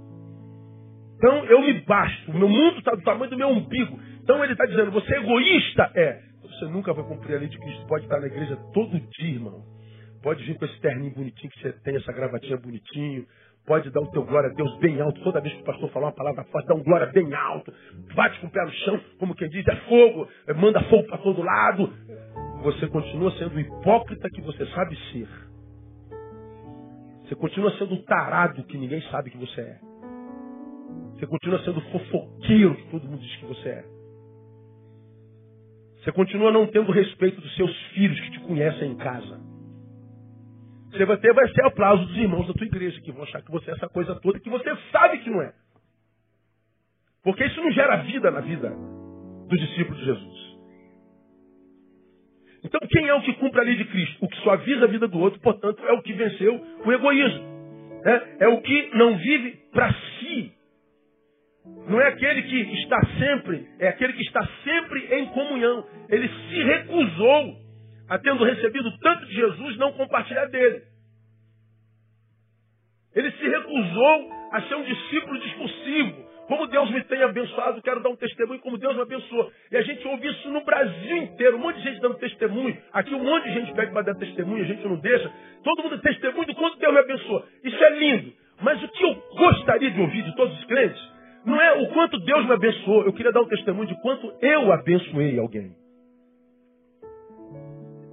Então 1.17 1.45
eu 1.47 1.63
me 1.63 1.81
basto. 1.81 2.31
O 2.31 2.39
meu 2.39 2.49
mundo 2.49 2.79
está 2.79 2.93
do 2.93 3.03
tamanho 3.03 3.31
do 3.31 3.37
meu 3.37 3.49
umbigo. 3.49 3.99
Então 4.23 4.43
ele 4.45 4.53
está 4.53 4.67
dizendo, 4.67 4.93
você 4.93 5.15
é 5.15 5.19
egoísta? 5.19 5.91
É. 5.95 6.21
Você 6.43 6.67
nunca 6.67 6.93
vai 6.93 7.05
cumprir 7.05 7.37
a 7.37 7.39
lei 7.41 7.49
de 7.49 7.59
Cristo. 7.59 7.87
Pode 7.87 8.05
estar 8.05 8.21
na 8.21 8.27
igreja 8.27 8.57
todo 8.73 9.01
dia, 9.01 9.35
irmão. 9.35 9.63
Pode 10.23 10.45
vir 10.45 10.57
com 10.57 10.65
esse 10.65 10.81
terninho 10.81 11.15
bonitinho 11.15 11.51
que 11.51 11.61
você 11.61 11.73
tem, 11.85 11.97
essa 11.97 12.13
gravatinha 12.13 12.57
bonitinho. 12.57 13.27
Pode 13.67 13.91
dar 13.91 14.01
o 14.01 14.11
teu 14.11 14.25
glória 14.25 14.49
a 14.49 14.55
Deus 14.55 14.79
bem 14.79 15.01
alto. 15.01 15.21
Toda 15.23 15.41
vez 15.41 15.55
que 15.55 15.61
o 15.61 15.65
pastor 15.65 15.91
falar 15.91 16.07
uma 16.07 16.15
palavra 16.15 16.45
forte, 16.45 16.67
dá 16.67 16.75
um 16.75 16.83
glória 16.83 17.07
bem 17.07 17.33
alto. 17.35 17.73
Bate 18.15 18.41
com 18.41 18.47
o 18.47 18.51
pé 18.51 18.65
no 18.65 18.73
chão, 18.73 19.01
como 19.19 19.35
quem 19.35 19.49
diz, 19.49 19.67
é 19.69 19.77
fogo. 19.77 20.29
Manda 20.57 20.83
fogo 20.85 21.07
para 21.07 21.19
todo 21.19 21.43
lado. 21.43 21.93
Você 22.63 22.89
continua 22.89 23.31
sendo 23.33 23.57
o 23.57 23.61
hipócrita 23.61 24.29
que 24.31 24.41
você 24.41 24.67
sabe 24.67 24.97
ser. 25.13 25.29
Você 27.23 27.35
continua 27.35 27.71
sendo 27.79 27.95
o 27.95 28.03
tarado 28.03 28.65
que 28.65 28.79
ninguém 28.79 29.01
sabe 29.11 29.31
que 29.31 29.39
você 29.39 29.61
é. 29.61 29.81
Você 31.15 31.27
continua 31.27 31.63
sendo 31.65 31.81
fofoqueiro 31.93 32.75
que 32.75 32.91
todo 32.91 33.09
mundo 33.09 33.21
diz 33.21 33.37
que 33.37 33.47
você 33.47 33.69
é. 33.69 33.85
Você 35.99 36.13
continua 36.13 36.51
não 36.51 36.67
tendo 36.67 36.91
respeito 36.91 37.41
dos 37.41 37.55
seus 37.57 37.77
filhos 37.93 38.19
que 38.21 38.31
te 38.33 38.41
conhecem 38.41 38.93
em 38.93 38.97
casa. 38.97 39.41
Você 40.91 41.05
vai 41.05 41.19
ter 41.19 41.35
vai 41.35 41.47
ser 41.53 41.65
aplauso 41.67 42.07
dos 42.07 42.17
irmãos 42.17 42.47
da 42.47 42.55
tua 42.55 42.67
igreja, 42.67 43.01
que 43.03 43.13
vão 43.13 43.25
achar 43.25 43.43
que 43.43 43.51
você 43.51 43.71
é 43.71 43.75
essa 43.75 43.89
coisa 43.89 44.15
toda 44.17 44.41
que 44.41 44.49
você 44.49 44.75
sabe 44.91 45.19
que 45.19 45.31
não 45.31 45.43
é. 45.43 45.53
Porque 47.23 47.45
isso 47.45 47.61
não 47.61 47.71
gera 47.73 47.97
vida 48.05 48.31
na 48.31 48.41
vida 48.41 48.71
dos 49.49 49.61
discípulos 49.61 49.99
de 49.99 50.05
Jesus. 50.07 50.48
Então, 52.65 52.81
quem 52.89 53.07
é 53.07 53.15
o 53.15 53.23
que 53.23 53.33
cumpre 53.35 53.61
a 53.61 53.65
lei 53.65 53.77
de 53.77 53.85
Cristo? 53.85 54.25
O 54.25 54.29
que 54.29 54.37
suaviza 54.39 54.85
a 54.85 54.89
vida 54.89 55.07
do 55.07 55.19
outro, 55.19 55.41
portanto, 55.41 55.83
é 55.87 55.93
o 55.93 56.03
que 56.03 56.13
venceu 56.13 56.61
o 56.85 56.93
egoísmo. 56.93 57.59
É, 58.05 58.45
é 58.45 58.49
o 58.49 58.61
que 58.61 58.91
não 58.95 59.17
vive 59.17 59.51
para 59.73 59.93
si, 59.93 60.53
não 61.89 62.01
é 62.01 62.09
aquele 62.09 62.43
que 62.43 62.57
está 62.81 63.01
sempre, 63.19 63.67
é 63.79 63.89
aquele 63.89 64.13
que 64.13 64.23
está 64.23 64.47
sempre 64.63 65.15
em 65.15 65.27
comunhão. 65.27 65.87
Ele 66.09 66.29
se 66.29 66.63
recusou 66.63 67.57
a 68.09 68.19
tendo 68.19 68.45
recebido 68.45 68.99
tanto 68.99 69.27
de 69.27 69.35
Jesus 69.35 69.77
não 69.79 69.93
compartilhar 69.93 70.47
dele. 70.47 70.83
Ele 73.15 73.31
se 73.33 73.49
recusou 73.49 74.31
a 74.53 74.63
ser 74.63 74.75
um 74.75 74.85
discípulo 74.85 75.41
discursivo. 75.41 76.28
Como 76.49 76.67
Deus 76.67 76.91
me 76.91 77.05
tem 77.05 77.23
abençoado, 77.23 77.83
quero 77.83 78.03
dar 78.03 78.09
um 78.09 78.17
testemunho 78.17 78.59
como 78.61 78.79
Deus 78.79 78.97
me 78.97 79.03
abençoou. 79.03 79.53
E 79.71 79.77
a 79.77 79.83
gente 79.83 80.09
ouve 80.09 80.29
isso 80.29 80.51
no 80.51 80.65
Brasil 80.65 81.17
inteiro. 81.19 81.59
Um 81.59 81.61
monte 81.61 81.77
de 81.77 81.83
gente 81.83 82.01
dando 82.01 82.15
testemunho. 82.15 82.75
Aqui 82.91 83.15
um 83.15 83.23
monte 83.23 83.45
de 83.45 83.53
gente 83.53 83.75
pede 83.75 83.93
para 83.93 84.01
dar 84.01 84.15
testemunho, 84.15 84.65
a 84.65 84.67
gente 84.67 84.83
não 84.89 84.97
deixa. 84.97 85.31
Todo 85.63 85.83
mundo 85.83 86.01
testemunho 86.01 86.47
do 86.47 86.55
quanto 86.55 86.79
Deus 86.79 86.93
me 86.95 87.01
abençoou. 87.01 87.45
Isso 87.63 87.85
é 87.85 87.99
lindo. 87.99 88.33
Mas 88.63 88.83
o 88.83 88.89
que 88.89 89.05
eu 89.05 89.15
gostaria 89.37 89.91
de 89.91 90.01
ouvir 90.01 90.23
de 90.23 90.35
todos 90.37 90.59
os 90.59 90.65
crentes 90.65 91.01
não 91.45 91.61
é 91.61 91.83
o 91.83 91.89
quanto 91.93 92.19
Deus 92.19 92.47
me 92.47 92.53
abençoou. 92.53 93.05
Eu 93.05 93.13
queria 93.13 93.31
dar 93.31 93.43
um 93.43 93.49
testemunho 93.49 93.87
de 93.87 94.01
quanto 94.01 94.33
eu 94.41 94.73
abençoei 94.73 95.39
alguém. 95.39 95.77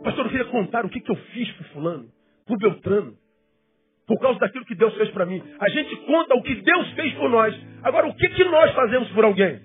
Pastor, 0.04 0.26
eu 0.26 0.32
queria 0.32 0.46
contar 0.46 0.86
o 0.86 0.90
que, 0.90 1.00
que 1.00 1.10
eu 1.10 1.16
fiz 1.16 1.50
para 1.54 1.68
fulano, 1.70 2.10
para 2.46 2.58
Beltrano. 2.58 3.16
Por 4.08 4.20
causa 4.20 4.40
daquilo 4.40 4.66
que 4.66 4.76
Deus 4.76 4.96
fez 4.96 5.10
para 5.12 5.26
mim. 5.26 5.42
A 5.60 5.70
gente 5.70 5.96
conta 6.06 6.36
o 6.36 6.44
que 6.44 6.56
Deus 6.56 6.92
fez 6.92 7.14
por 7.16 7.30
nós. 7.30 7.56
Agora, 7.84 8.08
o 8.08 8.16
que, 8.16 8.30
que 8.30 8.44
nós 8.46 8.72
fazemos 8.74 9.10
por 9.12 9.26
alguém? 9.26 9.60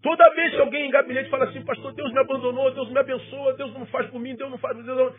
Toda 0.00 0.34
vez 0.34 0.54
que 0.54 0.60
alguém 0.60 0.86
em 0.86 0.90
gabinete 0.90 1.28
fala 1.28 1.46
assim, 1.46 1.64
pastor, 1.64 1.92
Deus 1.92 2.12
me 2.12 2.20
abandonou, 2.20 2.70
Deus 2.72 2.90
me 2.90 2.98
abençoa, 2.98 3.54
Deus 3.54 3.74
não 3.74 3.84
faz 3.86 4.08
por 4.08 4.20
mim, 4.20 4.36
Deus 4.36 4.50
não 4.50 4.58
faz 4.58 4.76
por 4.76 4.84
mim. 4.84 5.12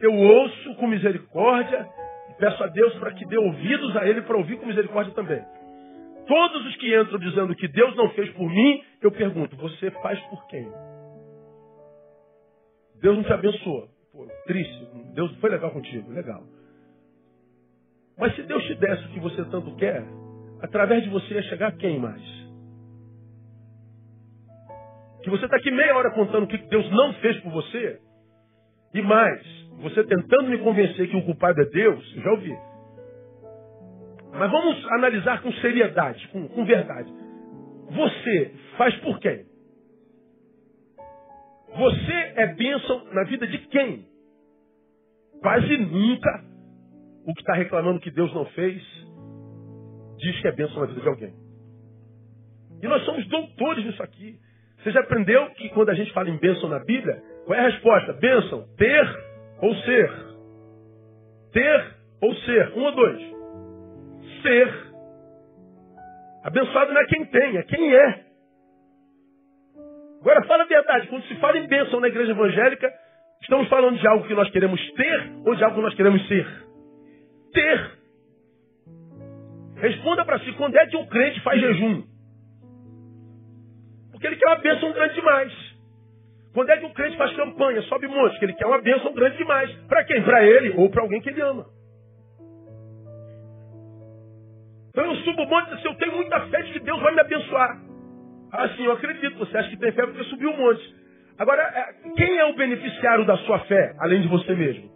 Eu 0.00 0.12
ouço 0.12 0.74
com 0.74 0.88
misericórdia 0.88 1.88
Peço 2.38 2.64
a 2.64 2.66
Deus 2.66 2.94
para 2.96 3.12
que 3.12 3.24
dê 3.26 3.38
ouvidos 3.38 3.96
a 3.96 4.06
Ele 4.06 4.22
para 4.22 4.36
ouvir 4.36 4.58
com 4.58 4.66
misericórdia 4.66 5.14
também. 5.14 5.42
Todos 6.26 6.66
os 6.66 6.76
que 6.76 6.98
entram 6.98 7.18
dizendo 7.18 7.54
que 7.54 7.68
Deus 7.68 7.94
não 7.96 8.10
fez 8.10 8.30
por 8.30 8.48
mim, 8.48 8.82
eu 9.02 9.12
pergunto, 9.12 9.56
você 9.56 9.90
faz 9.90 10.18
por 10.26 10.46
quem? 10.48 10.66
Deus 13.00 13.16
não 13.16 13.24
te 13.24 13.32
abençoou. 13.32 13.88
Pô, 14.14 14.26
triste. 14.46 14.88
Deus 15.12 15.36
foi 15.38 15.50
legal 15.50 15.72
contigo. 15.72 16.10
Legal. 16.12 16.42
Mas 18.16 18.34
se 18.36 18.42
Deus 18.44 18.64
te 18.64 18.76
desse 18.76 19.04
o 19.06 19.08
que 19.10 19.20
você 19.20 19.44
tanto 19.46 19.74
quer, 19.74 20.04
através 20.62 21.02
de 21.02 21.10
você 21.10 21.34
ia 21.34 21.42
chegar 21.42 21.72
quem 21.72 21.98
mais? 21.98 22.22
Que 25.24 25.30
você 25.30 25.46
está 25.46 25.56
aqui 25.56 25.70
meia 25.70 25.96
hora 25.96 26.12
contando 26.12 26.44
o 26.44 26.46
que 26.46 26.58
Deus 26.58 26.88
não 26.92 27.12
fez 27.14 27.40
por 27.40 27.50
você. 27.50 27.98
E 28.94 29.02
mais, 29.02 29.42
você 29.80 30.04
tentando 30.04 30.48
me 30.48 30.58
convencer 30.58 31.08
que 31.10 31.16
o 31.16 31.24
culpado 31.24 31.60
é 31.60 31.64
Deus, 31.64 32.08
já 32.12 32.30
ouvi. 32.30 32.56
Mas 34.32 34.50
vamos 34.50 34.92
analisar 34.92 35.42
com 35.42 35.52
seriedade, 35.54 36.28
com, 36.28 36.46
com 36.48 36.64
verdade. 36.64 37.12
Você 37.90 38.54
faz 38.76 38.94
por 38.96 39.18
quem? 39.18 39.44
Você 41.76 42.12
é 42.36 42.46
bênção 42.54 43.04
na 43.12 43.24
vida 43.24 43.46
de 43.46 43.58
quem? 43.68 44.06
Quase 45.40 45.76
nunca 45.76 46.44
o 47.26 47.34
que 47.34 47.40
está 47.40 47.54
reclamando 47.54 48.00
que 48.00 48.10
Deus 48.10 48.32
não 48.32 48.44
fez 48.46 48.82
diz 50.18 50.40
que 50.40 50.48
é 50.48 50.52
bênção 50.52 50.80
na 50.80 50.86
vida 50.86 51.00
de 51.00 51.08
alguém. 51.08 51.34
E 52.82 52.86
nós 52.86 53.04
somos 53.04 53.26
doutores 53.28 53.84
nisso 53.84 54.02
aqui. 54.02 54.38
Você 54.78 54.90
já 54.92 55.00
aprendeu 55.00 55.50
que 55.50 55.68
quando 55.70 55.90
a 55.90 55.94
gente 55.94 56.12
fala 56.12 56.28
em 56.28 56.36
bênção 56.36 56.68
na 56.68 56.78
Bíblia, 56.78 57.22
qual 57.46 57.58
é 57.58 57.62
a 57.62 57.68
resposta? 57.70 58.12
Bênção, 58.14 58.66
ter 58.76 59.24
ou 59.60 59.74
ser? 59.76 60.10
Ter 61.52 61.94
ou 62.20 62.34
ser? 62.36 62.72
Um 62.76 62.82
ou 62.82 62.94
dois? 62.94 63.22
Ser. 64.42 64.94
Abençoado 66.44 66.92
não 66.92 67.00
é 67.00 67.06
quem 67.06 67.24
tem, 67.24 67.56
é 67.56 67.62
quem 67.62 67.94
é. 67.94 68.23
Agora 70.24 70.42
fala 70.46 70.62
a 70.62 70.66
verdade, 70.66 71.06
quando 71.08 71.22
se 71.24 71.34
fala 71.34 71.58
em 71.58 71.66
bênção 71.66 72.00
na 72.00 72.08
igreja 72.08 72.30
evangélica, 72.30 72.90
estamos 73.42 73.68
falando 73.68 73.98
de 73.98 74.08
algo 74.08 74.26
que 74.26 74.32
nós 74.32 74.48
queremos 74.48 74.80
ter 74.92 75.32
ou 75.44 75.54
de 75.54 75.62
algo 75.62 75.76
que 75.76 75.82
nós 75.82 75.94
queremos 75.94 76.26
ser? 76.26 76.46
Ter. 77.52 77.90
Responda 79.76 80.24
para 80.24 80.38
si, 80.38 80.50
quando 80.52 80.76
é 80.76 80.86
que 80.86 80.96
um 80.96 81.04
crente 81.08 81.42
faz 81.42 81.60
jejum? 81.60 82.04
Porque 84.12 84.26
ele 84.26 84.36
quer 84.36 84.46
uma 84.46 84.60
bênção 84.60 84.92
grande 84.92 85.14
demais. 85.14 85.52
Quando 86.54 86.70
é 86.70 86.78
que 86.78 86.86
o 86.86 86.94
crente 86.94 87.18
faz 87.18 87.36
campanha, 87.36 87.82
sobe 87.82 88.06
monte, 88.06 88.38
que 88.38 88.46
ele 88.46 88.54
quer 88.54 88.66
uma 88.66 88.80
bênção 88.80 89.12
grande 89.12 89.36
demais. 89.36 89.70
Para 89.88 90.04
quem? 90.04 90.22
Para 90.22 90.42
ele 90.42 90.70
ou 90.70 90.88
para 90.88 91.02
alguém 91.02 91.20
que 91.20 91.28
ele 91.28 91.42
ama. 91.42 91.66
Então 94.88 95.04
eu 95.04 95.16
subo 95.16 95.42
o 95.42 95.48
monte 95.50 95.70
e 95.70 95.74
assim, 95.74 95.88
eu 95.88 95.94
tenho 95.96 96.16
muita 96.16 96.40
fé 96.46 96.62
de 96.62 96.72
que 96.72 96.80
Deus 96.80 96.98
vai 97.02 97.12
me 97.12 97.20
abençoar. 97.20 97.93
Ah, 98.56 98.68
sim, 98.76 98.84
eu 98.84 98.92
acredito. 98.92 99.36
Você 99.38 99.56
acha 99.56 99.68
que 99.68 99.76
tem 99.76 99.90
fé 99.92 100.06
porque 100.06 100.22
subiu 100.24 100.50
o 100.50 100.56
monte. 100.56 100.94
Agora, 101.36 101.60
é, 101.62 101.92
quem 102.14 102.38
é 102.38 102.44
o 102.44 102.54
beneficiário 102.54 103.26
da 103.26 103.36
sua 103.38 103.58
fé, 103.60 103.96
além 103.98 104.22
de 104.22 104.28
você 104.28 104.54
mesmo? 104.54 104.88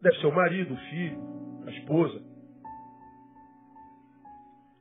Deve 0.00 0.16
ser 0.18 0.26
o 0.26 0.34
marido, 0.34 0.72
o 0.72 0.76
filho, 0.88 1.18
a 1.66 1.70
esposa. 1.70 2.22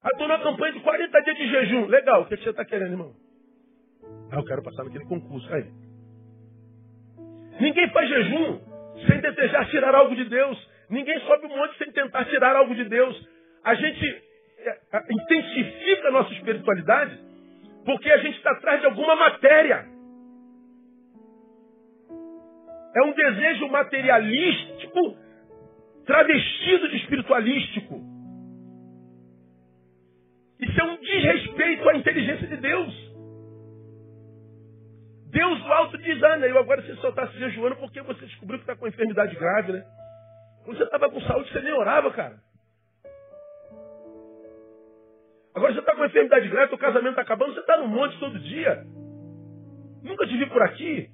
Ah, 0.03 0.09
estou 0.13 0.27
na 0.29 0.39
campanha 0.39 0.71
de 0.71 0.79
40 0.79 1.21
dias 1.21 1.37
de 1.37 1.49
jejum. 1.49 1.85
Legal, 1.87 2.21
o 2.21 2.25
que 2.27 2.37
você 2.37 2.49
está 2.49 2.63
querendo, 2.63 2.91
irmão? 2.91 3.13
Ah, 4.31 4.37
eu 4.37 4.45
quero 4.45 4.63
passar 4.63 4.85
naquele 4.85 5.05
concurso. 5.05 5.53
Aí. 5.53 5.65
Ninguém 7.59 7.89
faz 7.89 8.07
jejum 8.07 8.59
sem 9.05 9.19
desejar 9.19 9.69
tirar 9.69 9.93
algo 9.93 10.15
de 10.15 10.23
Deus. 10.23 10.69
Ninguém 10.89 11.19
sobe 11.21 11.47
um 11.47 11.57
monte 11.57 11.77
sem 11.77 11.91
tentar 11.91 12.23
tirar 12.25 12.55
algo 12.55 12.73
de 12.73 12.85
Deus. 12.85 13.27
A 13.65 13.75
gente 13.75 14.26
intensifica 15.09 16.07
a 16.07 16.11
nossa 16.11 16.33
espiritualidade 16.33 17.17
porque 17.85 18.11
a 18.11 18.17
gente 18.17 18.37
está 18.37 18.51
atrás 18.51 18.81
de 18.81 18.87
alguma 18.87 19.15
matéria. 19.15 19.85
É 22.95 23.01
um 23.03 23.13
desejo 23.13 23.69
materialístico 23.69 25.17
travestido 26.05 26.89
de 26.89 26.97
espiritualístico. 26.97 28.01
Isso 30.59 30.81
é 30.81 30.83
um 30.83 30.97
desrespeito 30.97 31.89
à 31.89 31.95
inteligência 31.95 32.47
de 32.47 32.57
Deus. 32.57 33.07
Deus 35.29 35.63
do 35.63 35.71
alto 35.73 35.97
diz, 35.99 36.21
Ana, 36.23 36.47
eu 36.47 36.57
agora 36.57 36.81
você 36.81 36.95
só 36.95 37.09
está 37.09 37.27
se 37.27 37.37
jejuando 37.37 37.75
porque 37.75 38.01
você 38.01 38.25
descobriu 38.25 38.59
que 38.59 38.63
está 38.63 38.75
com 38.75 38.87
enfermidade 38.87 39.35
grave, 39.35 39.73
né? 39.73 39.85
Quando 40.65 40.77
você 40.77 40.83
estava 40.83 41.09
com 41.09 41.21
saúde, 41.21 41.51
você 41.51 41.61
nem 41.61 41.73
orava, 41.73 42.11
cara. 42.11 42.37
Agora 45.57 45.73
você 45.73 45.79
está 45.79 45.95
com 45.95 46.05
enfermidade 46.05 46.47
grave, 46.49 46.75
o 46.75 46.77
casamento 46.77 47.09
está 47.09 47.23
acabando, 47.23 47.51
você 47.55 47.61
está 47.61 47.77
no 47.77 47.87
monte 47.87 48.15
todo 48.19 48.37
dia. 48.37 48.83
Nunca 50.03 50.27
te 50.27 50.37
vi 50.37 50.45
por 50.45 50.61
aqui. 50.61 51.09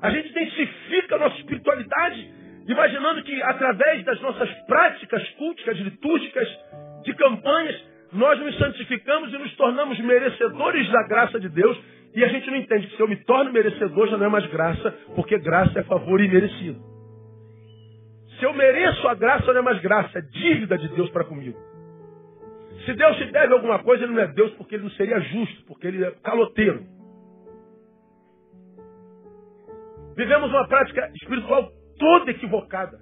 A 0.00 0.10
gente 0.10 0.30
intensifica 0.30 1.16
a 1.16 1.18
nossa 1.18 1.36
espiritualidade 1.36 2.32
imaginando 2.66 3.22
que 3.22 3.42
através 3.42 4.02
das 4.06 4.18
nossas 4.22 4.50
práticas 4.64 5.28
culticas, 5.32 5.76
litúrgicas, 5.76 6.48
de 7.02 7.14
campanhas, 7.14 7.84
nós 8.14 8.40
nos 8.40 8.56
santificamos 8.56 9.30
e 9.34 9.36
nos 9.36 9.54
tornamos 9.56 10.00
merecedores 10.00 10.90
da 10.90 11.02
graça 11.06 11.38
de 11.38 11.50
Deus. 11.50 11.78
E 12.14 12.24
a 12.24 12.28
gente 12.28 12.50
não 12.50 12.56
entende 12.56 12.86
que 12.86 12.96
se 12.96 13.02
eu 13.02 13.08
me 13.08 13.16
torno 13.24 13.52
merecedor 13.52 14.08
já 14.08 14.16
não 14.16 14.24
é 14.24 14.30
mais 14.30 14.46
graça, 14.46 14.90
porque 15.14 15.38
graça 15.38 15.80
é 15.80 15.82
favor 15.82 16.18
imerecido. 16.18 16.89
Se 18.40 18.46
eu 18.46 18.54
mereço 18.54 19.06
a 19.06 19.14
graça, 19.14 19.52
não 19.52 19.60
é 19.60 19.62
mais 19.62 19.80
graça, 19.82 20.18
é 20.18 20.22
dívida 20.22 20.78
de 20.78 20.88
Deus 20.88 21.10
para 21.10 21.24
comigo. 21.24 21.58
Se 22.86 22.94
Deus 22.94 23.16
te 23.18 23.26
deve 23.26 23.52
alguma 23.52 23.80
coisa, 23.80 24.04
ele 24.04 24.14
não 24.14 24.22
é 24.22 24.28
Deus 24.28 24.50
porque 24.54 24.76
ele 24.76 24.84
não 24.84 24.90
seria 24.92 25.20
justo, 25.20 25.62
porque 25.66 25.86
ele 25.86 26.02
é 26.02 26.10
caloteiro. 26.22 26.82
Vivemos 30.16 30.48
uma 30.50 30.66
prática 30.66 31.10
espiritual 31.20 31.70
toda 31.98 32.30
equivocada, 32.30 32.98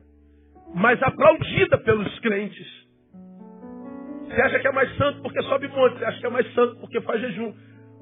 mas 0.75 1.01
aplaudida 1.01 1.79
pelos 1.79 2.19
crentes. 2.19 2.67
Você 4.27 4.43
acha 4.43 4.59
que 4.59 4.67
é 4.67 4.73
mais 4.73 4.97
santo 4.97 5.23
porque 5.23 5.41
sobe 5.43 5.69
monte, 5.69 5.99
você 5.99 6.05
acha 6.05 6.19
que 6.19 6.27
é 6.27 6.31
mais 6.31 6.53
santo 6.53 6.77
porque 6.81 7.01
faz 7.03 7.21
jejum. 7.21 7.55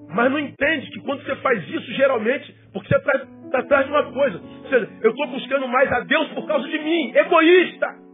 Mas 0.09 0.31
não 0.31 0.39
entende 0.39 0.91
que 0.91 1.01
quando 1.01 1.23
você 1.23 1.37
faz 1.37 1.63
isso, 1.69 1.93
geralmente, 1.93 2.51
porque 2.73 2.89
você 2.89 2.97
está 2.97 3.27
tá 3.51 3.59
atrás 3.61 3.87
de 3.87 3.93
uma 3.93 4.13
coisa. 4.13 4.39
Ou 4.39 4.69
seja, 4.69 4.89
eu 5.03 5.11
estou 5.11 5.27
buscando 5.29 5.69
mais 5.69 5.91
a 5.93 6.01
Deus 6.01 6.29
por 6.29 6.47
causa 6.47 6.69
de 6.69 6.79
mim, 6.79 7.13
egoísta. 7.15 8.07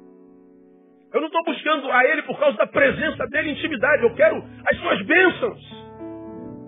Eu 1.12 1.20
não 1.20 1.26
estou 1.26 1.44
buscando 1.44 1.90
a 1.90 2.04
Ele 2.06 2.22
por 2.22 2.38
causa 2.38 2.56
da 2.56 2.66
presença 2.66 3.26
dele, 3.26 3.52
intimidade. 3.52 4.02
Eu 4.02 4.14
quero 4.14 4.42
as 4.70 4.78
suas 4.78 5.02
bênçãos. 5.02 5.60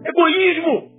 Egoísmo. 0.04 0.94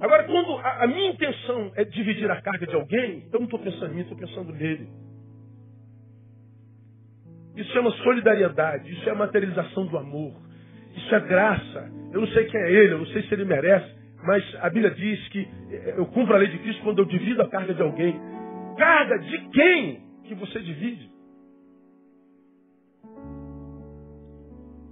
Agora, 0.00 0.24
quando 0.24 0.56
a, 0.58 0.84
a, 0.84 0.86
minha 0.86 1.10
intenção 1.10 1.72
é 1.76 1.84
dividir 1.84 2.30
a 2.30 2.40
carga 2.40 2.66
de 2.66 2.74
alguém, 2.74 3.28
eu 3.32 3.38
não 3.38 3.46
estou 3.46 3.58
pensando 3.58 3.92
em 3.92 3.96
mim, 3.96 4.02
estou 4.02 4.16
pensando 4.16 4.52
nele. 4.52 4.88
Isso 7.56 7.72
chama 7.72 7.90
solidariedade, 7.90 8.92
isso 8.92 9.08
é 9.08 9.12
a 9.12 9.16
materialização 9.16 9.86
do 9.86 9.98
amor, 9.98 10.34
isso 10.94 11.12
é 11.12 11.20
graça. 11.20 11.90
Eu 12.12 12.20
não 12.20 12.28
sei 12.28 12.44
quem 12.44 12.60
é 12.60 12.72
ele, 12.72 12.94
eu 12.94 12.98
não 12.98 13.06
sei 13.06 13.22
se 13.24 13.34
ele 13.34 13.44
merece, 13.44 13.97
mas 14.24 14.44
a 14.60 14.68
Bíblia 14.70 14.90
diz 14.90 15.28
que 15.28 15.48
eu 15.96 16.06
cumpro 16.06 16.34
a 16.34 16.38
lei 16.38 16.48
de 16.48 16.58
Cristo 16.58 16.82
quando 16.82 16.98
eu 16.98 17.04
divido 17.04 17.42
a 17.42 17.48
carga 17.48 17.74
de 17.74 17.82
alguém. 17.82 18.18
Carga 18.76 19.18
de 19.18 19.38
quem 19.50 20.02
que 20.24 20.34
você 20.34 20.60
divide? 20.60 21.08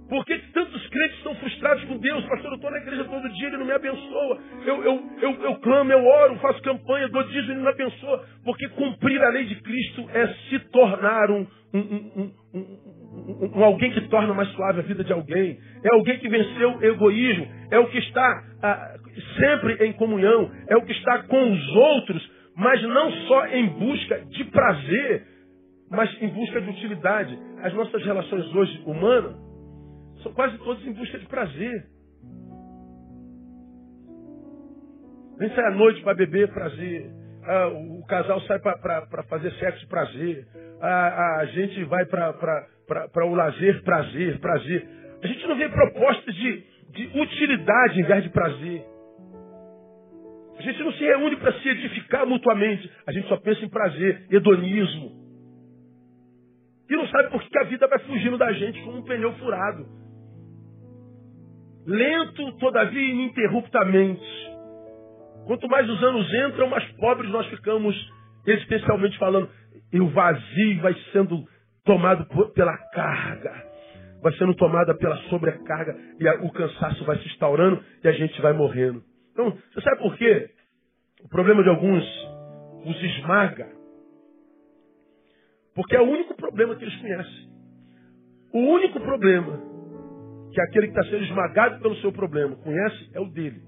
Por 0.09 0.25
que 0.25 0.37
tantos 0.53 0.87
crentes 0.87 1.17
estão 1.17 1.35
frustrados 1.35 1.83
com 1.83 1.97
Deus? 1.97 2.25
Pastor, 2.25 2.51
eu 2.51 2.55
estou 2.55 2.71
na 2.71 2.77
igreja 2.77 3.03
todo 3.03 3.29
dia, 3.29 3.47
ele 3.47 3.57
não 3.57 3.65
me 3.65 3.73
abençoa. 3.73 4.39
Eu, 4.65 4.83
eu, 4.83 5.03
eu, 5.21 5.31
eu 5.43 5.55
clamo, 5.55 5.91
eu 5.91 6.05
oro, 6.05 6.39
faço 6.39 6.61
campanha, 6.61 7.09
dou 7.09 7.23
dízimo, 7.23 7.51
ele 7.51 7.55
não 7.55 7.63
me 7.63 7.69
abençoa. 7.69 8.25
Porque 8.45 8.69
cumprir 8.69 9.21
a 9.21 9.29
lei 9.29 9.45
de 9.45 9.55
Cristo 9.55 10.09
é 10.13 10.27
se 10.49 10.59
tornar 10.69 11.29
um, 11.29 11.45
um, 11.73 12.31
um, 12.53 13.51
um, 13.53 13.63
alguém 13.63 13.91
que 13.91 14.01
torna 14.07 14.33
mais 14.33 14.47
suave 14.53 14.79
a 14.79 14.83
vida 14.83 15.03
de 15.03 15.11
alguém. 15.11 15.59
É 15.83 15.93
alguém 15.93 16.17
que 16.19 16.29
venceu 16.29 16.77
o 16.77 16.85
egoísmo. 16.85 17.47
É 17.69 17.77
o 17.77 17.87
que 17.87 17.97
está 17.97 18.43
ah, 18.63 18.95
sempre 19.39 19.85
em 19.85 19.93
comunhão. 19.93 20.51
É 20.67 20.75
o 20.75 20.83
que 20.83 20.91
está 20.91 21.23
com 21.23 21.51
os 21.51 21.75
outros, 21.75 22.31
mas 22.55 22.81
não 22.83 23.11
só 23.27 23.47
em 23.47 23.67
busca 23.69 24.19
de 24.25 24.43
prazer, 24.45 25.27
mas 25.89 26.21
em 26.21 26.27
busca 26.29 26.61
de 26.61 26.69
utilidade. 26.69 27.37
As 27.63 27.73
nossas 27.73 28.03
relações 28.03 28.53
hoje 28.53 28.81
humanas 28.85 29.35
são 30.23 30.33
quase 30.33 30.57
todos 30.59 30.85
em 30.85 30.93
busca 30.93 31.17
de 31.17 31.25
prazer. 31.27 31.85
Vem 35.37 35.49
sair 35.49 35.65
à 35.65 35.71
noite 35.71 36.01
para 36.01 36.15
beber 36.15 36.51
prazer. 36.51 37.11
Ah, 37.43 37.67
o 37.67 38.05
casal 38.07 38.41
sai 38.41 38.59
para 38.59 39.23
fazer 39.29 39.51
sexo 39.53 39.87
prazer. 39.87 40.45
Ah, 40.81 41.37
a 41.41 41.45
gente 41.45 41.83
vai 41.85 42.05
para 42.05 43.25
o 43.25 43.35
lazer 43.35 43.83
prazer, 43.83 44.39
prazer. 44.39 44.87
A 45.23 45.27
gente 45.27 45.47
não 45.47 45.57
vê 45.57 45.69
propostas 45.69 46.35
de, 46.35 46.63
de 46.91 47.19
utilidade 47.19 48.01
em 48.01 48.03
vez 48.03 48.23
de 48.23 48.29
prazer. 48.29 48.96
A 50.57 50.61
gente 50.61 50.83
não 50.83 50.91
se 50.93 51.03
reúne 51.03 51.35
para 51.37 51.53
se 51.59 51.69
edificar 51.69 52.25
mutuamente. 52.25 52.89
A 53.05 53.11
gente 53.11 53.27
só 53.27 53.37
pensa 53.37 53.63
em 53.63 53.69
prazer, 53.69 54.25
hedonismo. 54.31 55.11
E 56.89 56.95
não 56.95 57.07
sabe 57.07 57.29
por 57.29 57.41
que 57.43 57.59
a 57.59 57.63
vida 57.63 57.87
vai 57.87 57.99
fugindo 57.99 58.37
da 58.37 58.51
gente 58.53 58.81
como 58.81 58.97
um 58.97 59.03
pneu 59.03 59.33
furado 59.33 59.85
lento, 61.87 62.51
todavia 62.57 63.01
ininterruptamente. 63.01 64.21
Quanto 65.45 65.67
mais 65.69 65.89
os 65.89 66.03
anos 66.03 66.33
entram, 66.33 66.67
mais 66.67 66.83
pobres 66.97 67.31
nós 67.31 67.47
ficamos, 67.47 67.95
existencialmente 68.45 69.17
falando. 69.17 69.49
E 69.93 70.01
o 70.01 70.09
vazio 70.09 70.81
vai 70.81 70.93
sendo 71.13 71.47
tomado 71.85 72.27
pela 72.53 72.77
carga, 72.91 73.53
vai 74.21 74.33
sendo 74.33 74.53
tomada 74.55 74.93
pela 74.95 75.15
sobrecarga, 75.29 75.95
e 76.19 76.27
o 76.45 76.51
cansaço 76.51 77.05
vai 77.05 77.17
se 77.19 77.27
instaurando 77.27 77.81
e 78.03 78.07
a 78.09 78.11
gente 78.11 78.41
vai 78.41 78.51
morrendo. 78.51 79.01
Então, 79.37 79.51
você 79.51 79.81
sabe 79.81 80.01
por 80.01 80.17
quê? 80.17 80.49
O 81.23 81.29
problema 81.29 81.61
de 81.61 81.69
alguns 81.69 82.03
os 82.83 83.03
esmaga. 83.03 83.69
Porque 85.75 85.95
é 85.95 86.01
o 86.01 86.09
único 86.09 86.35
problema 86.35 86.75
que 86.75 86.83
eles 86.83 86.95
conhecem. 86.99 87.51
O 88.51 88.59
único 88.61 88.99
problema 88.99 89.61
que 90.51 90.59
aquele 90.59 90.87
que 90.87 90.99
está 90.99 91.03
sendo 91.03 91.23
esmagado 91.23 91.79
pelo 91.83 91.95
seu 91.97 92.11
problema 92.11 92.55
conhece 92.55 93.11
é 93.13 93.19
o 93.19 93.29
dele. 93.29 93.61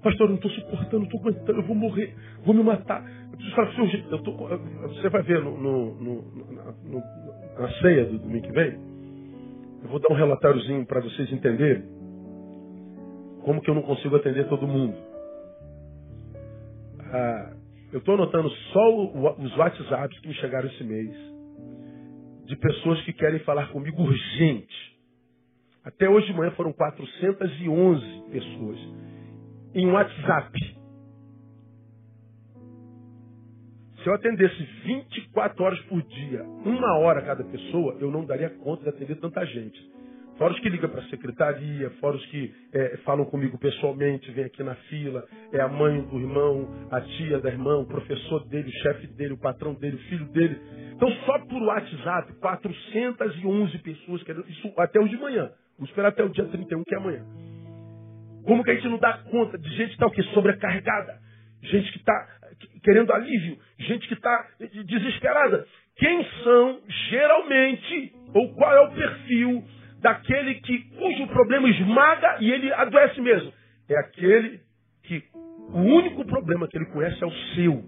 Pastor, 0.00 0.26
eu 0.26 0.28
não 0.28 0.36
estou 0.36 0.50
suportando, 0.52 1.04
estou 1.06 1.20
aguentando, 1.20 1.58
eu 1.58 1.66
vou 1.66 1.74
morrer, 1.74 2.14
vou 2.44 2.54
me 2.54 2.62
matar. 2.62 3.02
Eu 3.32 3.36
preciso 3.36 3.56
falar, 3.56 3.74
eu 4.12 4.22
tô, 4.22 4.32
você 4.88 5.08
vai 5.08 5.22
ver 5.22 5.42
no, 5.42 5.58
no, 5.58 5.94
no, 5.96 7.00
na 7.58 7.68
ceia 7.80 8.04
do 8.04 8.18
domingo 8.20 8.46
que 8.46 8.52
vem, 8.52 8.93
eu 9.84 9.90
vou 9.90 10.00
dar 10.00 10.12
um 10.12 10.16
relatóriozinho 10.16 10.86
para 10.86 11.00
vocês 11.00 11.30
entenderem 11.30 11.84
como 13.44 13.60
que 13.60 13.68
eu 13.68 13.74
não 13.74 13.82
consigo 13.82 14.16
atender 14.16 14.48
todo 14.48 14.66
mundo. 14.66 14.96
Ah, 17.12 17.52
eu 17.92 17.98
estou 17.98 18.14
anotando 18.14 18.48
só 18.48 19.34
os 19.38 19.56
WhatsApps 19.58 20.18
que 20.20 20.28
me 20.28 20.34
chegaram 20.34 20.66
esse 20.68 20.82
mês 20.82 21.14
de 22.46 22.56
pessoas 22.56 23.00
que 23.02 23.12
querem 23.12 23.40
falar 23.40 23.70
comigo 23.72 24.02
urgente. 24.02 24.98
Até 25.84 26.08
hoje 26.08 26.28
de 26.28 26.32
manhã 26.32 26.50
foram 26.52 26.72
411 26.72 28.30
pessoas 28.32 28.78
em 29.74 29.86
WhatsApp. 29.86 30.83
Se 34.04 34.10
eu 34.10 34.14
atendesse 34.14 34.62
24 34.84 35.64
horas 35.64 35.80
por 35.86 36.02
dia, 36.02 36.42
uma 36.42 36.98
hora 36.98 37.22
cada 37.22 37.42
pessoa, 37.42 37.96
eu 37.98 38.10
não 38.10 38.26
daria 38.26 38.50
conta 38.50 38.82
de 38.82 38.90
atender 38.90 39.16
tanta 39.16 39.42
gente. 39.46 39.80
Fora 40.36 40.52
os 40.52 40.60
que 40.60 40.68
ligam 40.68 40.90
para 40.90 41.00
a 41.00 41.08
secretaria, 41.08 41.88
fora 42.00 42.14
os 42.14 42.26
que 42.26 42.54
é, 42.74 42.98
falam 42.98 43.24
comigo 43.24 43.56
pessoalmente, 43.56 44.30
vem 44.32 44.44
aqui 44.44 44.62
na 44.62 44.74
fila, 44.74 45.24
é 45.54 45.60
a 45.60 45.68
mãe 45.68 46.02
do 46.02 46.18
irmão, 46.18 46.68
a 46.90 47.00
tia 47.00 47.38
da 47.40 47.48
irmã, 47.48 47.78
o 47.78 47.86
professor 47.86 48.46
dele, 48.46 48.68
o 48.68 48.82
chefe 48.82 49.06
dele, 49.06 49.32
o 49.32 49.38
patrão 49.38 49.72
dele, 49.72 49.96
o 49.96 50.00
filho 50.00 50.26
dele. 50.26 50.60
Então, 50.94 51.10
só 51.24 51.38
por 51.38 51.62
WhatsApp, 51.62 52.34
411 52.40 53.78
pessoas, 53.78 54.22
isso 54.50 54.70
até 54.76 55.00
o 55.00 55.08
de 55.08 55.16
manhã. 55.16 55.50
Vamos 55.78 55.88
esperar 55.88 56.08
até 56.08 56.22
o 56.22 56.28
dia 56.28 56.44
31, 56.44 56.84
que 56.84 56.94
é 56.94 56.98
amanhã. 56.98 57.24
Como 58.44 58.62
que 58.62 58.70
a 58.70 58.74
gente 58.74 58.88
não 58.88 58.98
dá 58.98 59.16
conta 59.30 59.56
de 59.56 59.68
gente 59.70 59.96
que 59.96 60.04
está 60.04 60.10
quê? 60.10 60.22
Sobrecarregada. 60.34 61.23
Gente 61.64 61.92
que 61.92 61.98
está 61.98 62.28
querendo 62.82 63.12
alívio. 63.12 63.58
Gente 63.78 64.06
que 64.08 64.14
está 64.14 64.48
desesperada. 64.60 65.66
Quem 65.96 66.24
são, 66.42 66.80
geralmente, 67.10 68.12
ou 68.34 68.54
qual 68.54 68.72
é 68.72 68.80
o 68.80 68.94
perfil 68.94 69.64
daquele 70.00 70.56
que 70.56 70.78
cujo 70.96 71.26
problema 71.28 71.68
esmaga 71.68 72.38
e 72.40 72.50
ele 72.50 72.72
adoece 72.72 73.20
mesmo. 73.20 73.52
É 73.88 73.98
aquele 73.98 74.60
que 75.04 75.22
o 75.34 75.78
único 75.78 76.24
problema 76.26 76.68
que 76.68 76.76
ele 76.76 76.86
conhece 76.86 77.22
é 77.22 77.26
o 77.26 77.32
seu, 77.54 77.84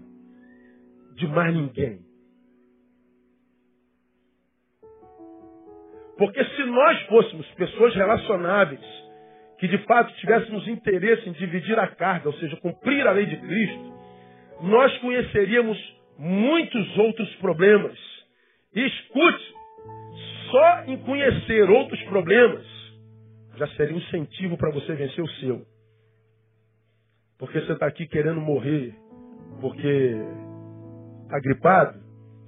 de 1.15 1.27
mais 1.27 1.53
ninguém. 1.53 1.99
Porque 6.17 6.43
se 6.43 6.63
nós 6.63 6.99
fôssemos 7.03 7.45
pessoas 7.51 7.93
relacionáveis, 7.93 8.81
que 9.59 9.67
de 9.67 9.77
fato 9.79 10.13
tivéssemos 10.15 10.67
interesse 10.67 11.27
em 11.29 11.33
dividir 11.33 11.77
a 11.79 11.87
carga, 11.87 12.29
ou 12.29 12.35
seja, 12.35 12.55
cumprir 12.57 13.05
a 13.07 13.11
lei 13.11 13.25
de 13.25 13.37
Cristo, 13.37 13.93
nós 14.61 14.95
conheceríamos 14.99 15.77
muitos 16.17 16.97
outros 16.97 17.35
problemas. 17.35 17.97
E 18.73 18.85
escute, 18.85 19.53
só 20.51 20.83
em 20.85 20.97
conhecer 20.97 21.69
outros 21.69 22.01
problemas 22.03 22.65
já 23.57 23.67
seria 23.69 23.95
um 23.95 23.99
incentivo 23.99 24.55
para 24.55 24.71
você 24.71 24.93
vencer 24.93 25.23
o 25.23 25.29
seu. 25.39 25.65
Porque 27.39 27.59
você 27.59 27.73
está 27.73 27.87
aqui 27.87 28.07
querendo 28.07 28.39
morrer 28.39 28.95
porque 29.59 30.15
está 31.23 31.39
gripado, 31.39 31.99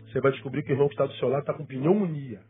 você 0.06 0.20
vai 0.22 0.32
descobrir 0.32 0.64
que 0.64 0.72
o 0.72 0.74
irmão 0.74 0.88
que 0.88 0.94
está 0.94 1.06
do 1.06 1.14
seu 1.14 1.28
lado 1.28 1.42
está 1.42 1.54
com 1.54 1.66
pneumonia. 1.66 2.42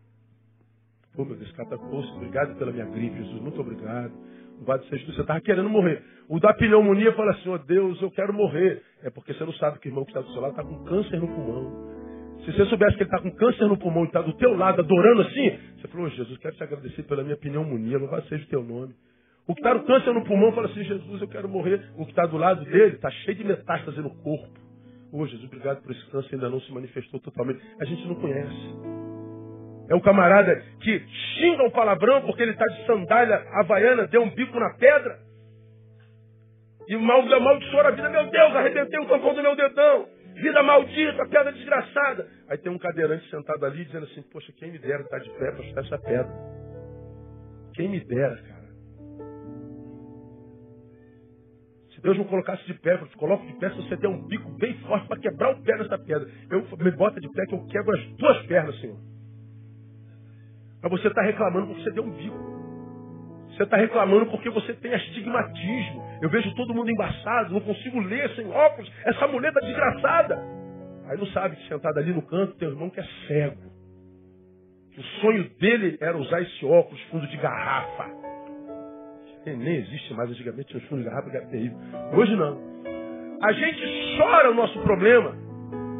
Pô, 1.14 1.26
meu 1.26 1.36
Deus, 1.36 1.52
cara 1.54 1.78
posto. 1.78 2.16
Obrigado 2.16 2.58
pela 2.58 2.72
minha 2.72 2.86
gripe, 2.86 3.18
Jesus. 3.18 3.42
Muito 3.42 3.60
obrigado. 3.60 4.14
Louvado 4.60 4.86
seja 4.86 5.06
Você 5.06 5.22
estava 5.22 5.40
querendo 5.42 5.70
morrer. 5.70 6.04
O 6.28 6.40
da 6.40 6.54
pneumonia 6.54 7.14
fala 7.14 7.32
assim, 7.32 7.50
oh 7.50 7.58
Deus, 7.58 8.02
eu 8.02 8.12
quero 8.12 8.34
morrer. 8.34 8.84
É 9.02 9.10
porque 9.10 9.34
você 9.34 9.44
não 9.46 9.54
sabe 9.54 9.80
que 9.80 9.88
o 9.88 9.90
irmão 9.90 10.04
que 10.04 10.12
está 10.12 10.22
do 10.22 10.32
seu 10.32 10.42
lado 10.42 10.52
está 10.52 10.64
com 10.64 10.84
câncer 10.84 11.20
no 11.20 11.28
pulmão. 11.28 11.90
Se 12.46 12.52
você 12.52 12.66
soubesse 12.66 12.98
que 12.98 13.04
ele 13.04 13.10
está 13.10 13.22
com 13.22 13.32
câncer 13.32 13.66
no 13.68 13.78
pulmão 13.78 14.04
e 14.04 14.08
está 14.08 14.22
do 14.22 14.34
teu 14.34 14.56
lado 14.56 14.82
adorando 14.82 15.22
assim, 15.22 15.58
você 15.78 15.88
falou, 15.88 16.08
oh, 16.08 16.10
Jesus, 16.10 16.38
quero 16.38 16.56
te 16.56 16.64
agradecer 16.64 17.04
pela 17.04 17.24
minha 17.24 17.38
pneumonia, 17.38 17.98
louvado 17.98 18.28
seja 18.28 18.44
o 18.44 18.48
teu 18.48 18.64
nome. 18.64 18.94
O 19.48 19.56
que 19.56 19.62
está 19.62 19.78
com 19.78 19.86
câncer 19.86 20.14
no 20.14 20.24
pulmão 20.24 20.52
fala 20.52 20.68
assim, 20.68 20.84
Jesus, 20.84 21.22
eu 21.22 21.28
quero 21.28 21.50
morrer. 21.50 21.82
O 21.98 22.06
que 22.06 22.12
está 22.12 22.26
do 22.26 22.38
lado 22.38 22.64
dele 22.66 22.96
está 22.96 23.10
cheio 23.10 23.38
de 23.38 23.44
metástase 23.44 24.00
no 24.00 24.12
corpo. 24.18 24.60
Ô 25.12 25.22
oh, 25.22 25.26
Jesus, 25.26 25.46
obrigado 25.46 25.82
por 25.82 25.92
esse 25.92 26.06
câncer, 26.12 26.36
ainda 26.36 26.50
não 26.50 26.60
se 26.62 26.72
manifestou 26.72 27.20
totalmente. 27.20 27.62
A 27.82 27.86
gente 27.86 28.08
não 28.08 28.16
conhece. 28.16 29.19
É 29.90 29.96
o 29.96 30.02
camarada 30.02 30.56
que 30.82 31.00
xinga 31.00 31.64
o 31.64 31.72
palavrão 31.72 32.22
porque 32.22 32.44
ele 32.44 32.52
está 32.52 32.66
de 32.66 32.86
sandália 32.86 33.44
havaiana, 33.54 34.08
deu 34.08 34.22
um 34.22 34.30
bico 34.30 34.60
na 34.60 34.70
pedra. 34.76 35.18
E 36.88 36.96
mal, 36.96 37.22
amaldiçoa 37.22 37.88
a 37.88 37.92
vida, 37.92 38.10
meu 38.10 38.30
Deus, 38.30 38.56
arrebentei 38.56 39.00
o 39.00 39.08
tampão 39.08 39.34
do 39.34 39.42
meu 39.42 39.56
dedão. 39.56 40.08
Vida 40.36 40.64
maldita, 40.64 41.28
pedra 41.28 41.52
desgraçada. 41.52 42.28
Aí 42.50 42.58
tem 42.60 42.72
um 42.72 42.78
cadeirante 42.78 43.28
sentado 43.30 43.66
ali 43.66 43.84
dizendo 43.84 44.06
assim, 44.06 44.22
poxa, 44.32 44.54
quem 44.58 44.72
me 44.72 44.78
dera 44.78 45.02
estar 45.02 45.20
de 45.20 45.30
pé 45.32 45.52
para 45.52 45.64
chutar 45.64 45.84
essa 45.84 45.98
pedra. 45.98 46.30
Quem 47.74 47.90
me 47.90 48.00
dera, 48.00 48.36
cara. 48.36 48.60
Se 51.96 52.02
Deus 52.02 52.18
não 52.18 52.26
colocasse 52.26 52.64
de 52.66 52.76
pé, 52.76 52.94
eu 52.94 53.08
coloco 53.18 53.46
de 53.46 53.54
pé 53.60 53.72
se 53.72 53.78
você 53.78 53.96
der 53.98 54.08
um 54.08 54.26
bico 54.28 54.50
bem 54.58 54.78
forte 54.82 55.08
para 55.08 55.20
quebrar 55.20 55.52
o 55.52 55.64
pé 55.64 55.78
nessa 55.78 55.98
pedra. 55.98 56.30
Eu 56.50 56.66
me 56.78 56.92
bota 56.92 57.20
de 57.20 57.30
pé 57.32 57.46
que 57.48 57.56
eu 57.56 57.66
quebro 57.66 57.96
as 57.96 58.06
duas 58.18 58.46
pernas, 58.46 58.80
Senhor. 58.80 59.19
Mas 60.82 60.92
você 60.92 61.08
está 61.08 61.22
reclamando 61.22 61.68
porque 61.68 61.84
você 61.84 61.92
deu 61.92 62.04
um 62.04 62.12
bico. 62.12 62.60
Você 63.50 63.64
está 63.64 63.78
reclamando 63.78 64.26
porque 64.28 64.50
você 64.50 64.74
tem 64.74 64.94
astigmatismo. 64.94 66.04
Eu 66.22 66.30
vejo 66.30 66.54
todo 66.56 66.74
mundo 66.74 66.90
embaçado, 66.90 67.54
não 67.54 67.60
consigo 67.60 68.00
ler 68.00 68.30
sem 68.36 68.50
óculos. 68.50 68.92
Essa 69.06 69.28
mulher 69.28 69.50
está 69.50 69.60
desgraçada. 69.60 70.40
Aí 71.08 71.18
não 71.18 71.26
sabe 71.28 71.56
que 71.56 71.68
sentado 71.68 71.98
ali 71.98 72.14
no 72.14 72.22
canto 72.22 72.54
tem 72.56 72.68
um 72.68 72.72
irmão 72.72 72.90
que 72.90 73.00
é 73.00 73.06
cego. 73.28 73.70
O 74.98 75.04
sonho 75.22 75.50
dele 75.60 75.98
era 76.00 76.18
usar 76.18 76.42
esse 76.42 76.66
óculos 76.66 77.02
fundo 77.04 77.26
de 77.28 77.38
garrafa. 77.38 78.06
Nem 79.46 79.78
existe 79.78 80.14
mais, 80.14 80.30
antigamente 80.30 80.68
tinha 80.70 80.82
fundo 80.88 81.02
de 81.02 81.10
garrafa 81.10 81.30
que 81.30 81.38
era 81.38 81.48
terrível. 81.48 81.78
Hoje 82.14 82.36
não. 82.36 82.60
A 83.42 83.52
gente 83.54 84.18
chora 84.18 84.52
o 84.52 84.54
nosso 84.54 84.80
problema. 84.82 85.49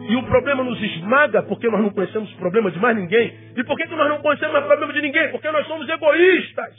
E 0.10 0.16
o 0.16 0.24
problema 0.24 0.64
nos 0.64 0.82
esmaga 0.82 1.44
porque 1.44 1.70
nós 1.70 1.82
não 1.82 1.92
conhecemos 1.92 2.34
o 2.34 2.38
problema 2.38 2.72
de 2.72 2.80
mais 2.80 2.98
ninguém. 2.98 3.32
E 3.56 3.64
por 3.64 3.78
que, 3.78 3.88
que 3.88 3.96
nós 3.96 4.10
não 4.10 4.18
conhecemos 4.24 4.58
o 4.58 4.66
problema 4.66 4.92
de 4.92 5.02
ninguém? 5.04 5.30
Porque 5.30 5.52
nós 5.52 5.68
somos 5.68 5.88
egoístas. 5.88 6.74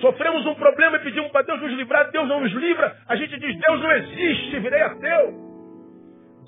Sofremos 0.00 0.46
um 0.46 0.54
problema 0.54 0.96
e 0.96 1.00
pedimos 1.00 1.30
para 1.30 1.42
Deus 1.42 1.60
nos 1.60 1.72
livrar, 1.72 2.10
Deus 2.10 2.26
não 2.26 2.40
nos 2.40 2.52
livra. 2.52 2.96
A 3.06 3.16
gente 3.16 3.38
diz, 3.38 3.54
Deus 3.66 3.82
não 3.82 3.92
existe, 3.92 4.60
virei 4.60 4.80
ateu. 4.80 5.48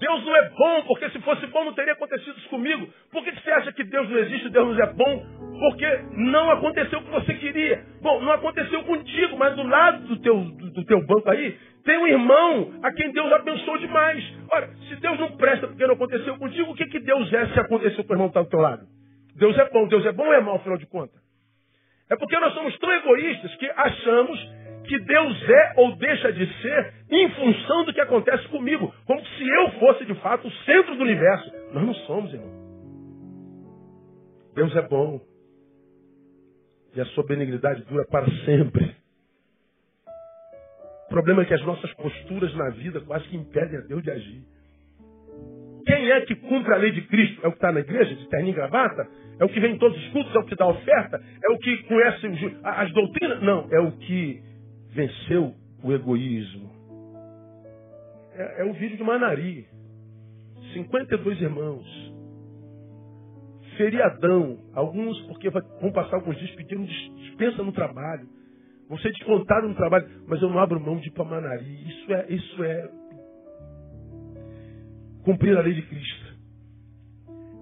Deus 0.00 0.24
não 0.24 0.34
é 0.34 0.48
bom, 0.48 0.82
porque 0.86 1.10
se 1.10 1.20
fosse 1.20 1.46
bom 1.48 1.66
não 1.66 1.74
teria 1.74 1.92
acontecido 1.92 2.34
isso 2.38 2.48
comigo. 2.48 2.88
Por 3.12 3.22
que 3.22 3.32
você 3.32 3.50
acha 3.50 3.72
que 3.72 3.84
Deus 3.84 4.08
não 4.08 4.18
existe, 4.20 4.48
Deus 4.48 4.74
não 4.74 4.82
é 4.82 4.92
bom? 4.94 5.26
Porque 5.60 6.00
não 6.12 6.50
aconteceu 6.50 6.98
o 6.98 7.02
que 7.02 7.10
você 7.10 7.34
queria. 7.34 7.84
Bom, 8.00 8.22
não 8.22 8.32
aconteceu 8.32 8.82
contigo, 8.84 9.36
mas 9.36 9.54
do 9.54 9.62
lado 9.64 10.06
do 10.06 10.16
teu, 10.20 10.42
do 10.42 10.84
teu 10.86 11.06
banco 11.06 11.30
aí, 11.30 11.54
tem 11.84 11.98
um 11.98 12.06
irmão 12.06 12.72
a 12.82 12.92
quem 12.92 13.12
Deus 13.12 13.32
abençoou 13.32 13.78
demais. 13.78 14.24
Ora, 14.52 14.70
se 14.88 14.96
Deus 14.96 15.18
não 15.18 15.36
presta 15.36 15.66
porque 15.66 15.86
não 15.86 15.94
aconteceu 15.94 16.36
contigo, 16.38 16.70
o 16.70 16.74
que, 16.74 16.86
que 16.86 17.00
Deus 17.00 17.32
é 17.32 17.46
se 17.48 17.60
aconteceu 17.60 18.04
com 18.04 18.12
o 18.12 18.16
irmão 18.16 18.28
que 18.28 18.38
está 18.38 18.42
do 18.42 18.48
teu 18.48 18.60
lado? 18.60 18.86
Deus 19.36 19.56
é 19.58 19.70
bom, 19.70 19.86
Deus 19.88 20.04
é 20.04 20.12
bom 20.12 20.26
ou 20.26 20.34
é 20.34 20.40
mal, 20.40 20.56
afinal 20.56 20.76
de 20.76 20.86
contas? 20.86 21.20
É 22.10 22.16
porque 22.16 22.38
nós 22.38 22.52
somos 22.54 22.76
tão 22.78 22.92
egoístas 22.92 23.54
que 23.56 23.70
achamos 23.70 24.38
que 24.86 24.98
Deus 24.98 25.48
é 25.48 25.74
ou 25.76 25.96
deixa 25.96 26.32
de 26.32 26.46
ser 26.60 26.94
em 27.10 27.30
função 27.30 27.84
do 27.84 27.92
que 27.94 28.00
acontece 28.00 28.48
comigo. 28.48 28.92
Como 29.06 29.24
se 29.24 29.48
eu 29.48 29.70
fosse 29.78 30.04
de 30.04 30.14
fato 30.16 30.48
o 30.48 30.52
centro 30.64 30.96
do 30.96 31.02
universo. 31.02 31.52
Nós 31.72 31.86
não 31.86 31.94
somos, 31.94 32.34
irmão. 32.34 32.50
Deus 34.54 34.74
é 34.74 34.82
bom. 34.82 35.20
E 36.94 37.00
a 37.00 37.04
sua 37.06 37.24
benignidade 37.24 37.84
dura 37.84 38.04
para 38.10 38.26
sempre. 38.44 38.99
O 41.10 41.12
problema 41.12 41.42
é 41.42 41.44
que 41.44 41.54
as 41.54 41.66
nossas 41.66 41.92
posturas 41.94 42.54
na 42.54 42.70
vida 42.70 43.00
quase 43.00 43.26
que 43.26 43.36
impedem 43.36 43.80
a 43.80 43.82
Deus 43.82 44.00
de 44.00 44.12
agir. 44.12 44.44
Quem 45.84 46.08
é 46.08 46.20
que 46.20 46.36
cumpre 46.36 46.72
a 46.72 46.76
lei 46.76 46.92
de 46.92 47.02
Cristo? 47.02 47.44
É 47.44 47.48
o 47.48 47.50
que 47.50 47.56
está 47.56 47.72
na 47.72 47.80
igreja, 47.80 48.14
de 48.14 48.28
terninho 48.28 48.52
e 48.52 48.54
gravata? 48.54 49.08
É 49.40 49.44
o 49.44 49.48
que 49.48 49.58
vem 49.58 49.74
em 49.74 49.78
todos 49.78 49.98
os 49.98 50.08
cultos? 50.12 50.32
É 50.32 50.38
o 50.38 50.44
que 50.44 50.54
dá 50.54 50.68
oferta? 50.68 51.20
É 51.44 51.50
o 51.50 51.58
que 51.58 51.78
conhece 51.88 52.26
as 52.62 52.92
doutrinas? 52.92 53.42
Não, 53.42 53.66
é 53.72 53.80
o 53.80 53.90
que 53.90 54.40
venceu 54.92 55.52
o 55.82 55.92
egoísmo. 55.92 56.70
É, 58.34 58.62
é 58.62 58.64
o 58.64 58.72
vídeo 58.74 58.96
de 58.96 59.02
Manari. 59.02 59.66
52 60.74 61.42
irmãos. 61.42 62.14
Feriadão. 63.76 64.60
Alguns 64.74 65.20
porque 65.22 65.50
vão 65.50 65.90
passar 65.92 66.18
alguns 66.18 66.38
dias 66.38 66.52
pedindo 66.52 66.86
dispensa 66.86 67.64
no 67.64 67.72
trabalho. 67.72 68.28
Vão 68.90 68.98
ser 68.98 69.12
descontados 69.12 69.70
no 69.70 69.76
trabalho. 69.76 70.06
Mas 70.26 70.42
eu 70.42 70.48
não 70.50 70.58
abro 70.58 70.80
mão 70.80 70.96
de 70.96 71.06
ir 71.06 71.12
para 71.12 71.24
Manari. 71.24 71.88
Isso 71.88 72.12
é, 72.12 72.26
isso 72.28 72.64
é 72.64 72.90
cumprir 75.24 75.56
a 75.56 75.60
lei 75.60 75.74
de 75.74 75.82
Cristo. 75.82 76.30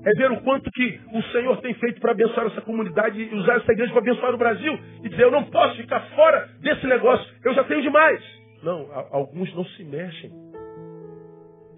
É 0.06 0.10
ver 0.12 0.30
o 0.30 0.40
quanto 0.40 0.70
que 0.70 1.00
o 1.12 1.22
Senhor 1.24 1.60
tem 1.60 1.74
feito 1.74 2.00
para 2.00 2.12
abençoar 2.12 2.46
essa 2.46 2.62
comunidade 2.62 3.20
e 3.20 3.34
usar 3.34 3.56
essa 3.56 3.72
igreja 3.72 3.92
para 3.92 4.00
abençoar 4.00 4.34
o 4.34 4.38
Brasil. 4.38 4.72
E 5.04 5.08
dizer, 5.10 5.24
eu 5.24 5.30
não 5.30 5.44
posso 5.50 5.76
ficar 5.76 6.00
fora 6.14 6.48
desse 6.60 6.86
negócio, 6.86 7.26
eu 7.44 7.52
já 7.52 7.64
tenho 7.64 7.82
demais. 7.82 8.24
Não, 8.62 8.88
alguns 9.10 9.54
não 9.54 9.66
se 9.66 9.84
mexem. 9.84 10.32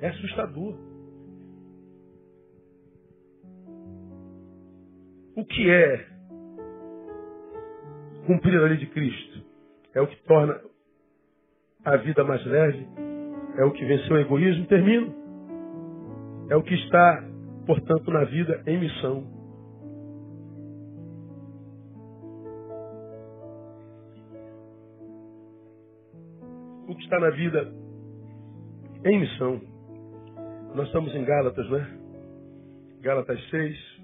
É 0.01 0.09
assustador. 0.09 0.79
O 5.35 5.45
que 5.45 5.71
é 5.71 6.07
cumprir 8.27 8.57
a 8.61 8.67
lei 8.67 8.77
de 8.77 8.87
Cristo? 8.87 9.30
é 9.95 10.01
o 10.01 10.07
que 10.07 10.17
torna 10.25 10.61
a 11.85 11.97
vida 11.97 12.23
mais 12.25 12.45
leve, 12.45 12.87
é 13.57 13.65
o 13.65 13.73
que 13.73 13.85
venceu 13.85 14.17
o 14.17 14.19
egoísmo. 14.19 14.67
Termino. 14.67 15.15
É 16.51 16.57
o 16.57 16.63
que 16.63 16.75
está, 16.75 17.25
portanto, 17.67 18.11
na 18.11 18.25
vida 18.25 18.63
em 18.67 18.79
missão. 18.79 19.25
O 26.89 26.95
que 26.97 27.03
está 27.05 27.21
na 27.21 27.31
vida 27.31 27.73
em 29.05 29.21
missão. 29.21 29.61
Nós 30.75 30.87
estamos 30.87 31.15
em 31.15 31.25
Gálatas, 31.25 31.69
né? 31.71 31.99
Gálatas 33.01 33.41
6. 33.51 34.01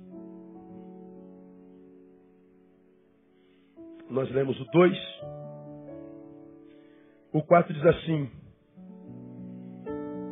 Nós 4.08 4.30
lemos 4.30 4.58
o 4.60 4.64
2. 4.70 5.45
O 7.36 7.42
4 7.42 7.70
diz 7.70 7.84
assim: 7.84 8.30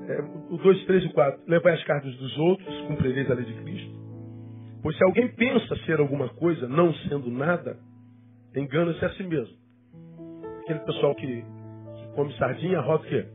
é, 0.08 0.20
o 0.48 0.56
2, 0.56 0.86
3 0.86 1.04
e 1.04 1.08
4. 1.12 1.42
Levai 1.46 1.74
as 1.74 1.84
cartas 1.84 2.16
dos 2.16 2.38
outros, 2.38 2.80
cumprireis 2.86 3.30
a 3.30 3.34
lei 3.34 3.44
de 3.44 3.52
Cristo. 3.62 3.94
Pois 4.82 4.96
se 4.96 5.04
alguém 5.04 5.28
pensa 5.34 5.76
ser 5.84 6.00
alguma 6.00 6.30
coisa, 6.30 6.66
não 6.66 6.94
sendo 6.94 7.30
nada, 7.30 7.76
engana-se 8.56 9.04
a 9.04 9.10
si 9.10 9.22
mesmo. 9.22 9.54
Aquele 10.62 10.78
pessoal 10.78 11.14
que, 11.14 11.26
que 11.26 12.08
come 12.14 12.32
sardinha, 12.38 12.80
roda 12.80 13.04
o 13.04 13.06
quê? 13.06 13.26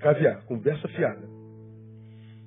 Caviar, 0.00 0.44
conversa 0.44 0.86
fiada. 0.88 1.26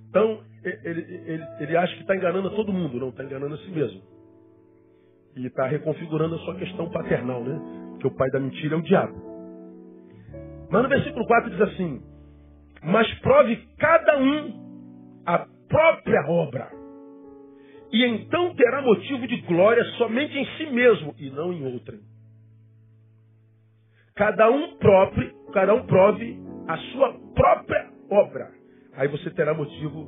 Então, 0.08 0.40
ele, 0.64 1.02
ele, 1.26 1.44
ele 1.62 1.78
acha 1.78 1.96
que 1.96 2.02
está 2.02 2.16
enganando 2.16 2.50
a 2.50 2.52
todo 2.52 2.72
mundo, 2.72 3.00
não, 3.00 3.10
está 3.10 3.24
enganando 3.24 3.56
a 3.56 3.58
si 3.58 3.72
mesmo. 3.72 4.04
E 5.36 5.48
está 5.48 5.66
reconfigurando 5.66 6.36
a 6.36 6.40
sua 6.40 6.54
questão 6.56 6.92
paternal, 6.92 7.44
né? 7.44 7.60
Que 8.00 8.06
o 8.06 8.12
pai 8.12 8.30
da 8.30 8.40
mentira 8.40 8.76
é 8.76 8.78
o 8.78 8.84
diabo. 8.84 9.33
Mas 10.74 10.82
no 10.82 10.90
versículo 10.90 11.28
4 11.28 11.52
diz 11.52 11.62
assim: 11.62 12.02
Mas 12.82 13.08
prove 13.20 13.58
cada 13.78 14.18
um 14.18 15.22
a 15.24 15.46
própria 15.70 16.26
obra. 16.28 16.68
E 17.92 18.04
então 18.04 18.56
terá 18.56 18.82
motivo 18.82 19.28
de 19.28 19.40
glória 19.42 19.84
somente 20.00 20.36
em 20.36 20.46
si 20.58 20.66
mesmo 20.72 21.14
e 21.20 21.30
não 21.30 21.54
em 21.54 21.64
outrem. 21.72 22.00
Cada 24.16 24.50
um 24.50 24.76
próprio, 24.78 25.32
cada 25.54 25.76
um 25.76 25.86
prove 25.86 26.40
a 26.68 26.78
sua 26.92 27.14
própria 27.36 27.92
obra. 28.10 28.50
Aí 28.96 29.08
você 29.10 29.30
terá 29.30 29.54
motivo 29.54 30.08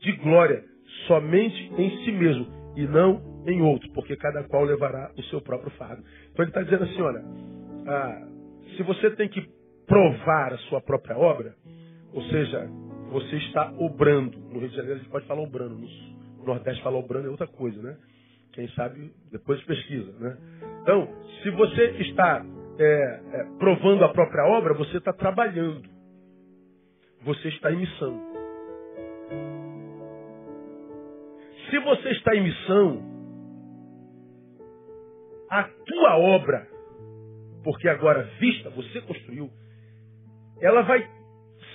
de 0.00 0.10
glória 0.16 0.64
somente 1.06 1.72
em 1.78 2.04
si 2.04 2.10
mesmo 2.10 2.74
e 2.76 2.88
não 2.88 3.44
em 3.46 3.62
outro, 3.62 3.88
porque 3.92 4.16
cada 4.16 4.42
qual 4.48 4.64
levará 4.64 5.12
o 5.16 5.22
seu 5.24 5.40
próprio 5.40 5.70
fardo. 5.78 6.02
Então 6.32 6.44
ele 6.44 6.50
está 6.50 6.62
dizendo 6.62 6.82
assim, 6.82 7.02
olha, 7.02 7.22
ah, 7.86 8.33
se 8.76 8.82
você 8.82 9.10
tem 9.10 9.28
que 9.28 9.42
provar 9.86 10.52
a 10.52 10.58
sua 10.68 10.80
própria 10.80 11.16
obra, 11.16 11.54
ou 12.12 12.22
seja, 12.24 12.68
você 13.10 13.36
está 13.36 13.72
obrando. 13.78 14.38
No 14.38 14.58
Rio 14.58 14.68
de 14.68 14.76
Janeiro 14.76 14.96
a 14.96 14.98
gente 14.98 15.10
pode 15.10 15.26
falar 15.26 15.42
obrando, 15.42 15.76
no 15.76 16.44
Nordeste 16.44 16.82
falar 16.82 16.98
obrando 16.98 17.26
é 17.26 17.30
outra 17.30 17.46
coisa, 17.46 17.80
né? 17.82 17.96
Quem 18.52 18.68
sabe 18.70 19.12
depois 19.32 19.62
pesquisa, 19.64 20.12
né? 20.18 20.36
Então, 20.82 21.08
se 21.42 21.50
você 21.50 21.90
está 22.02 22.44
é, 22.78 22.84
é, 22.84 23.44
provando 23.58 24.04
a 24.04 24.08
própria 24.10 24.44
obra, 24.46 24.74
você 24.74 24.98
está 24.98 25.12
trabalhando. 25.12 25.88
Você 27.24 27.48
está 27.48 27.72
em 27.72 27.76
missão. 27.78 28.34
Se 31.70 31.78
você 31.78 32.10
está 32.10 32.36
em 32.36 32.42
missão, 32.42 33.02
a 35.50 35.64
tua 35.64 36.18
obra 36.18 36.73
porque 37.64 37.88
agora 37.88 38.22
vista, 38.38 38.68
você 38.70 39.00
construiu, 39.00 39.50
ela 40.60 40.82
vai 40.82 41.08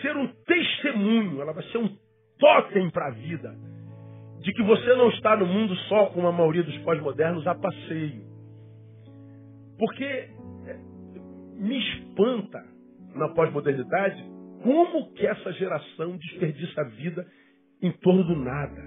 ser 0.01 0.15
um 0.15 0.27
testemunho, 0.45 1.41
ela 1.41 1.51
vai 1.51 1.63
ser 1.63 1.79
um 1.79 1.89
totem 2.37 2.89
para 2.91 3.07
a 3.07 3.11
vida 3.11 3.53
de 4.39 4.53
que 4.53 4.63
você 4.63 4.95
não 4.95 5.09
está 5.09 5.35
no 5.35 5.45
mundo 5.45 5.75
só 5.89 6.05
como 6.07 6.27
a 6.27 6.31
maioria 6.31 6.63
dos 6.63 6.77
pós-modernos 6.79 7.45
a 7.45 7.55
passeio. 7.55 8.23
Porque 9.77 10.03
é, 10.05 10.29
me 11.57 11.77
espanta 11.77 12.63
na 13.15 13.29
pós-modernidade 13.29 14.23
como 14.63 15.11
que 15.13 15.25
essa 15.25 15.51
geração 15.53 16.15
desperdiça 16.17 16.81
a 16.81 16.85
vida 16.85 17.27
em 17.81 17.91
torno 17.93 18.23
do 18.23 18.35
nada. 18.35 18.81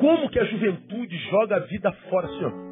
Como 0.00 0.30
que 0.30 0.38
a 0.38 0.44
juventude 0.44 1.16
joga 1.30 1.56
a 1.56 1.60
vida 1.60 1.92
fora 2.08 2.28
ó 2.28 2.67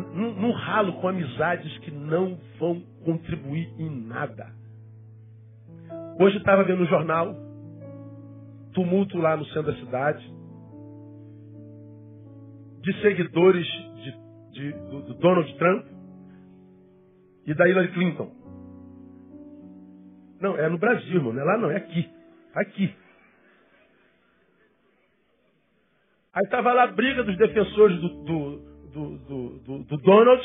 num 0.00 0.52
ralo 0.52 0.94
com 0.94 1.08
amizades 1.08 1.78
que 1.78 1.90
não 1.90 2.38
vão 2.58 2.80
contribuir 3.04 3.72
em 3.78 3.90
nada. 4.06 4.52
Hoje 6.18 6.36
estava 6.36 6.64
vendo 6.64 6.80
no 6.80 6.86
jornal, 6.86 7.34
tumulto 8.72 9.18
lá 9.18 9.36
no 9.36 9.44
centro 9.46 9.72
da 9.72 9.78
cidade, 9.78 10.34
de 12.82 13.00
seguidores 13.02 13.66
de, 13.66 14.52
de, 14.52 14.72
do, 14.72 15.02
do 15.02 15.14
Donald 15.14 15.58
Trump 15.58 15.86
e 17.46 17.54
da 17.54 17.68
Hillary 17.68 17.92
Clinton. 17.92 18.30
Não, 20.40 20.56
é 20.56 20.68
no 20.68 20.78
Brasil, 20.78 21.22
não 21.22 21.40
é 21.40 21.44
lá 21.44 21.58
não, 21.58 21.70
é 21.70 21.76
aqui. 21.76 22.08
Aqui. 22.54 22.94
Aí 26.32 26.44
estava 26.44 26.72
lá 26.72 26.84
a 26.84 26.92
briga 26.92 27.24
dos 27.24 27.36
defensores 27.36 28.00
do, 28.00 28.08
do, 28.24 28.69
do, 28.92 29.18
do, 29.18 29.58
do, 29.60 29.78
do 29.84 29.96
Donald 29.98 30.42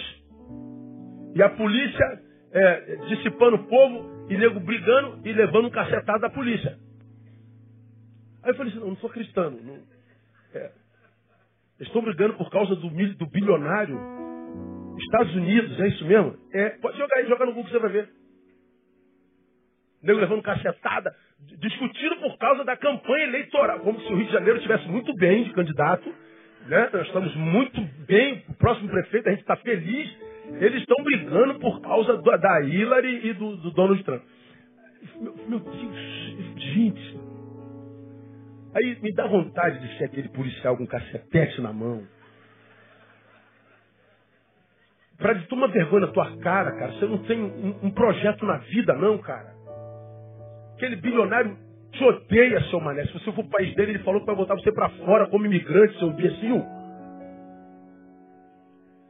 e 1.36 1.44
a 1.44 1.50
polícia 1.50 2.22
é, 2.52 2.96
dissipando 3.08 3.58
o 3.58 3.68
povo 3.68 4.28
e 4.30 4.38
nego 4.38 4.60
brigando 4.60 5.28
e 5.28 5.34
levando 5.34 5.68
um 5.68 5.72
cacetado 5.72 6.22
da 6.22 6.30
polícia. 6.30 6.78
Aí 8.44 8.52
eu 8.52 8.56
falei 8.56 8.72
assim, 8.72 8.80
não, 8.80 8.90
não 8.90 8.98
sou 8.98 9.10
cristão. 9.10 9.52
Não, 9.52 9.80
é, 10.54 10.72
estão 11.80 12.02
brigando 12.02 12.36
por 12.36 12.50
causa 12.50 12.76
do, 12.76 12.90
do 12.90 13.26
bilionário 13.28 14.00
Estados 14.98 15.36
Unidos, 15.36 15.80
é 15.80 15.88
isso 15.90 16.06
mesmo? 16.06 16.38
É, 16.54 16.70
pode 16.82 16.98
jogar 16.98 17.18
aí, 17.18 17.28
joga 17.28 17.46
no 17.46 17.54
Google 17.54 17.70
você 17.70 17.80
vai 17.80 17.92
ver. 17.92 18.10
Nego 20.02 20.20
levando 20.20 20.42
cacetada, 20.42 21.14
discutindo 21.60 22.18
por 22.18 22.38
causa 22.38 22.64
da 22.64 22.78
campanha 22.78 23.26
eleitoral, 23.26 23.80
como 23.80 24.00
se 24.00 24.14
o 24.14 24.16
Rio 24.16 24.28
de 24.28 24.32
Janeiro 24.32 24.58
estivesse 24.58 24.88
muito 24.88 25.14
bem 25.16 25.44
de 25.44 25.54
candidato 25.54 26.14
né? 26.68 26.90
Nós 26.92 27.08
estamos 27.08 27.36
muito 27.36 27.82
bem, 28.08 28.44
o 28.50 28.54
próximo 28.56 28.90
prefeito, 28.90 29.28
a 29.28 29.32
gente 29.32 29.42
está 29.42 29.56
feliz. 29.58 30.18
Eles 30.60 30.82
estão 30.82 31.04
brigando 31.04 31.60
por 31.60 31.82
causa 31.82 32.18
do, 32.18 32.38
da 32.38 32.62
Hillary 32.62 33.28
e 33.28 33.34
do, 33.34 33.58
do 33.58 33.72
Donald 33.72 34.04
Trump. 34.04 34.24
Meu, 35.20 35.36
meu 35.48 35.60
Deus, 35.60 35.96
gente. 36.58 37.20
Aí 38.76 39.00
me 39.02 39.14
dá 39.14 39.26
vontade 39.28 39.80
de 39.80 39.98
ser 39.98 40.06
aquele 40.06 40.30
policial 40.30 40.78
com 40.78 40.86
cacetete 40.86 41.62
na 41.62 41.72
mão. 41.72 42.06
Pra 45.18 45.34
de 45.34 45.48
tomar 45.48 45.68
vergonha 45.68 46.08
na 46.08 46.12
tua 46.12 46.38
cara, 46.38 46.74
cara. 46.74 46.92
Você 46.94 47.06
não 47.06 47.20
tem 47.20 47.42
um, 47.42 47.80
um 47.84 47.92
projeto 47.92 48.46
na 48.46 48.58
vida, 48.58 48.94
não, 48.94 49.18
cara. 49.18 49.56
Aquele 50.76 50.98
bilionário 50.98 51.58
te 51.98 52.04
odeia, 52.04 52.62
seu 52.70 52.80
mané. 52.80 53.06
Se 53.06 53.14
você 53.14 53.32
for 53.32 53.34
para 53.34 53.46
o 53.46 53.50
país 53.50 53.76
dele, 53.76 53.94
ele 53.94 54.04
falou 54.04 54.22
que 54.22 54.28
vai 54.28 54.36
botar 54.36 54.56
você 54.56 54.72
para 54.72 54.90
fora 54.90 55.28
como 55.28 55.46
imigrante, 55.46 55.98
seu 55.98 56.10
imbecil. 56.10 56.64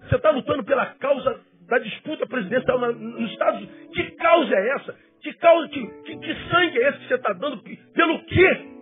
Você 0.02 0.16
está 0.16 0.30
lutando 0.30 0.64
pela 0.64 0.86
causa 0.96 1.40
da 1.68 1.80
disputa 1.80 2.26
presidencial 2.28 2.80
nos 2.94 3.32
Estados 3.32 3.60
Unidos. 3.60 3.88
Que 3.94 4.12
causa 4.12 4.56
é 4.56 4.70
essa? 4.76 4.96
Que 5.22 5.34
causa, 5.34 5.68
que, 5.70 5.88
que, 6.04 6.18
que 6.18 6.50
sangue 6.50 6.78
é 6.78 6.90
esse 6.90 7.00
que 7.00 7.08
você 7.08 7.16
está 7.16 7.34
dando? 7.34 7.64
Pelo 7.94 8.26
quê? 8.26 8.76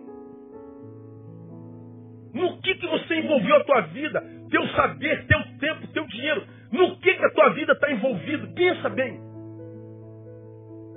No 2.34 2.60
que, 2.60 2.74
que 2.74 2.86
você 2.86 3.14
envolveu 3.14 3.56
a 3.56 3.64
tua 3.64 3.80
vida? 3.82 4.22
Teu 4.50 4.68
saber, 4.68 5.26
teu 5.26 5.40
tempo, 5.58 5.86
teu 5.92 6.06
dinheiro. 6.08 6.44
No 6.72 6.98
que, 6.98 7.14
que 7.14 7.24
a 7.24 7.30
tua 7.30 7.50
vida 7.50 7.72
está 7.72 7.90
envolvida? 7.90 8.46
Pensa 8.48 8.88
bem. 8.90 9.20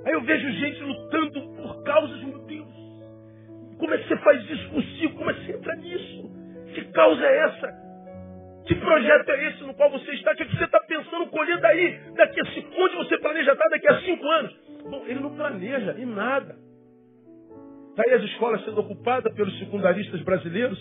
Aí 0.04 0.12
eu 0.12 0.20
vejo 0.22 0.50
gente 0.50 0.82
lutando 0.82 1.40
por 1.56 1.82
causas, 1.84 2.22
meu 2.24 2.38
Deus. 2.40 2.77
Como 3.78 3.94
é 3.94 3.98
que 3.98 4.08
você 4.08 4.16
faz 4.18 4.50
isso 4.50 4.68
consigo? 4.70 5.16
Como 5.16 5.30
é 5.30 5.34
que 5.34 5.46
você 5.46 5.52
entra 5.52 5.76
nisso? 5.76 6.30
Que 6.74 6.84
causa 6.92 7.24
é 7.24 7.38
essa? 7.44 7.88
Que 8.66 8.74
projeto 8.74 9.28
é 9.30 9.48
esse 9.48 9.64
no 9.64 9.74
qual 9.74 9.90
você 9.90 10.12
está? 10.12 10.32
O 10.32 10.36
que, 10.36 10.42
é 10.42 10.46
que 10.46 10.56
você 10.56 10.64
está 10.64 10.80
pensando 10.80 11.26
colher 11.28 11.58
daí? 11.58 11.98
Daqui 12.14 12.40
a 12.40 12.44
cinco, 12.52 12.68
onde 12.76 12.96
você 12.96 13.18
planeja 13.18 13.52
estar 13.52 13.68
daqui 13.70 13.88
a 13.88 14.00
cinco 14.00 14.26
anos? 14.26 14.56
Bom, 14.90 15.04
ele 15.06 15.20
não 15.20 15.34
planeja 15.34 15.96
em 15.98 16.04
nada. 16.04 16.56
Está 17.90 18.02
aí 18.06 18.14
as 18.14 18.22
escolas 18.24 18.64
sendo 18.64 18.80
ocupadas 18.80 19.32
pelos 19.34 19.58
secundaristas 19.58 20.20
brasileiros. 20.22 20.78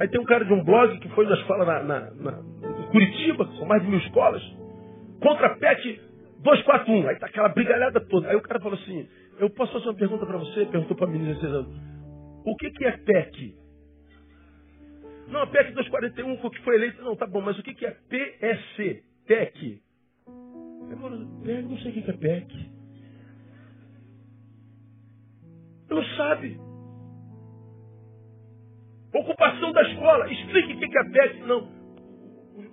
Aí 0.00 0.08
tem 0.08 0.20
um 0.20 0.24
cara 0.24 0.44
de 0.44 0.52
um 0.52 0.64
blog 0.64 0.98
que 1.00 1.08
foi 1.10 1.26
na 1.26 1.34
escola 1.34 1.64
na, 1.64 1.82
na, 1.82 2.00
na 2.12 2.32
Curitiba, 2.90 3.46
que 3.46 3.56
são 3.58 3.66
mais 3.66 3.82
de 3.82 3.88
mil 3.88 3.98
escolas, 3.98 4.42
contra 5.20 5.48
a 5.48 5.56
PET 5.56 6.00
241. 6.42 7.08
Aí 7.08 7.14
está 7.14 7.26
aquela 7.26 7.48
brigalhada 7.48 8.00
toda. 8.00 8.28
Aí 8.28 8.36
o 8.36 8.40
cara 8.40 8.60
falou 8.60 8.78
assim, 8.78 9.08
eu 9.38 9.50
posso 9.50 9.72
fazer 9.72 9.86
uma 9.86 9.94
pergunta 9.94 10.26
para 10.26 10.38
você? 10.38 10.66
Perguntou 10.66 10.96
para 10.96 11.06
a 11.06 11.10
menina 11.10 11.34
de 11.34 11.46
anos. 11.46 11.74
O 12.44 12.56
que, 12.56 12.70
que 12.70 12.84
é 12.84 12.96
PEC? 12.96 13.56
Não, 15.28 15.42
a 15.42 15.46
PEC 15.46 15.72
241 15.72 16.38
foi 16.38 16.50
que 16.50 16.62
foi 16.62 16.74
eleita. 16.76 17.02
Não, 17.02 17.16
tá 17.16 17.26
bom, 17.26 17.40
mas 17.40 17.58
o 17.58 17.62
que, 17.62 17.74
que 17.74 17.86
é 17.86 17.90
PSC? 17.90 19.02
PEC? 19.26 19.82
Agora, 20.90 21.16
PEC, 21.44 21.62
não 21.68 21.78
sei 21.78 21.90
o 21.90 21.94
que, 21.94 22.02
que 22.02 22.10
é 22.10 22.16
PEC. 22.16 22.70
Não 25.90 26.02
sabe. 26.16 26.58
Ocupação 29.14 29.72
da 29.72 29.82
escola. 29.82 30.32
Explique 30.32 30.72
o 30.74 30.78
que, 30.78 30.98
é 30.98 31.04
PEC. 31.04 31.40
Não. 31.46 31.78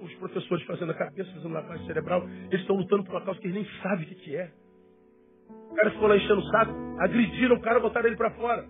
Os 0.01 0.13
professores 0.16 0.66
fazendo 0.66 0.91
a 0.91 0.95
cabeça, 0.95 1.32
fazendo 1.32 1.53
lavagem 1.53 1.86
cerebral, 1.86 2.28
eles 2.28 2.61
estão 2.61 2.76
lutando 2.76 3.03
por 3.03 3.16
uma 3.16 3.26
causa 3.26 3.39
que 3.39 3.47
eles 3.47 3.55
nem 3.55 3.82
sabem 3.82 4.05
o 4.05 4.16
que 4.16 4.36
é. 4.36 4.51
O 5.76 5.78
cara 5.78 5.91
ficou 5.91 6.07
lá 6.07 6.15
enchendo 6.15 6.39
o 6.39 6.47
saco, 6.47 6.73
agrediram 7.01 7.57
o 7.57 7.59
cara, 7.59 7.82
botaram 7.82 8.07
ele 8.07 8.15
para 8.15 8.32
fora. 8.32 8.63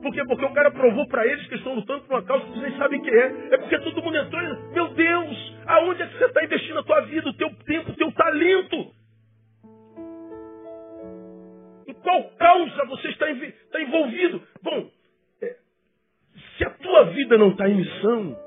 Por 0.00 0.14
quê? 0.14 0.24
Porque 0.24 0.44
o 0.44 0.52
cara 0.52 0.70
provou 0.70 1.04
para 1.08 1.26
eles 1.26 1.44
que 1.48 1.56
estão 1.56 1.74
lutando 1.74 2.04
por 2.04 2.14
uma 2.14 2.22
causa 2.22 2.44
que 2.44 2.60
vocês 2.60 2.76
sabem 2.76 3.02
que 3.02 3.10
é. 3.10 3.48
É 3.50 3.58
porque 3.58 3.76
todo 3.80 4.00
mundo 4.04 4.16
entrou 4.16 4.40
e, 4.40 4.72
meu 4.72 4.86
Deus, 4.94 5.56
aonde 5.66 6.02
é 6.02 6.06
que 6.06 6.16
você 6.16 6.26
está 6.26 6.44
investindo 6.44 6.78
a 6.78 6.82
tua 6.84 7.00
vida, 7.00 7.28
o 7.28 7.32
teu 7.34 7.50
tempo, 7.64 7.90
o 7.90 7.96
teu 7.96 8.12
talento? 8.12 8.76
Em 11.88 11.94
qual 11.94 12.22
causa 12.38 12.84
você 12.84 13.08
está, 13.08 13.28
está 13.28 13.82
envolvido? 13.82 14.42
Bom, 14.62 14.88
é, 15.42 15.56
se 16.56 16.64
a 16.66 16.70
tua 16.70 17.06
vida 17.06 17.36
não 17.36 17.48
está 17.48 17.68
em 17.68 17.74
missão, 17.74 18.38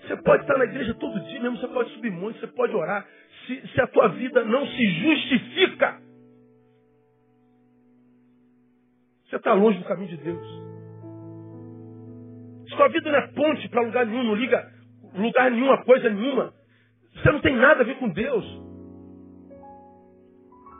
você 0.00 0.16
pode 0.16 0.44
estar 0.44 0.56
na 0.56 0.64
igreja 0.64 0.94
todo 0.94 1.20
dia 1.26 1.40
mesmo, 1.40 1.58
você 1.58 1.68
pode 1.68 1.90
subir 1.90 2.10
muito, 2.10 2.40
você 2.40 2.46
pode 2.46 2.74
orar. 2.74 3.06
Se, 3.46 3.68
se 3.68 3.80
a 3.82 3.86
tua 3.86 4.08
vida 4.08 4.42
não 4.46 4.66
se 4.66 4.86
justifica, 4.92 6.02
você 9.34 9.38
está 9.38 9.52
longe 9.52 9.78
do 9.78 9.84
caminho 9.84 10.08
de 10.08 10.16
Deus. 10.16 10.46
Se 12.68 12.76
tua 12.76 12.88
vida 12.88 13.10
não 13.10 13.18
é 13.18 13.26
ponte 13.32 13.68
para 13.68 13.82
lugar 13.82 14.06
nenhum, 14.06 14.22
não 14.22 14.34
liga 14.36 14.72
lugar 15.12 15.50
nenhum 15.50 15.72
a 15.72 15.84
coisa 15.84 16.08
nenhuma, 16.08 16.54
você 17.12 17.32
não 17.32 17.40
tem 17.40 17.56
nada 17.56 17.82
a 17.82 17.84
ver 17.84 17.96
com 17.96 18.08
Deus. 18.10 18.44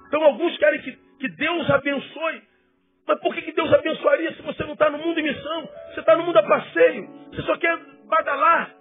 Então 0.06 0.22
alguns 0.22 0.56
querem 0.58 0.80
que, 0.82 0.92
que 0.92 1.28
Deus 1.30 1.68
abençoe. 1.68 2.42
Mas 3.08 3.20
por 3.20 3.34
que, 3.34 3.42
que 3.42 3.52
Deus 3.52 3.72
abençoaria 3.72 4.32
se 4.34 4.42
você 4.42 4.62
não 4.64 4.74
está 4.74 4.88
no 4.88 4.98
mundo 4.98 5.18
em 5.18 5.24
missão? 5.24 5.68
Você 5.92 6.00
está 6.00 6.16
no 6.16 6.22
mundo 6.22 6.36
a 6.38 6.42
passeio. 6.44 7.08
Você 7.32 7.42
só 7.42 7.56
quer 7.58 7.76
badalar. 8.06 8.72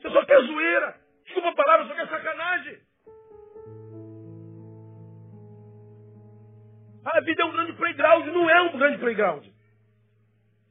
Você 0.00 0.10
só 0.10 0.24
quer 0.24 0.40
zoeira. 0.42 0.94
Desculpa 1.24 1.50
a 1.50 1.54
palavra, 1.54 1.86
só 1.86 1.94
quer 1.94 2.08
sacanagem. 2.08 2.78
A 7.04 7.20
vida 7.20 7.42
é 7.42 7.44
um 7.44 7.52
grande 7.52 7.72
playground. 7.74 8.26
Não 8.26 8.50
é 8.50 8.62
um 8.62 8.78
grande 8.78 8.98
playground. 8.98 9.44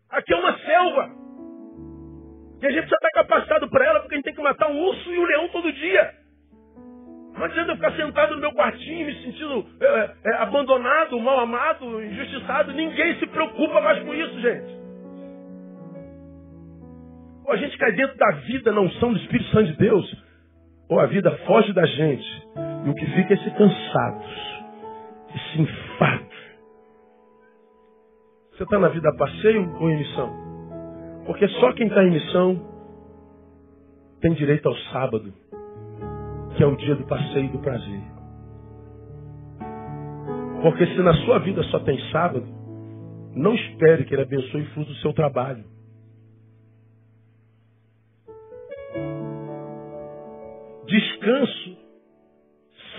Aqui 0.10 0.34
é 0.34 0.38
uma 0.38 0.58
selva. 0.60 1.10
E 2.62 2.66
a 2.66 2.72
gente 2.72 2.88
já 2.88 2.96
está 2.96 3.10
capacitado 3.14 3.70
para 3.70 3.86
ela 3.86 4.00
porque 4.00 4.16
a 4.16 4.18
gente 4.18 4.26
tem 4.26 4.36
que 4.36 4.42
matar 4.42 4.70
um 4.70 4.80
urso 4.80 5.12
e 5.12 5.20
um 5.20 5.26
leão 5.26 5.50
todo 5.50 5.72
dia. 5.72 6.14
Não 7.36 7.46
adianta 7.46 7.72
eu 7.72 7.76
ficar 7.76 7.92
sentado 7.94 8.36
no 8.36 8.42
meu 8.42 8.54
quartinho 8.54 9.08
me 9.08 9.24
sentindo 9.24 9.66
é, 9.82 10.12
é, 10.26 10.36
abandonado, 10.36 11.20
mal 11.20 11.40
amado, 11.40 12.02
injustiçado. 12.04 12.72
Ninguém 12.74 13.18
se 13.20 13.28
preocupa 13.28 13.82
mais 13.82 14.00
com 14.04 14.14
isso, 14.14 14.40
gente. 14.40 14.84
Ou 17.46 17.54
a 17.54 17.58
gente 17.58 17.78
cai 17.78 17.92
dentro 17.92 18.16
da 18.18 18.32
vida 18.32 18.72
na 18.72 18.82
unção 18.82 19.12
do 19.12 19.20
Espírito 19.20 19.50
Santo 19.50 19.72
de 19.72 19.78
Deus, 19.78 20.24
ou 20.90 21.00
a 21.00 21.08
vida 21.08 21.32
foge 21.46 21.74
da 21.74 21.86
gente. 21.86 22.44
E 22.86 22.90
o 22.90 22.96
que 22.96 23.06
fica 23.08 23.34
é 23.34 23.38
esse 23.38 23.52
cansados, 23.52 24.64
esse 25.36 25.58
enfado. 25.94 26.26
Você 28.52 28.64
está 28.64 28.80
na 28.80 28.90
vida 28.90 29.10
a 29.10 29.16
passeio 29.16 29.76
ou 29.80 29.90
em 29.90 29.98
missão? 29.98 30.32
Porque 31.26 31.48
só 31.48 31.72
quem 31.74 31.88
está 31.88 32.04
em 32.04 32.12
missão 32.12 32.74
tem 34.22 34.34
direito 34.34 34.68
ao 34.68 34.76
sábado, 34.92 35.34
que 36.56 36.64
é 36.64 36.66
o 36.66 36.76
dia 36.76 36.96
do 36.96 37.06
passeio 37.06 37.46
e 37.46 37.50
do 37.50 37.60
prazer. 37.60 38.02
Porque 40.62 40.86
se 40.88 41.02
na 41.02 41.14
sua 41.26 41.40
vida 41.40 41.62
só 41.64 41.80
tem 41.80 42.00
sábado, 42.12 42.46
não 43.36 43.54
espere 43.54 44.06
que 44.06 44.14
ele 44.14 44.22
abençoe 44.22 44.62
o 44.62 44.70
fruto 44.72 44.92
do 44.92 44.98
seu 44.98 45.14
trabalho. 45.14 45.66
Descanso, 50.86 51.78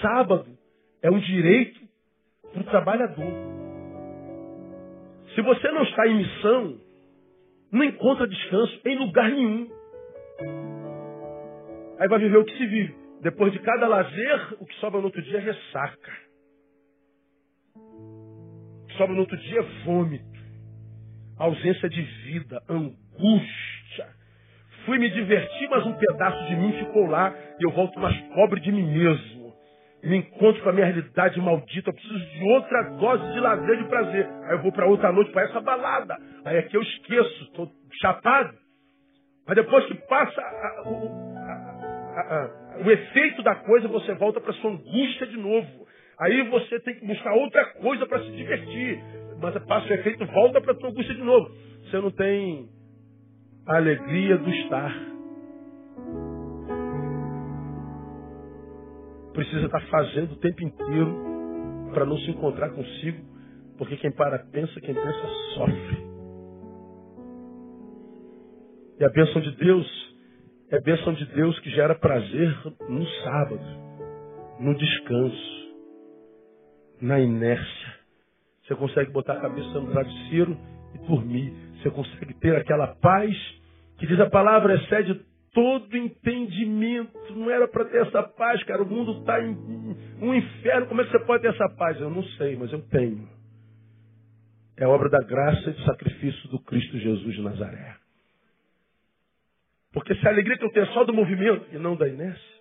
sábado, 0.02 0.46
é 1.00 1.10
um 1.10 1.20
direito 1.20 1.83
para 2.54 2.62
o 2.62 2.64
trabalhador. 2.64 3.32
Se 5.34 5.42
você 5.42 5.68
não 5.72 5.82
está 5.82 6.06
em 6.06 6.16
missão, 6.16 6.80
não 7.72 7.82
encontra 7.82 8.28
descanso 8.28 8.80
em 8.86 8.98
lugar 8.98 9.30
nenhum. 9.30 9.68
Aí 11.98 12.08
vai 12.08 12.18
viver 12.20 12.38
o 12.38 12.44
que 12.44 12.56
se 12.56 12.66
vive. 12.66 12.94
Depois 13.20 13.52
de 13.52 13.58
cada 13.58 13.88
lazer, 13.88 14.56
o 14.60 14.66
que 14.66 14.74
sobra 14.76 15.00
no 15.00 15.06
outro 15.06 15.22
dia 15.22 15.38
é 15.38 15.40
ressaca. 15.40 16.12
O 17.74 18.86
que 18.86 18.96
sobra 18.96 19.14
no 19.14 19.20
outro 19.20 19.36
dia 19.36 19.60
é 19.60 19.84
vômito. 19.84 20.24
Ausência 21.36 21.88
de 21.88 22.02
vida, 22.02 22.62
angústia. 22.68 24.08
Fui 24.84 24.98
me 24.98 25.10
divertir, 25.10 25.68
mas 25.68 25.84
um 25.86 25.94
pedaço 25.94 26.46
de 26.46 26.54
mim 26.54 26.72
ficou 26.74 27.06
lá 27.06 27.34
e 27.58 27.64
eu 27.64 27.72
volto 27.72 27.98
mais 27.98 28.16
pobre 28.34 28.60
de 28.60 28.70
mim 28.70 28.86
mesmo. 28.86 29.43
Me 30.04 30.18
encontro 30.18 30.62
com 30.62 30.68
a 30.68 30.72
minha 30.72 30.84
realidade 30.84 31.40
maldita, 31.40 31.88
eu 31.88 31.94
preciso 31.94 32.18
de 32.18 32.44
outra 32.44 32.82
dose 32.90 33.32
de 33.32 33.40
lazer 33.40 33.78
de 33.78 33.84
prazer. 33.84 34.28
Aí 34.44 34.52
eu 34.52 34.62
vou 34.62 34.70
para 34.70 34.86
outra 34.86 35.10
noite, 35.10 35.32
para 35.32 35.44
essa 35.44 35.60
balada. 35.62 36.14
Aí 36.44 36.58
aqui 36.58 36.76
eu 36.76 36.82
esqueço, 36.82 37.44
estou 37.44 37.70
chapado. 38.02 38.54
Mas 39.46 39.56
depois 39.56 39.86
que 39.86 39.94
passa 40.06 40.40
a, 40.40 40.44
a, 41.40 42.20
a, 42.20 42.84
o 42.84 42.90
efeito 42.90 43.42
da 43.42 43.54
coisa, 43.54 43.88
você 43.88 44.14
volta 44.14 44.40
para 44.42 44.52
sua 44.54 44.72
angústia 44.72 45.26
de 45.26 45.38
novo. 45.38 45.86
Aí 46.20 46.42
você 46.50 46.80
tem 46.80 46.96
que 46.96 47.06
buscar 47.06 47.32
outra 47.32 47.64
coisa 47.74 48.06
para 48.06 48.22
se 48.24 48.30
divertir. 48.32 49.02
Mas 49.40 49.56
passa 49.64 49.88
o 49.88 49.94
efeito, 49.94 50.26
volta 50.26 50.60
para 50.60 50.74
sua 50.74 50.90
angústia 50.90 51.14
de 51.14 51.22
novo. 51.22 51.50
Você 51.84 51.96
não 51.98 52.10
tem 52.10 52.68
a 53.66 53.76
alegria 53.76 54.36
do 54.36 54.50
estar. 54.50 54.94
Precisa 59.34 59.66
estar 59.66 59.80
fazendo 59.88 60.32
o 60.32 60.36
tempo 60.36 60.62
inteiro 60.62 61.12
para 61.92 62.06
não 62.06 62.16
se 62.18 62.30
encontrar 62.30 62.70
consigo, 62.70 63.22
porque 63.76 63.96
quem 63.96 64.10
para 64.10 64.38
pensa, 64.38 64.80
quem 64.80 64.94
pensa 64.94 65.28
sofre. 65.54 66.14
E 68.98 69.04
a 69.04 69.08
bênção 69.10 69.42
de 69.42 69.50
Deus 69.56 70.14
é 70.70 70.76
a 70.76 70.80
bênção 70.80 71.12
de 71.12 71.26
Deus 71.26 71.58
que 71.60 71.70
gera 71.70 71.94
prazer 71.96 72.56
no 72.88 73.06
sábado, 73.24 73.64
no 74.60 74.74
descanso, 74.76 75.74
na 77.00 77.20
inércia. 77.20 77.94
Você 78.62 78.74
consegue 78.76 79.10
botar 79.10 79.34
a 79.34 79.40
cabeça 79.40 79.80
no 79.80 79.90
travesseiro 79.90 80.56
e 80.94 80.98
dormir. 81.06 81.52
Você 81.82 81.90
consegue 81.90 82.34
ter 82.34 82.56
aquela 82.56 82.86
paz 82.86 83.36
que 83.98 84.06
diz 84.06 84.18
a 84.20 84.30
palavra 84.30 84.74
excede 84.76 85.20
todo 85.54 85.96
entendimento. 85.96 87.16
Não 87.34 87.50
era 87.50 87.66
para 87.66 87.86
ter 87.86 88.06
essa 88.06 88.22
paz, 88.22 88.62
cara. 88.64 88.82
O 88.82 88.86
mundo 88.86 89.20
está 89.20 89.40
em 89.42 89.56
um 90.20 90.34
inferno. 90.34 90.88
Como 90.88 91.00
é 91.00 91.04
que 91.04 91.12
você 91.12 91.20
pode 91.20 91.42
ter 91.42 91.48
essa 91.48 91.68
paz? 91.70 91.98
Eu 91.98 92.10
não 92.10 92.22
sei, 92.36 92.56
mas 92.56 92.70
eu 92.72 92.82
tenho. 92.88 93.26
É 94.76 94.86
obra 94.86 95.08
da 95.08 95.20
graça 95.20 95.70
e 95.70 95.72
do 95.72 95.82
sacrifício 95.84 96.48
do 96.50 96.58
Cristo 96.58 96.98
Jesus 96.98 97.34
de 97.34 97.40
Nazaré. 97.40 97.96
Porque 99.92 100.12
se 100.16 100.26
a 100.26 100.30
alegria 100.30 100.58
que 100.58 100.64
eu 100.64 100.72
tenho 100.72 100.86
é 100.86 100.92
só 100.92 101.04
do 101.04 101.14
movimento 101.14 101.66
e 101.72 101.78
não 101.78 101.94
da 101.94 102.08
inércia, 102.08 102.54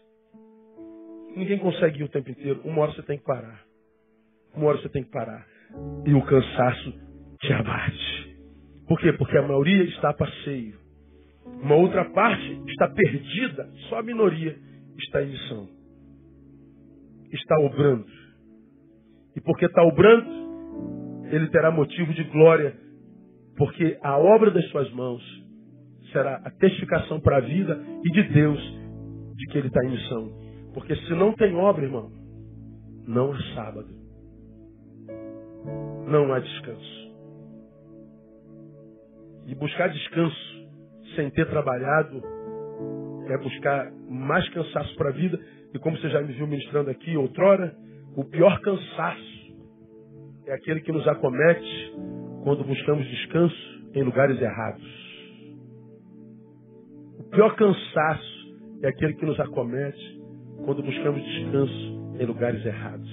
ninguém 1.36 1.58
consegue 1.58 2.02
ir 2.02 2.04
o 2.04 2.10
tempo 2.10 2.30
inteiro. 2.30 2.62
Uma 2.64 2.84
hora 2.84 2.92
você 2.94 3.02
tem 3.02 3.18
que 3.18 3.26
parar. 3.26 3.64
Uma 4.56 4.68
hora 4.68 4.78
você 4.78 4.90
tem 4.90 5.04
que 5.04 5.10
parar. 5.10 5.44
E 6.06 6.14
o 6.14 6.22
cansaço 6.24 6.94
te 7.40 7.52
abate. 7.52 8.38
Por 8.88 9.00
quê? 9.00 9.12
Porque 9.14 9.36
a 9.36 9.42
maioria 9.42 9.84
está 9.86 10.10
a 10.10 10.14
passeio. 10.14 10.83
Uma 11.46 11.76
outra 11.76 12.06
parte 12.12 12.62
está 12.68 12.90
perdida, 12.90 13.70
só 13.90 14.00
a 14.00 14.04
minoria 14.04 14.58
está 14.98 15.24
em 15.24 15.30
missão. 15.30 15.68
Está 17.32 17.58
obrando. 17.60 18.06
E 19.36 19.42
porque 19.42 19.66
está 19.66 19.82
obrando, 19.84 21.28
ele 21.32 21.48
terá 21.50 21.72
motivo 21.72 22.14
de 22.14 22.24
glória, 22.26 22.78
porque 23.58 23.98
a 24.02 24.18
obra 24.18 24.52
das 24.52 24.68
suas 24.70 24.92
mãos 24.92 25.22
será 26.12 26.36
a 26.44 26.52
testificação 26.52 27.20
para 27.20 27.38
a 27.38 27.42
vida 27.42 27.82
e 28.06 28.12
de 28.12 28.24
Deus 28.34 28.60
de 29.36 29.46
que 29.48 29.58
ele 29.58 29.68
está 29.68 29.84
em 29.86 29.92
missão. 29.92 30.32
Porque 30.74 30.96
se 30.96 31.14
não 31.14 31.34
tem 31.34 31.56
obra, 31.56 31.84
irmão, 31.84 32.12
não 33.08 33.32
há 33.32 33.40
sábado. 33.56 33.90
Não 36.08 36.32
há 36.34 36.40
descanso. 36.40 37.04
E 39.48 39.56
buscar 39.56 39.90
descanso 39.90 40.63
sem 41.16 41.30
ter 41.32 41.48
trabalhado 41.50 42.22
é 43.28 43.38
buscar 43.38 43.92
mais 44.10 44.48
cansaço 44.50 44.96
para 44.96 45.10
a 45.10 45.14
vida. 45.14 45.40
E 45.74 45.80
como 45.80 45.98
você 45.98 46.10
já 46.10 46.22
me 46.22 46.34
viu 46.34 46.48
ministrando 46.48 46.90
aqui 46.90 47.16
outrora, 47.18 47.76
o 48.16 48.24
pior 48.26 48.60
cansaço 48.62 49.34
é 50.46 50.54
aquele 50.54 50.82
que 50.82 50.92
nos 50.92 51.08
acomete 51.08 51.94
quando 52.44 52.64
buscamos 52.64 53.08
descanso 53.08 53.84
em 53.94 54.04
lugares 54.04 54.40
errados. 54.42 55.04
O 57.20 57.24
pior 57.30 57.56
cansaço 57.56 58.58
é 58.84 58.88
aquele 58.90 59.14
que 59.14 59.26
nos 59.26 59.40
acomete 59.40 60.22
quando 60.66 60.84
buscamos 60.84 61.24
descanso 61.24 62.16
em 62.20 62.26
lugares 62.26 62.64
errados. 62.66 63.10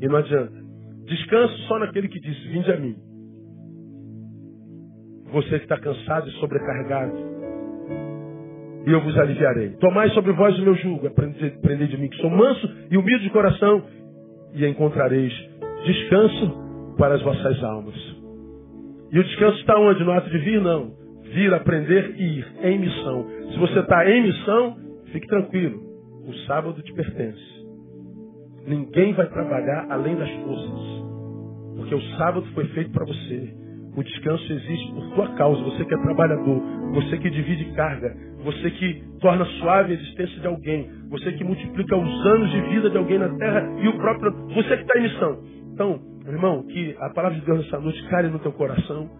E 0.00 0.08
não 0.08 0.16
adianta. 0.16 0.60
Descanso 1.04 1.56
só 1.68 1.78
naquele 1.78 2.08
que 2.08 2.20
diz: 2.20 2.38
Vinde 2.44 2.72
a 2.72 2.76
mim. 2.78 3.09
Você 5.32 5.58
que 5.58 5.64
está 5.64 5.78
cansado 5.78 6.28
e 6.28 6.32
sobrecarregado. 6.32 7.12
E 8.86 8.92
eu 8.92 9.00
vos 9.02 9.16
aliviarei. 9.18 9.70
Tomai 9.80 10.08
sobre 10.10 10.32
vós 10.32 10.58
o 10.58 10.62
meu 10.62 10.74
jugo. 10.74 11.06
Aprendei 11.06 11.86
de 11.86 11.96
mim 11.96 12.08
que 12.08 12.16
sou 12.16 12.30
manso 12.30 12.68
e 12.90 12.96
humilde 12.96 13.24
de 13.24 13.30
coração. 13.30 13.82
E 14.54 14.66
encontrareis 14.66 15.32
descanso 15.84 16.94
para 16.98 17.14
as 17.14 17.22
vossas 17.22 17.62
almas. 17.62 17.94
E 19.12 19.18
o 19.18 19.24
descanso 19.24 19.58
está 19.58 19.78
onde? 19.78 20.04
No 20.04 20.12
ato 20.12 20.30
de 20.30 20.38
vir? 20.38 20.60
Não. 20.60 20.92
Vir, 21.32 21.52
aprender 21.54 22.14
e 22.16 22.38
ir. 22.38 22.46
Em 22.62 22.78
missão. 22.78 23.26
Se 23.52 23.58
você 23.58 23.80
está 23.80 24.08
em 24.10 24.22
missão, 24.22 24.76
fique 25.12 25.26
tranquilo. 25.26 25.80
O 26.26 26.34
sábado 26.46 26.82
te 26.82 26.92
pertence. 26.92 27.60
Ninguém 28.66 29.12
vai 29.14 29.28
trabalhar 29.28 29.86
além 29.90 30.16
das 30.16 30.30
forças. 30.30 31.04
Porque 31.76 31.94
o 31.94 32.02
sábado 32.16 32.46
foi 32.54 32.66
feito 32.68 32.90
para 32.90 33.04
você. 33.04 33.59
O 33.96 34.02
descanso 34.04 34.52
existe 34.52 34.92
por 34.92 35.14
tua 35.14 35.28
causa. 35.34 35.62
Você 35.64 35.84
que 35.84 35.94
é 35.94 35.98
trabalhador, 35.98 36.62
você 36.94 37.18
que 37.18 37.30
divide 37.30 37.64
carga, 37.74 38.14
você 38.44 38.70
que 38.70 39.02
torna 39.20 39.44
suave 39.44 39.92
a 39.92 39.96
existência 39.96 40.40
de 40.40 40.46
alguém, 40.46 40.88
você 41.10 41.32
que 41.32 41.44
multiplica 41.44 41.96
os 41.96 42.26
anos 42.26 42.50
de 42.50 42.60
vida 42.62 42.90
de 42.90 42.96
alguém 42.96 43.18
na 43.18 43.28
terra 43.36 43.68
e 43.80 43.88
o 43.88 43.96
próprio. 43.96 44.32
Você 44.54 44.76
que 44.76 44.82
está 44.82 44.98
em 44.98 45.02
missão. 45.02 45.38
Então, 45.74 46.00
irmão, 46.26 46.62
que 46.66 46.96
a 47.00 47.10
palavra 47.10 47.38
de 47.38 47.44
Deus 47.44 47.64
nessa 47.64 47.80
noite 47.80 48.02
cale 48.08 48.28
no 48.28 48.38
teu 48.38 48.52
coração 48.52 49.10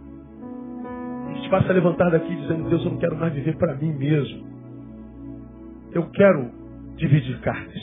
e 1.35 1.41
te 1.43 1.51
faça 1.51 1.73
levantar 1.73 2.11
daqui 2.11 2.35
dizendo: 2.35 2.69
Deus, 2.69 2.85
eu 2.85 2.93
não 2.93 2.99
quero 2.99 3.17
mais 3.17 3.33
viver 3.33 3.57
para 3.57 3.75
mim 3.75 3.93
mesmo. 3.93 4.49
Eu 5.93 6.09
quero 6.11 6.51
dividir 6.97 7.41
cargas. 7.41 7.83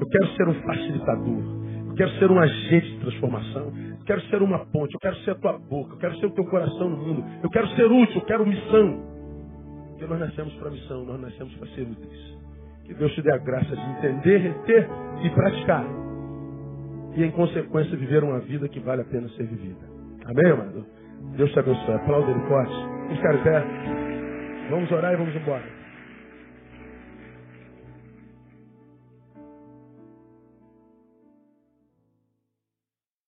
Eu 0.00 0.06
quero 0.08 0.26
ser 0.36 0.48
um 0.48 0.54
facilitador. 0.62 1.55
Quero 1.96 2.10
ser 2.18 2.30
um 2.30 2.38
agente 2.38 2.92
de 2.92 3.00
transformação 3.00 3.72
quero 4.06 4.20
ser 4.22 4.40
uma 4.40 4.64
ponte, 4.66 4.94
eu 4.94 5.00
quero 5.00 5.16
ser 5.16 5.32
a 5.32 5.34
tua 5.34 5.58
boca, 5.58 5.94
eu 5.94 5.98
quero 5.98 6.16
ser 6.18 6.26
o 6.26 6.30
teu 6.30 6.44
coração 6.46 6.88
no 6.88 6.96
mundo, 6.96 7.24
eu 7.42 7.50
quero 7.50 7.66
ser 7.70 7.84
útil, 7.84 8.20
eu 8.20 8.24
quero 8.24 8.46
missão. 8.46 9.16
Porque 9.90 10.06
nós 10.06 10.20
nascemos 10.20 10.54
para 10.54 10.70
missão, 10.70 11.04
nós 11.04 11.20
nascemos 11.20 11.54
para 11.56 11.66
ser 11.68 11.82
úteis. 11.82 12.36
Que 12.84 12.94
Deus 12.94 13.12
te 13.14 13.22
dê 13.22 13.32
a 13.32 13.38
graça 13.38 13.74
de 13.74 13.82
entender, 13.82 14.38
reter 14.38 14.88
e 15.24 15.30
praticar. 15.30 15.84
E 17.16 17.24
em 17.24 17.30
consequência 17.32 17.96
viver 17.96 18.22
uma 18.22 18.38
vida 18.40 18.68
que 18.68 18.78
vale 18.78 19.02
a 19.02 19.04
pena 19.04 19.28
ser 19.30 19.46
vivida. 19.46 19.80
Amém, 20.24 20.52
amado? 20.52 20.86
Deus 21.36 21.50
te 21.52 21.58
abençoe. 21.58 21.94
Aplauda 21.94 22.30
ele 22.30 22.40
forte. 22.46 22.74
Vamos. 23.10 23.64
Vamos 24.70 24.92
orar 24.92 25.14
e 25.14 25.16
vamos 25.16 25.34
embora. 25.34 25.75